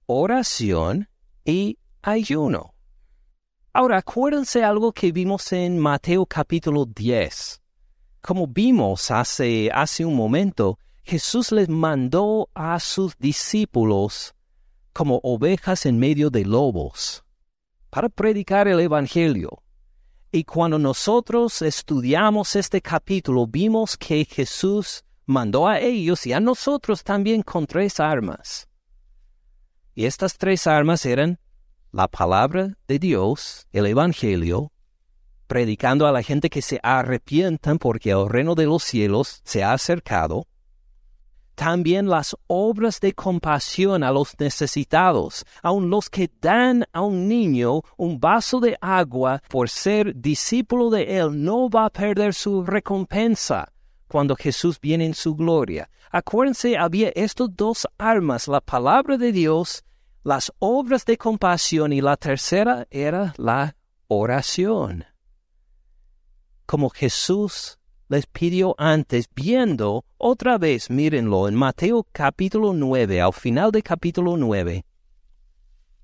oración 0.08 1.08
y 1.46 1.78
ayuno. 2.02 2.73
Ahora, 3.76 3.98
acuérdense 3.98 4.64
algo 4.64 4.92
que 4.94 5.12
vimos 5.12 5.52
en 5.52 5.80
Mateo 5.80 6.28
capítulo 6.28 6.86
10. 6.86 7.60
Como 8.22 8.46
vimos 8.46 9.10
hace, 9.10 9.72
hace 9.74 10.06
un 10.06 10.16
momento, 10.16 10.78
Jesús 11.02 11.52
les 11.52 11.68
mandó 11.70 12.52
a 12.54 12.80
sus 12.80 13.18
discípulos 13.18 14.36
como 14.94 15.20
ovejas 15.24 15.88
en 15.88 15.98
medio 15.98 16.30
de 16.30 16.46
lobos 16.46 17.24
para 17.90 18.10
predicar 18.10 18.68
el 18.68 18.80
Evangelio. 18.80 19.64
Y 20.32 20.44
cuando 20.44 20.78
nosotros 20.78 21.64
estudiamos 21.64 22.56
este 22.56 22.80
capítulo, 22.80 23.48
vimos 23.48 23.98
que 23.98 24.24
Jesús 24.26 25.04
mandó 25.26 25.68
a 25.68 25.80
ellos 25.80 26.28
y 26.28 26.34
a 26.34 26.40
nosotros 26.40 27.04
también 27.04 27.42
con 27.42 27.66
tres 27.66 28.00
armas. 28.00 28.68
Y 29.96 30.06
estas 30.06 30.38
tres 30.38 30.68
armas 30.68 31.08
eran 31.08 31.40
la 31.94 32.08
palabra 32.08 32.76
de 32.88 32.98
Dios, 32.98 33.68
el 33.72 33.86
Evangelio, 33.86 34.72
predicando 35.46 36.08
a 36.08 36.12
la 36.12 36.24
gente 36.24 36.50
que 36.50 36.64
se 36.64 36.80
arrepientan 36.82 37.78
porque 37.78 38.10
el 38.10 38.28
reino 38.28 38.56
de 38.56 38.66
los 38.66 38.84
cielos 38.84 39.42
se 39.46 39.64
ha 39.64 39.74
acercado, 39.74 40.48
también 41.54 42.10
las 42.10 42.36
obras 42.48 43.00
de 43.00 43.14
compasión 43.14 44.04
a 44.04 44.12
los 44.12 44.34
necesitados, 44.40 45.46
aun 45.62 45.92
los 45.92 46.10
que 46.10 46.32
dan 46.42 46.84
a 46.94 47.02
un 47.02 47.28
niño 47.28 47.82
un 47.96 48.20
vaso 48.20 48.60
de 48.60 48.76
agua 48.82 49.44
por 49.50 49.70
ser 49.70 50.16
discípulo 50.16 50.90
de 50.90 51.20
él, 51.20 51.44
no 51.44 51.70
va 51.70 51.86
a 51.86 51.90
perder 51.92 52.34
su 52.34 52.66
recompensa 52.66 53.72
cuando 54.08 54.36
Jesús 54.36 54.80
viene 54.82 55.06
en 55.06 55.14
su 55.14 55.36
gloria. 55.36 55.92
Acuérdense, 56.10 56.76
había 56.76 57.10
estos 57.10 57.56
dos 57.56 57.88
armas, 58.00 58.48
la 58.48 58.62
palabra 58.62 59.18
de 59.18 59.32
Dios, 59.32 59.84
las 60.24 60.54
obras 60.60 61.06
de 61.06 61.18
compasión 61.18 61.92
y 61.92 62.02
la 62.02 62.18
tercera 62.18 62.88
era 62.90 63.34
la 63.38 63.76
oración. 64.08 65.06
Como 66.66 66.90
Jesús 66.90 67.78
les 68.08 68.26
pidió 68.26 68.76
antes, 68.78 69.28
viendo 69.34 70.06
otra 70.18 70.58
vez, 70.58 70.90
mírenlo, 70.90 71.48
en 71.48 71.56
Mateo 71.56 72.08
capítulo 72.12 72.74
9, 72.74 73.22
al 73.22 73.34
final 73.34 73.72
de 73.72 73.84
capítulo 73.84 74.38
9, 74.38 74.86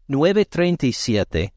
9.37. 0.09 1.53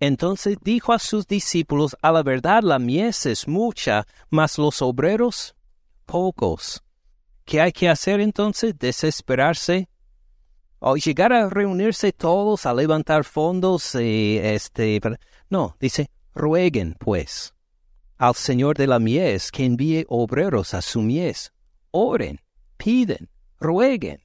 Entonces 0.00 0.56
dijo 0.62 0.92
a 0.92 0.98
sus 0.98 1.26
discípulos, 1.26 1.96
a 2.02 2.12
la 2.12 2.22
verdad 2.22 2.62
la 2.62 2.78
mies 2.78 3.26
es 3.26 3.46
mucha, 3.46 4.06
mas 4.30 4.58
los 4.58 4.80
obreros 4.80 5.54
pocos. 6.06 6.82
¿Qué 7.44 7.60
hay 7.60 7.72
que 7.72 7.88
hacer 7.88 8.20
entonces? 8.20 8.78
Desesperarse. 8.78 9.88
O 10.80 10.96
llegar 10.96 11.32
a 11.32 11.48
reunirse 11.48 12.12
todos 12.12 12.66
a 12.66 12.74
levantar 12.74 13.24
fondos 13.24 13.94
y 13.94 14.38
este... 14.38 15.00
No, 15.50 15.76
dice, 15.80 16.10
rueguen 16.34 16.94
pues 16.98 17.54
al 18.18 18.34
Señor 18.34 18.76
de 18.76 18.86
la 18.86 18.98
mies 18.98 19.50
que 19.50 19.64
envíe 19.64 20.04
obreros 20.08 20.74
a 20.74 20.82
su 20.82 21.00
mies. 21.00 21.52
Oren, 21.92 22.40
piden, 22.76 23.28
rueguen. 23.60 24.20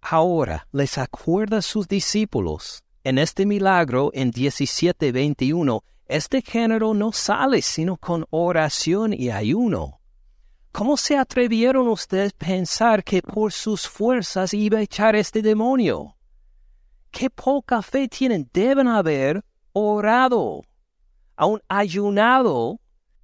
Ahora 0.00 0.68
les 0.70 0.98
acuerda 0.98 1.62
sus 1.62 1.88
discípulos 1.88 2.84
en 3.02 3.18
este 3.18 3.46
milagro 3.46 4.10
en 4.12 4.30
17:21, 4.30 5.82
este 6.06 6.42
género 6.42 6.92
no 6.92 7.12
sale 7.12 7.62
sino 7.62 7.96
con 7.96 8.26
oración 8.30 9.14
y 9.14 9.30
ayuno. 9.30 10.00
¿Cómo 10.74 10.96
se 10.96 11.16
atrevieron 11.16 11.86
ustedes 11.86 12.32
a 12.32 12.46
pensar 12.46 13.04
que 13.04 13.22
por 13.22 13.52
sus 13.52 13.88
fuerzas 13.88 14.52
iba 14.52 14.78
a 14.78 14.82
echar 14.82 15.14
este 15.14 15.40
demonio? 15.40 16.16
Qué 17.12 17.30
poca 17.30 17.80
fe 17.80 18.08
tienen. 18.08 18.50
Deben 18.52 18.88
haber 18.88 19.44
orado, 19.72 20.64
aún 21.36 21.60
ayunado 21.68 22.80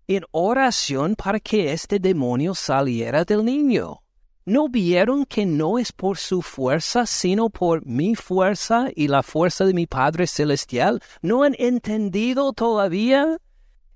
en 0.07 0.22
oración 0.30 1.16
para 1.16 1.40
que 1.40 1.72
este 1.72 1.98
demonio 1.98 2.55
saliera 2.55 3.24
del 3.24 3.44
niño. 3.44 4.01
¿No 4.44 4.68
vieron 4.68 5.24
que 5.24 5.44
no 5.44 5.80
es 5.80 5.90
por 5.90 6.18
su 6.18 6.42
fuerza, 6.42 7.05
sino 7.05 7.51
por 7.51 7.84
mi 7.84 8.14
fuerza 8.14 8.90
y 8.94 9.09
la 9.09 9.24
fuerza 9.24 9.64
de 9.64 9.74
mi 9.74 9.88
Padre 9.88 10.28
Celestial? 10.28 11.03
¿No 11.20 11.42
han 11.42 11.57
entendido 11.59 12.53
todavía 12.53 13.40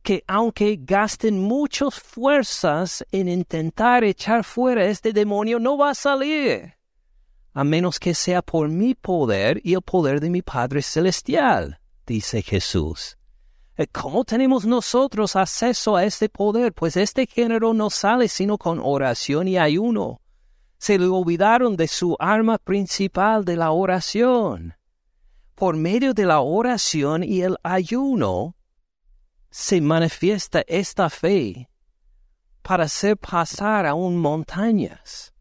que 0.05 0.23
aunque 0.29 0.79
gasten 0.81 1.41
muchas 1.41 1.99
fuerzas 1.99 3.05
en 3.11 3.29
intentar 3.29 4.05
echar 4.05 4.45
fuera 4.45 4.85
este 4.85 5.13
demonio, 5.13 5.59
no 5.59 5.77
va 5.77 5.91
a 5.91 5.95
salir? 5.95 6.75
A 7.53 7.65
menos 7.65 7.99
que 7.99 8.15
sea 8.15 8.43
por 8.43 8.69
mi 8.69 8.95
poder 8.95 9.61
y 9.65 9.75
el 9.75 9.83
poder 9.83 10.21
de 10.21 10.31
mi 10.31 10.43
Padre 10.43 10.83
Celestial, 10.83 11.81
dice 12.07 12.43
Jesús. 12.43 13.19
Eh, 13.77 13.89
¿Cómo 13.89 14.25
tenemos 14.25 14.65
nosotros 14.65 15.35
acceso 15.35 15.97
a 15.97 16.05
este 16.05 16.29
poder? 16.29 16.73
Pues 16.73 16.97
este 16.97 17.27
género 17.27 17.75
no 17.75 17.91
sale 17.91 18.29
sino 18.29 18.59
con 18.59 18.79
oración 18.81 19.49
y 19.49 19.59
ayuno 19.59 20.21
se 20.85 20.99
le 20.99 21.07
olvidaron 21.07 21.77
de 21.77 21.89
su 21.89 22.15
arma 22.19 22.59
principal 22.59 23.47
de 23.47 23.57
la 23.57 23.71
oración. 23.71 24.75
Por 25.55 25.77
medio 25.77 26.13
de 26.13 26.27
la 26.27 26.41
oración 26.41 27.25
y 27.25 27.41
el 27.41 27.57
ayuno 27.63 28.55
se 29.55 29.81
manifiesta 29.81 30.65
esta 30.67 31.09
fe 31.09 31.71
para 32.61 32.85
hacer 32.85 33.17
pasar 33.17 33.87
aún 33.87 34.19
montañas. 34.19 35.33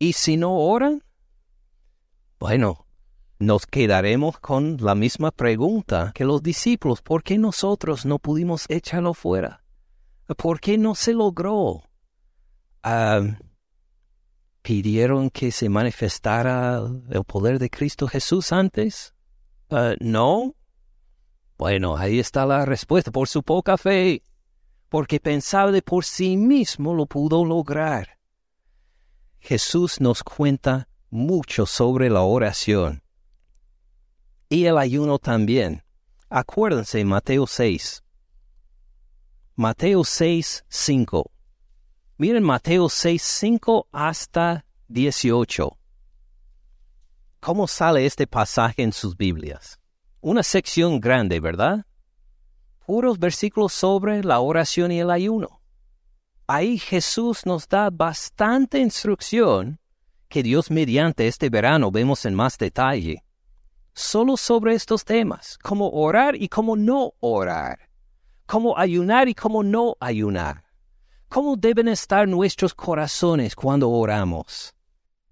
Y 0.00 0.14
si 0.14 0.36
no 0.36 0.56
oran, 0.56 1.04
bueno, 2.40 2.88
nos 3.38 3.66
quedaremos 3.66 4.40
con 4.40 4.78
la 4.80 4.96
misma 4.96 5.30
pregunta 5.30 6.10
que 6.12 6.24
los 6.24 6.42
discípulos, 6.42 7.02
¿por 7.02 7.22
qué 7.22 7.38
nosotros 7.38 8.04
no 8.04 8.18
pudimos 8.18 8.66
echarlo 8.68 9.14
fuera? 9.14 9.62
¿Por 10.36 10.58
qué 10.58 10.76
no 10.76 10.96
se 10.96 11.14
logró? 11.14 11.84
Ah, 12.82 13.20
pidieron 14.62 15.30
que 15.30 15.52
se 15.52 15.68
manifestara 15.68 16.82
el 17.10 17.22
poder 17.22 17.60
de 17.60 17.70
Cristo 17.70 18.08
Jesús 18.08 18.50
antes? 18.50 19.14
Uh, 19.70 19.94
no. 20.00 20.56
Bueno, 21.58 21.96
ahí 21.96 22.18
está 22.18 22.44
la 22.46 22.64
respuesta, 22.64 23.10
por 23.10 23.28
su 23.28 23.42
poca 23.42 23.76
fe, 23.76 24.22
porque 24.88 25.20
pensaba 25.20 25.70
de 25.70 25.82
por 25.82 26.04
sí 26.04 26.36
mismo 26.36 26.94
lo 26.94 27.06
pudo 27.06 27.44
lograr. 27.44 28.18
Jesús 29.38 30.00
nos 30.00 30.22
cuenta 30.22 30.88
mucho 31.10 31.66
sobre 31.66 32.10
la 32.10 32.22
oración. 32.22 33.02
Y 34.48 34.66
el 34.66 34.78
ayuno 34.78 35.18
también. 35.18 35.82
Acuérdense 36.28 37.04
Mateo 37.04 37.46
6. 37.46 38.02
Mateo 39.56 40.04
6, 40.04 40.64
5. 40.68 41.30
Miren 42.16 42.42
Mateo 42.42 42.88
6, 42.88 43.22
5 43.22 43.88
hasta 43.92 44.64
18. 44.88 45.78
¿Cómo 47.40 47.66
sale 47.66 48.06
este 48.06 48.26
pasaje 48.26 48.82
en 48.82 48.92
sus 48.92 49.16
Biblias? 49.16 49.81
Una 50.24 50.44
sección 50.44 51.00
grande, 51.00 51.40
¿verdad? 51.40 51.84
Puros 52.86 53.18
versículos 53.18 53.72
sobre 53.72 54.22
la 54.22 54.38
oración 54.38 54.92
y 54.92 55.00
el 55.00 55.10
ayuno. 55.10 55.60
Ahí 56.46 56.78
Jesús 56.78 57.44
nos 57.44 57.68
da 57.68 57.90
bastante 57.90 58.78
instrucción 58.78 59.80
que 60.28 60.44
Dios 60.44 60.70
mediante 60.70 61.26
este 61.26 61.50
verano 61.50 61.90
vemos 61.90 62.24
en 62.24 62.34
más 62.34 62.56
detalle. 62.56 63.24
Solo 63.94 64.36
sobre 64.36 64.74
estos 64.74 65.04
temas, 65.04 65.58
cómo 65.60 65.90
orar 65.90 66.36
y 66.36 66.48
cómo 66.48 66.76
no 66.76 67.14
orar, 67.18 67.90
cómo 68.46 68.78
ayunar 68.78 69.28
y 69.28 69.34
cómo 69.34 69.64
no 69.64 69.96
ayunar, 69.98 70.62
cómo 71.28 71.56
deben 71.56 71.88
estar 71.88 72.28
nuestros 72.28 72.74
corazones 72.74 73.56
cuando 73.56 73.90
oramos. 73.90 74.72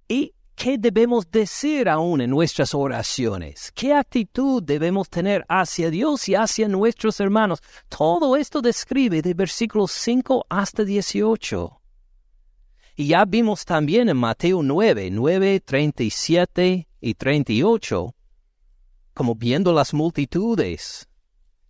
Y 0.09 0.35
¿Qué 0.63 0.77
debemos 0.77 1.31
decir 1.31 1.89
aún 1.89 2.21
en 2.21 2.29
nuestras 2.29 2.75
oraciones? 2.75 3.73
¿Qué 3.75 3.95
actitud 3.95 4.63
debemos 4.63 5.09
tener 5.09 5.43
hacia 5.49 5.89
Dios 5.89 6.29
y 6.29 6.35
hacia 6.35 6.69
nuestros 6.69 7.19
hermanos? 7.19 7.63
Todo 7.89 8.37
esto 8.37 8.61
describe 8.61 9.23
de 9.23 9.33
versículos 9.33 9.91
5 9.93 10.45
hasta 10.51 10.85
18. 10.85 11.81
Y 12.95 13.07
ya 13.07 13.25
vimos 13.25 13.65
también 13.65 14.11
en 14.11 14.19
Mateo 14.19 14.63
9, 14.63 15.09
9, 15.11 15.61
37 15.61 16.89
y 17.01 17.15
38, 17.15 18.15
como 19.15 19.35
viendo 19.37 19.73
las 19.73 19.95
multitudes 19.95 21.09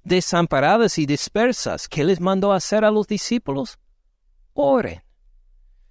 desamparadas 0.03 0.99
y 0.99 1.07
dispersas, 1.07 1.86
¿qué 1.86 2.03
les 2.03 2.18
mandó 2.18 2.53
hacer 2.53 2.84
a 2.84 2.91
los 2.91 3.07
discípulos? 3.07 3.78
Oren 4.53 5.01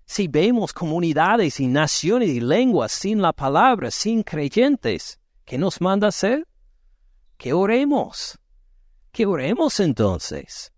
si 0.09 0.27
vemos 0.27 0.73
comunidades 0.73 1.59
y 1.59 1.67
naciones 1.67 2.29
y 2.29 2.39
lenguas 2.39 2.91
sin 2.91 3.21
la 3.21 3.31
palabra, 3.31 3.91
sin 3.91 4.23
creyentes, 4.23 5.19
¿qué 5.45 5.59
nos 5.59 5.79
manda 5.81 6.07
hacer? 6.07 6.47
Que 7.37 7.53
oremos. 7.53 8.39
Que 9.11 9.27
oremos 9.27 9.79
entonces. 9.79 10.73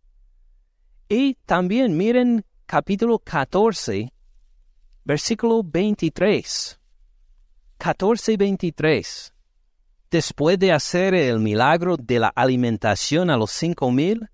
Y 1.08 1.36
también 1.46 1.96
miren 1.96 2.44
capítulo 2.66 3.20
14, 3.20 4.12
versículo 5.06 5.64
23. 5.64 6.78
14 7.78 8.34
y 8.34 8.36
23. 8.36 9.34
Después 10.10 10.60
de 10.60 10.74
hacer 10.74 11.14
el 11.14 11.40
milagro 11.40 11.96
de 11.96 12.20
la 12.20 12.34
alimentación 12.36 13.30
a 13.30 13.38
los 13.38 13.52
cinco 13.52 13.92
mil, 13.92 14.30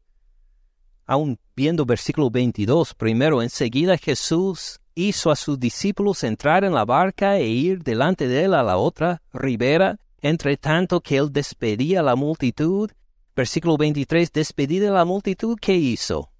aún 1.05 1.39
viendo 1.55 1.85
versículo 1.85 2.31
22, 2.31 2.95
primero 2.95 3.43
enseguida 3.43 3.95
Jesús 3.99 4.79
hizo 4.97 5.29
a 5.29 5.35
sus 5.35 5.59
discípulos 5.59 6.23
entrar 6.23 6.63
en 6.63 6.73
la 6.73 6.83
barca 6.83 7.37
e 7.37 7.47
ir 7.47 7.83
delante 7.83 8.27
de 8.27 8.45
él 8.45 8.55
a 8.55 8.63
la 8.63 8.77
otra 8.77 9.21
ribera, 9.31 9.99
entre 10.21 10.57
tanto 10.57 11.01
que 11.01 11.17
él 11.17 11.31
despedía 11.31 11.99
a 11.99 12.03
la 12.03 12.15
multitud. 12.15 12.89
Versículo 13.35 13.77
23, 13.77 14.31
despedida 14.31 14.89
la 14.89 15.05
multitud, 15.05 15.55
¿qué 15.61 15.75
hizo? 15.75 16.31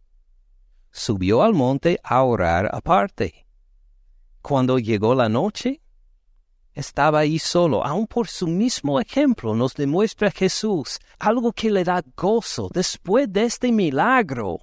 Subió 0.90 1.44
al 1.44 1.54
monte 1.54 2.00
a 2.04 2.24
orar 2.24 2.68
aparte. 2.74 3.46
Cuando 4.42 4.80
llegó 4.80 5.14
la 5.14 5.30
noche, 5.30 5.82
estaba 6.74 7.20
ahí 7.20 7.38
solo. 7.38 7.86
Aun 7.86 8.08
por 8.08 8.28
su 8.28 8.48
mismo 8.48 9.00
ejemplo 9.00 9.54
nos 9.54 9.76
demuestra 9.76 10.32
Jesús 10.32 11.00
algo 11.20 11.52
que 11.54 11.70
le 11.70 11.84
da 11.84 12.04
gozo 12.16 12.70
después 12.74 13.32
de 13.32 13.44
este 13.44 13.72
milagro. 13.72 14.62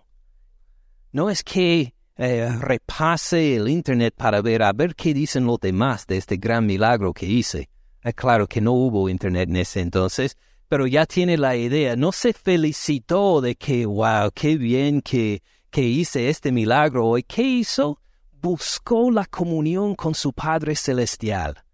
No 1.13 1.31
es 1.31 1.45
que 1.45 1.95
eh, 2.17 2.49
repase 2.61 3.57
el 3.57 3.69
Internet 3.69 4.15
para 4.17 4.41
ver 4.41 4.63
a 4.63 4.73
ver 4.73 4.95
qué 4.95 5.13
dicen 5.13 5.47
los 5.47 5.59
demás 5.59 6.07
de 6.07 6.17
este 6.17 6.37
gran 6.37 6.65
milagro 6.67 7.13
que 7.13 7.27
hice. 7.27 7.69
Eh, 8.03 8.13
claro 8.13 8.47
que 8.47 8.61
no 8.61 8.73
hubo 8.73 9.09
Internet 9.09 9.49
en 9.49 9.57
ese 9.57 9.81
entonces, 9.81 10.37
pero 10.69 10.87
ya 10.87 11.07
tiene 11.07 11.37
la 11.37 11.57
idea. 11.57 11.97
No 11.97 12.13
se 12.13 12.33
felicitó 12.33 13.41
de 13.41 13.57
que, 13.57 13.87
wow, 13.87 14.31
qué 14.33 14.57
bien 14.57 15.01
que, 15.01 15.43
que 15.71 15.83
hice 15.83 16.29
este 16.29 16.53
milagro 16.53 17.07
hoy. 17.07 17.25
¿Qué 17.25 17.43
hizo? 17.43 18.01
Buscó 18.41 19.11
la 19.11 19.25
comunión 19.25 19.95
con 19.95 20.15
su 20.15 20.33
Padre 20.33 20.77
Celestial. 20.77 21.65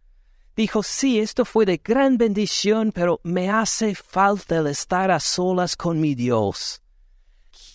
Dijo, 0.56 0.82
sí, 0.82 1.20
esto 1.20 1.44
fue 1.44 1.66
de 1.66 1.80
gran 1.82 2.16
bendición, 2.16 2.92
pero 2.92 3.20
me 3.24 3.50
hace 3.50 3.94
falta 3.94 4.58
el 4.58 4.66
estar 4.68 5.10
a 5.10 5.20
solas 5.20 5.76
con 5.76 6.00
mi 6.00 6.14
Dios 6.14 6.82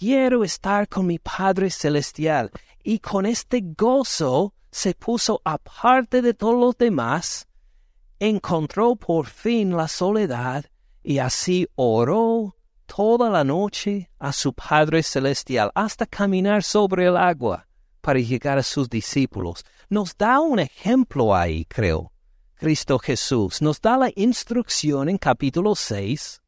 quiero 0.06 0.44
estar 0.44 0.88
con 0.88 1.08
mi 1.08 1.18
Padre 1.18 1.72
Celestial. 1.72 2.52
Y 2.84 3.00
con 3.00 3.26
este 3.26 3.64
gozo 3.76 4.54
se 4.70 4.94
puso 4.94 5.42
aparte 5.44 6.22
de 6.22 6.36
todos 6.36 6.54
los 6.54 6.78
demás, 6.78 7.48
encontró 8.20 8.96
por 8.96 9.26
fin 9.26 9.76
la 9.76 9.88
soledad 9.88 10.64
y 11.02 11.18
así 11.18 11.68
oró 11.74 12.56
toda 12.86 13.32
la 13.32 13.44
noche 13.44 14.12
a 14.20 14.32
su 14.32 14.54
Padre 14.54 15.02
Celestial 15.02 15.72
hasta 15.74 16.06
caminar 16.06 16.62
sobre 16.62 17.08
el 17.08 17.18
agua 17.18 17.68
para 18.02 18.20
llegar 18.20 18.60
a 18.60 18.64
sus 18.64 18.88
discípulos. 18.88 19.66
Nos 19.90 20.16
da 20.16 20.40
un 20.40 20.60
ejemplo 20.60 21.36
ahí, 21.36 21.66
creo. 21.66 22.12
Cristo 22.54 23.00
Jesús 23.00 23.60
nos 23.60 23.82
da 23.82 23.98
la 23.98 24.12
instrucción 24.16 25.10
en 25.10 25.18
capítulo 25.18 25.74
6, 25.74 26.44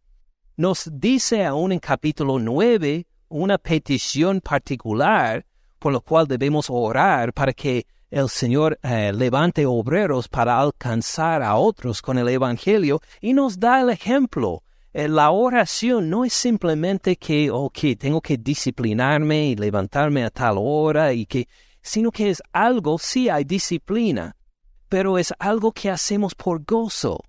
nos 0.58 0.88
dice 0.94 1.44
aún 1.44 1.72
en 1.72 1.80
capítulo 1.80 2.38
9 2.38 3.07
una 3.30 3.58
petición 3.58 4.42
particular 4.42 5.46
por 5.80 5.94
lo 5.94 6.02
cual 6.02 6.28
debemos 6.28 6.68
orar 6.70 7.34
para 7.34 7.54
que 7.54 7.86
el 8.10 8.30
Señor 8.30 8.80
eh, 8.84 9.12
levante 9.14 9.66
obreros 9.66 10.28
para 10.28 10.60
alcanzar 10.60 11.44
a 11.44 11.56
otros 11.56 12.02
con 12.02 12.18
el 12.18 12.30
Evangelio 12.30 13.02
y 13.22 13.34
nos 13.34 13.60
da 13.60 13.82
el 13.82 13.90
ejemplo. 13.90 14.64
Eh, 14.94 15.08
la 15.08 15.32
oración 15.32 16.10
no 16.10 16.24
es 16.24 16.34
simplemente 16.34 17.18
que, 17.18 17.52
ok, 17.52 17.80
tengo 18.00 18.22
que 18.22 18.38
disciplinarme 18.38 19.48
y 19.48 19.56
levantarme 19.56 20.24
a 20.24 20.30
tal 20.30 20.56
hora 20.58 21.14
y 21.14 21.26
que, 21.26 21.48
sino 21.82 22.12
que 22.12 22.30
es 22.30 22.42
algo, 22.54 22.98
sí 22.98 23.30
hay 23.30 23.44
disciplina, 23.44 24.36
pero 24.90 25.18
es 25.18 25.34
algo 25.38 25.74
que 25.74 25.90
hacemos 25.90 26.34
por 26.34 26.64
gozo, 26.64 27.22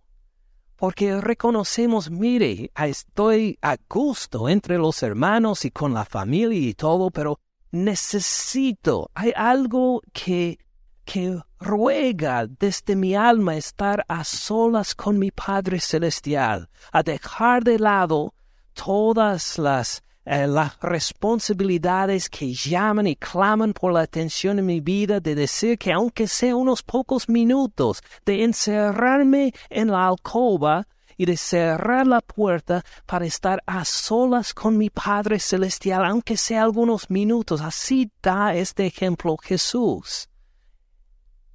porque 0.79 1.21
reconocemos, 1.21 2.09
mire, 2.09 2.71
estoy 2.77 3.59
a 3.61 3.77
gusto 3.89 4.49
entre 4.49 4.79
los 4.79 5.03
hermanos 5.03 5.65
y 5.65 5.73
con 5.73 5.93
la 5.93 6.05
familia 6.05 6.57
y 6.57 6.73
todo, 6.73 7.11
pero 7.11 7.41
necesito, 7.73 9.11
hay 9.13 9.33
algo 9.35 10.01
que, 10.13 10.59
que 11.05 11.37
ruega 11.59 12.47
desde 12.47 12.95
mi 12.95 13.17
alma 13.17 13.57
estar 13.57 14.05
a 14.07 14.23
solas 14.23 14.95
con 14.95 15.19
mi 15.19 15.33
Padre 15.33 15.81
Celestial, 15.81 16.71
a 16.93 17.03
dejar 17.03 17.65
de 17.65 17.81
lado 17.81 18.33
todas 18.73 19.59
las 19.59 20.05
eh, 20.31 20.47
las 20.47 20.79
responsabilidades 20.81 22.29
que 22.29 22.53
llaman 22.53 23.07
y 23.07 23.17
claman 23.17 23.73
por 23.73 23.95
la 23.95 24.03
atención 24.03 24.59
en 24.59 24.67
mi 24.67 24.81
vida, 24.81 25.21
de 25.21 25.35
decir 25.35 25.79
que 25.79 25.91
aunque 25.91 26.29
sea 26.29 26.55
unos 26.55 26.83
pocos 26.83 27.31
minutos, 27.31 28.03
de 28.27 28.45
encerrarme 28.45 29.55
en 29.71 29.89
la 29.91 30.07
alcoba 30.07 30.87
y 31.17 31.25
de 31.25 31.39
cerrar 31.39 32.07
la 32.07 32.21
puerta 32.21 32.85
para 33.07 33.25
estar 33.25 33.63
a 33.65 33.87
solas 33.87 34.53
con 34.53 34.77
mi 34.77 34.91
Padre 34.91 35.41
Celestial, 35.41 36.05
aunque 36.05 36.37
sea 36.37 36.63
algunos 36.63 37.09
minutos. 37.09 37.63
Así 37.63 38.11
da 38.23 38.55
este 38.55 38.85
ejemplo 38.85 39.39
Jesús. 39.39 40.29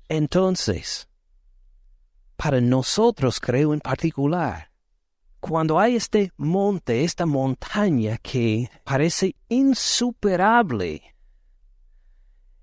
Entonces, 0.09 1.07
para 2.36 2.59
nosotros 2.59 3.39
creo 3.39 3.71
en 3.71 3.82
particular, 3.82 4.72
cuando 5.43 5.77
hay 5.77 5.97
este 5.97 6.31
monte, 6.37 7.03
esta 7.03 7.25
montaña 7.25 8.17
que 8.17 8.71
parece 8.85 9.35
insuperable, 9.49 11.01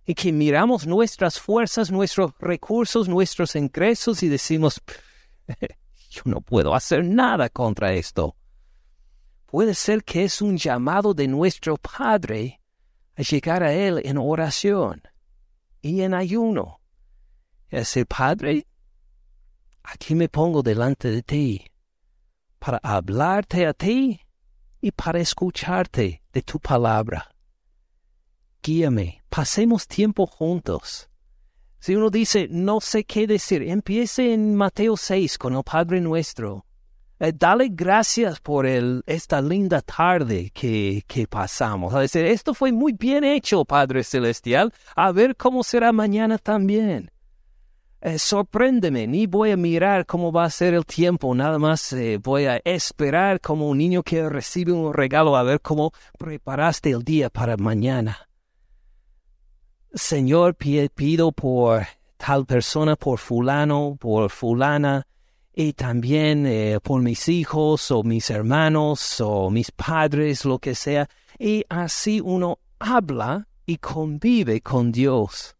y 0.06 0.14
que 0.14 0.32
miramos 0.32 0.86
nuestras 0.86 1.38
fuerzas, 1.38 1.90
nuestros 1.90 2.32
recursos, 2.38 3.06
nuestros 3.06 3.54
ingresos 3.54 4.22
y 4.22 4.28
decimos, 4.28 4.80
yo 6.10 6.22
no 6.24 6.40
puedo 6.40 6.74
hacer 6.74 7.04
nada 7.04 7.50
contra 7.50 7.92
esto. 7.92 8.34
Puede 9.44 9.74
ser 9.74 10.02
que 10.02 10.24
es 10.24 10.40
un 10.40 10.56
llamado 10.56 11.12
de 11.12 11.28
nuestro 11.28 11.76
Padre 11.76 12.62
a 13.14 13.20
llegar 13.20 13.62
a 13.62 13.74
Él 13.74 14.00
en 14.04 14.16
oración 14.16 15.02
y 15.82 16.00
en 16.00 16.14
ayuno. 16.14 16.80
Es 17.68 17.80
decir, 17.80 18.06
Padre, 18.06 18.66
aquí 19.82 20.14
me 20.14 20.30
pongo 20.30 20.62
delante 20.62 21.10
de 21.10 21.22
ti 21.22 21.69
para 22.60 22.78
hablarte 22.82 23.66
a 23.66 23.72
ti 23.72 24.20
y 24.80 24.92
para 24.92 25.18
escucharte 25.18 26.22
de 26.32 26.42
tu 26.42 26.60
palabra. 26.60 27.34
Guíame, 28.62 29.22
pasemos 29.28 29.88
tiempo 29.88 30.26
juntos. 30.26 31.08
Si 31.78 31.96
uno 31.96 32.10
dice, 32.10 32.46
no 32.50 32.80
sé 32.80 33.04
qué 33.04 33.26
decir, 33.26 33.62
empiece 33.62 34.34
en 34.34 34.54
Mateo 34.54 34.98
6 34.98 35.38
con 35.38 35.56
el 35.56 35.64
Padre 35.64 36.00
Nuestro. 36.02 36.66
Eh, 37.18 37.32
dale 37.34 37.68
gracias 37.70 38.38
por 38.40 38.66
el, 38.66 39.02
esta 39.06 39.40
linda 39.40 39.80
tarde 39.80 40.50
que, 40.52 41.02
que 41.06 41.26
pasamos. 41.26 41.94
A 41.94 42.00
decir, 42.00 42.26
esto 42.26 42.52
fue 42.52 42.70
muy 42.72 42.92
bien 42.92 43.24
hecho, 43.24 43.64
Padre 43.64 44.04
Celestial. 44.04 44.72
A 44.94 45.10
ver 45.12 45.36
cómo 45.36 45.64
será 45.64 45.92
mañana 45.92 46.36
también. 46.36 47.10
Eh, 48.02 48.18
sorpréndeme, 48.18 49.06
ni 49.06 49.26
voy 49.26 49.50
a 49.50 49.56
mirar 49.56 50.06
cómo 50.06 50.32
va 50.32 50.44
a 50.44 50.50
ser 50.50 50.74
el 50.74 50.86
tiempo, 50.86 51.34
nada 51.34 51.58
más 51.58 51.92
eh, 51.92 52.18
voy 52.22 52.46
a 52.46 52.56
esperar 52.64 53.40
como 53.40 53.68
un 53.68 53.78
niño 53.78 54.02
que 54.02 54.28
recibe 54.28 54.72
un 54.72 54.94
regalo 54.94 55.36
a 55.36 55.42
ver 55.42 55.60
cómo 55.60 55.92
preparaste 56.18 56.90
el 56.90 57.02
día 57.02 57.28
para 57.28 57.56
mañana. 57.56 58.28
Señor, 59.92 60.54
pido 60.54 61.32
por 61.32 61.82
tal 62.16 62.46
persona, 62.46 62.96
por 62.96 63.18
fulano, 63.18 63.96
por 63.98 64.30
fulana, 64.30 65.06
y 65.52 65.72
también 65.72 66.46
eh, 66.46 66.78
por 66.82 67.02
mis 67.02 67.28
hijos 67.28 67.90
o 67.90 68.02
mis 68.02 68.30
hermanos 68.30 69.20
o 69.20 69.50
mis 69.50 69.70
padres, 69.72 70.44
lo 70.44 70.58
que 70.58 70.74
sea. 70.74 71.08
Y 71.38 71.64
así 71.68 72.20
uno 72.20 72.60
habla 72.78 73.48
y 73.66 73.76
convive 73.76 74.60
con 74.60 74.92
Dios. 74.92 75.56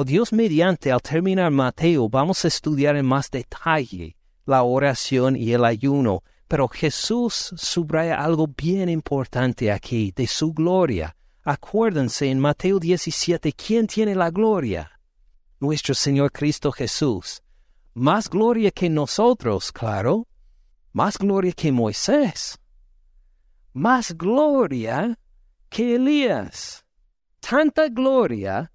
O 0.00 0.04
Dios 0.04 0.32
mediante, 0.32 0.92
al 0.92 1.02
terminar 1.02 1.50
Mateo, 1.50 2.08
vamos 2.08 2.44
a 2.44 2.46
estudiar 2.46 2.94
en 2.94 3.04
más 3.04 3.32
detalle 3.32 4.16
la 4.46 4.62
oración 4.62 5.34
y 5.34 5.52
el 5.52 5.64
ayuno, 5.64 6.22
pero 6.46 6.68
Jesús 6.68 7.52
subraya 7.56 8.22
algo 8.22 8.46
bien 8.46 8.88
importante 8.88 9.72
aquí, 9.72 10.12
de 10.14 10.28
su 10.28 10.52
gloria. 10.52 11.16
Acuérdense 11.42 12.30
en 12.30 12.38
Mateo 12.38 12.78
17, 12.78 13.52
¿quién 13.54 13.88
tiene 13.88 14.14
la 14.14 14.30
gloria? 14.30 15.00
Nuestro 15.58 15.96
Señor 15.96 16.30
Cristo 16.30 16.70
Jesús. 16.70 17.42
Más 17.92 18.30
gloria 18.30 18.70
que 18.70 18.88
nosotros, 18.88 19.72
claro. 19.72 20.28
Más 20.92 21.18
gloria 21.18 21.50
que 21.50 21.72
Moisés. 21.72 22.56
Más 23.72 24.16
gloria 24.16 25.18
que 25.68 25.96
Elías. 25.96 26.84
Tanta 27.40 27.88
gloria 27.88 28.70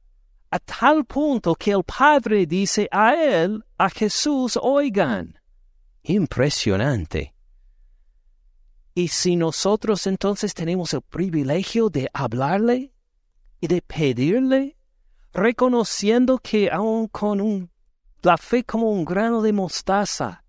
a 0.53 0.59
tal 0.59 1.03
punto 1.03 1.55
que 1.55 1.71
el 1.71 1.83
Padre 1.83 2.45
dice 2.45 2.87
a 2.91 3.15
él, 3.15 3.65
a 3.75 3.89
Jesús, 3.89 4.55
oigan. 4.61 5.39
Impresionante. 6.03 7.33
Y 8.93 9.07
si 9.07 9.35
nosotros 9.35 10.05
entonces 10.05 10.53
tenemos 10.53 10.93
el 10.93 11.01
privilegio 11.01 11.89
de 11.89 12.07
hablarle 12.13 12.93
y 13.61 13.67
de 13.67 13.81
pedirle, 13.81 14.77
reconociendo 15.33 16.37
que 16.37 16.69
aun 16.69 17.07
con 17.07 17.41
un, 17.41 17.71
la 18.21 18.37
fe 18.37 18.63
como 18.63 18.91
un 18.91 19.05
grano 19.05 19.41
de 19.41 19.53
mostaza, 19.53 20.43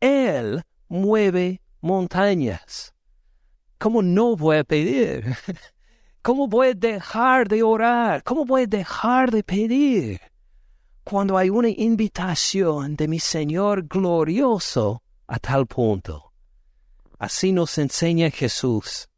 Él 0.00 0.62
mueve 0.88 1.60
montañas. 1.82 2.94
¿Cómo 3.76 4.00
no 4.00 4.36
voy 4.36 4.56
a 4.56 4.64
pedir? 4.64 5.36
¿Cómo 6.22 6.60
a 6.60 6.74
dejar 6.74 7.48
de 7.48 7.62
orar? 7.62 8.22
¿Cómo 8.24 8.54
a 8.54 8.66
dejar 8.66 9.30
de 9.30 9.42
pedir? 9.42 10.20
Cuando 11.02 11.38
hay 11.38 11.48
una 11.48 11.70
invitación 11.70 12.94
de 12.94 13.08
mi 13.08 13.18
Señor 13.18 13.84
glorioso 13.84 15.02
a 15.26 15.38
tal 15.38 15.66
punto. 15.66 16.30
Así 17.18 17.52
nos 17.52 17.78
enseña 17.78 18.30
Jesús. 18.30 19.08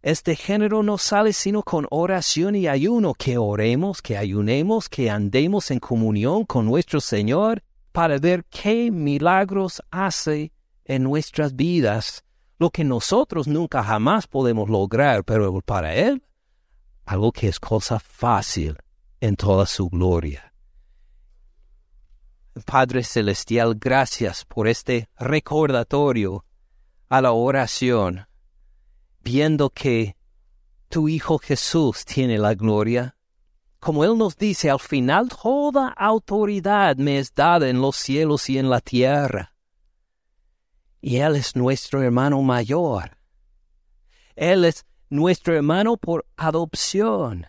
Este 0.00 0.34
género 0.34 0.82
no 0.82 0.96
sale 0.96 1.34
sino 1.34 1.62
con 1.62 1.86
oración 1.90 2.56
y 2.56 2.68
ayuno, 2.68 3.12
que 3.12 3.36
oremos, 3.36 4.00
que 4.00 4.16
ayunemos, 4.16 4.88
que 4.88 5.10
andemos 5.10 5.70
en 5.70 5.78
comunión 5.78 6.46
con 6.46 6.64
nuestro 6.64 7.02
Señor 7.02 7.62
para 7.92 8.16
ver 8.16 8.46
qué 8.46 8.90
milagros 8.90 9.82
hace 9.90 10.52
en 10.86 11.02
nuestras 11.02 11.54
vidas, 11.54 12.24
lo 12.58 12.70
que 12.70 12.82
nosotros 12.82 13.46
nunca 13.46 13.84
jamás 13.84 14.26
podemos 14.26 14.70
lograr, 14.70 15.22
pero 15.22 15.60
para 15.60 15.94
Él 15.94 16.22
algo 17.10 17.32
que 17.32 17.48
es 17.48 17.58
cosa 17.58 17.98
fácil 17.98 18.76
en 19.20 19.34
toda 19.34 19.66
su 19.66 19.88
gloria. 19.88 20.54
Padre 22.64 23.02
Celestial, 23.02 23.74
gracias 23.74 24.44
por 24.44 24.68
este 24.68 25.08
recordatorio 25.18 26.44
a 27.08 27.20
la 27.20 27.32
oración, 27.32 28.28
viendo 29.22 29.70
que 29.70 30.16
tu 30.88 31.08
Hijo 31.08 31.38
Jesús 31.38 32.04
tiene 32.04 32.38
la 32.38 32.54
gloria. 32.54 33.16
Como 33.80 34.04
Él 34.04 34.16
nos 34.16 34.36
dice, 34.36 34.70
al 34.70 34.78
final 34.78 35.30
toda 35.30 35.88
autoridad 35.88 36.96
me 36.96 37.18
es 37.18 37.34
dada 37.34 37.68
en 37.68 37.80
los 37.80 37.96
cielos 37.96 38.48
y 38.48 38.56
en 38.56 38.70
la 38.70 38.80
tierra. 38.80 39.52
Y 41.00 41.16
Él 41.16 41.34
es 41.34 41.56
nuestro 41.56 42.02
hermano 42.02 42.40
mayor. 42.42 43.16
Él 44.36 44.64
es 44.64 44.84
nuestro 45.10 45.54
hermano 45.54 45.96
por 45.96 46.24
adopción. 46.36 47.46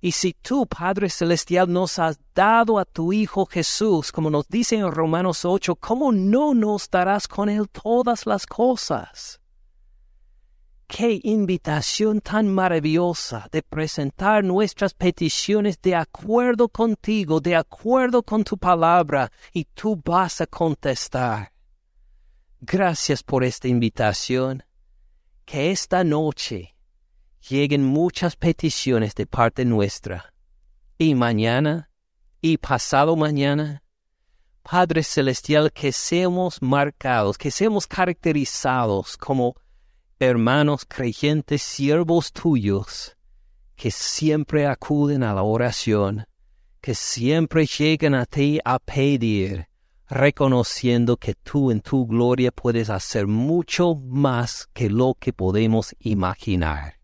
Y 0.00 0.12
si 0.12 0.32
tú, 0.32 0.66
Padre 0.66 1.10
Celestial, 1.10 1.70
nos 1.70 1.98
has 1.98 2.18
dado 2.34 2.78
a 2.78 2.86
tu 2.86 3.12
Hijo 3.12 3.44
Jesús, 3.44 4.10
como 4.10 4.30
nos 4.30 4.48
dice 4.48 4.76
en 4.76 4.90
Romanos 4.90 5.44
8, 5.44 5.76
¿cómo 5.76 6.10
no 6.10 6.54
nos 6.54 6.88
darás 6.88 7.28
con 7.28 7.50
Él 7.50 7.68
todas 7.68 8.24
las 8.24 8.46
cosas? 8.46 9.40
Qué 10.86 11.20
invitación 11.22 12.20
tan 12.20 12.48
maravillosa 12.48 13.46
de 13.52 13.62
presentar 13.62 14.42
nuestras 14.42 14.94
peticiones 14.94 15.80
de 15.82 15.94
acuerdo 15.94 16.68
contigo, 16.68 17.38
de 17.40 17.54
acuerdo 17.54 18.22
con 18.22 18.42
tu 18.42 18.56
palabra, 18.56 19.30
y 19.52 19.66
tú 19.66 20.00
vas 20.02 20.40
a 20.40 20.46
contestar. 20.46 21.52
Gracias 22.60 23.22
por 23.22 23.44
esta 23.44 23.68
invitación 23.68 24.64
que 25.44 25.70
esta 25.70 26.04
noche 26.04 26.76
lleguen 27.48 27.84
muchas 27.84 28.36
peticiones 28.36 29.14
de 29.14 29.26
parte 29.26 29.64
nuestra, 29.64 30.32
y 30.98 31.14
mañana, 31.14 31.90
y 32.40 32.58
pasado 32.58 33.16
mañana, 33.16 33.82
Padre 34.62 35.02
Celestial, 35.02 35.72
que 35.72 35.92
seamos 35.92 36.60
marcados, 36.60 37.38
que 37.38 37.50
seamos 37.50 37.86
caracterizados 37.86 39.16
como 39.16 39.56
hermanos 40.18 40.84
creyentes, 40.86 41.62
siervos 41.62 42.32
tuyos, 42.32 43.16
que 43.74 43.90
siempre 43.90 44.66
acuden 44.66 45.22
a 45.22 45.32
la 45.32 45.42
oración, 45.42 46.26
que 46.82 46.94
siempre 46.94 47.64
llegan 47.64 48.14
a 48.14 48.26
ti 48.26 48.60
a 48.64 48.78
pedir, 48.78 49.69
reconociendo 50.10 51.16
que 51.16 51.34
tú 51.34 51.70
en 51.70 51.80
tu 51.80 52.06
gloria 52.06 52.50
puedes 52.50 52.90
hacer 52.90 53.26
mucho 53.26 53.94
más 53.94 54.68
que 54.72 54.90
lo 54.90 55.14
que 55.18 55.32
podemos 55.32 55.94
imaginar. 56.00 56.94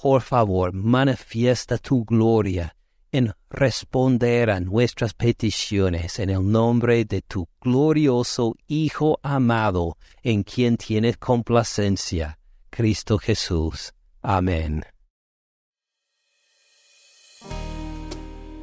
Por 0.00 0.22
favor, 0.22 0.72
manifiesta 0.72 1.78
tu 1.78 2.04
gloria 2.04 2.76
en 3.10 3.32
responder 3.50 4.50
a 4.50 4.60
nuestras 4.60 5.14
peticiones 5.14 6.18
en 6.18 6.30
el 6.30 6.48
nombre 6.48 7.04
de 7.04 7.22
tu 7.22 7.48
glorioso 7.60 8.54
Hijo 8.66 9.18
amado, 9.22 9.96
en 10.22 10.42
quien 10.42 10.76
tienes 10.76 11.16
complacencia, 11.16 12.38
Cristo 12.70 13.18
Jesús. 13.18 13.92
Amén. 14.22 14.84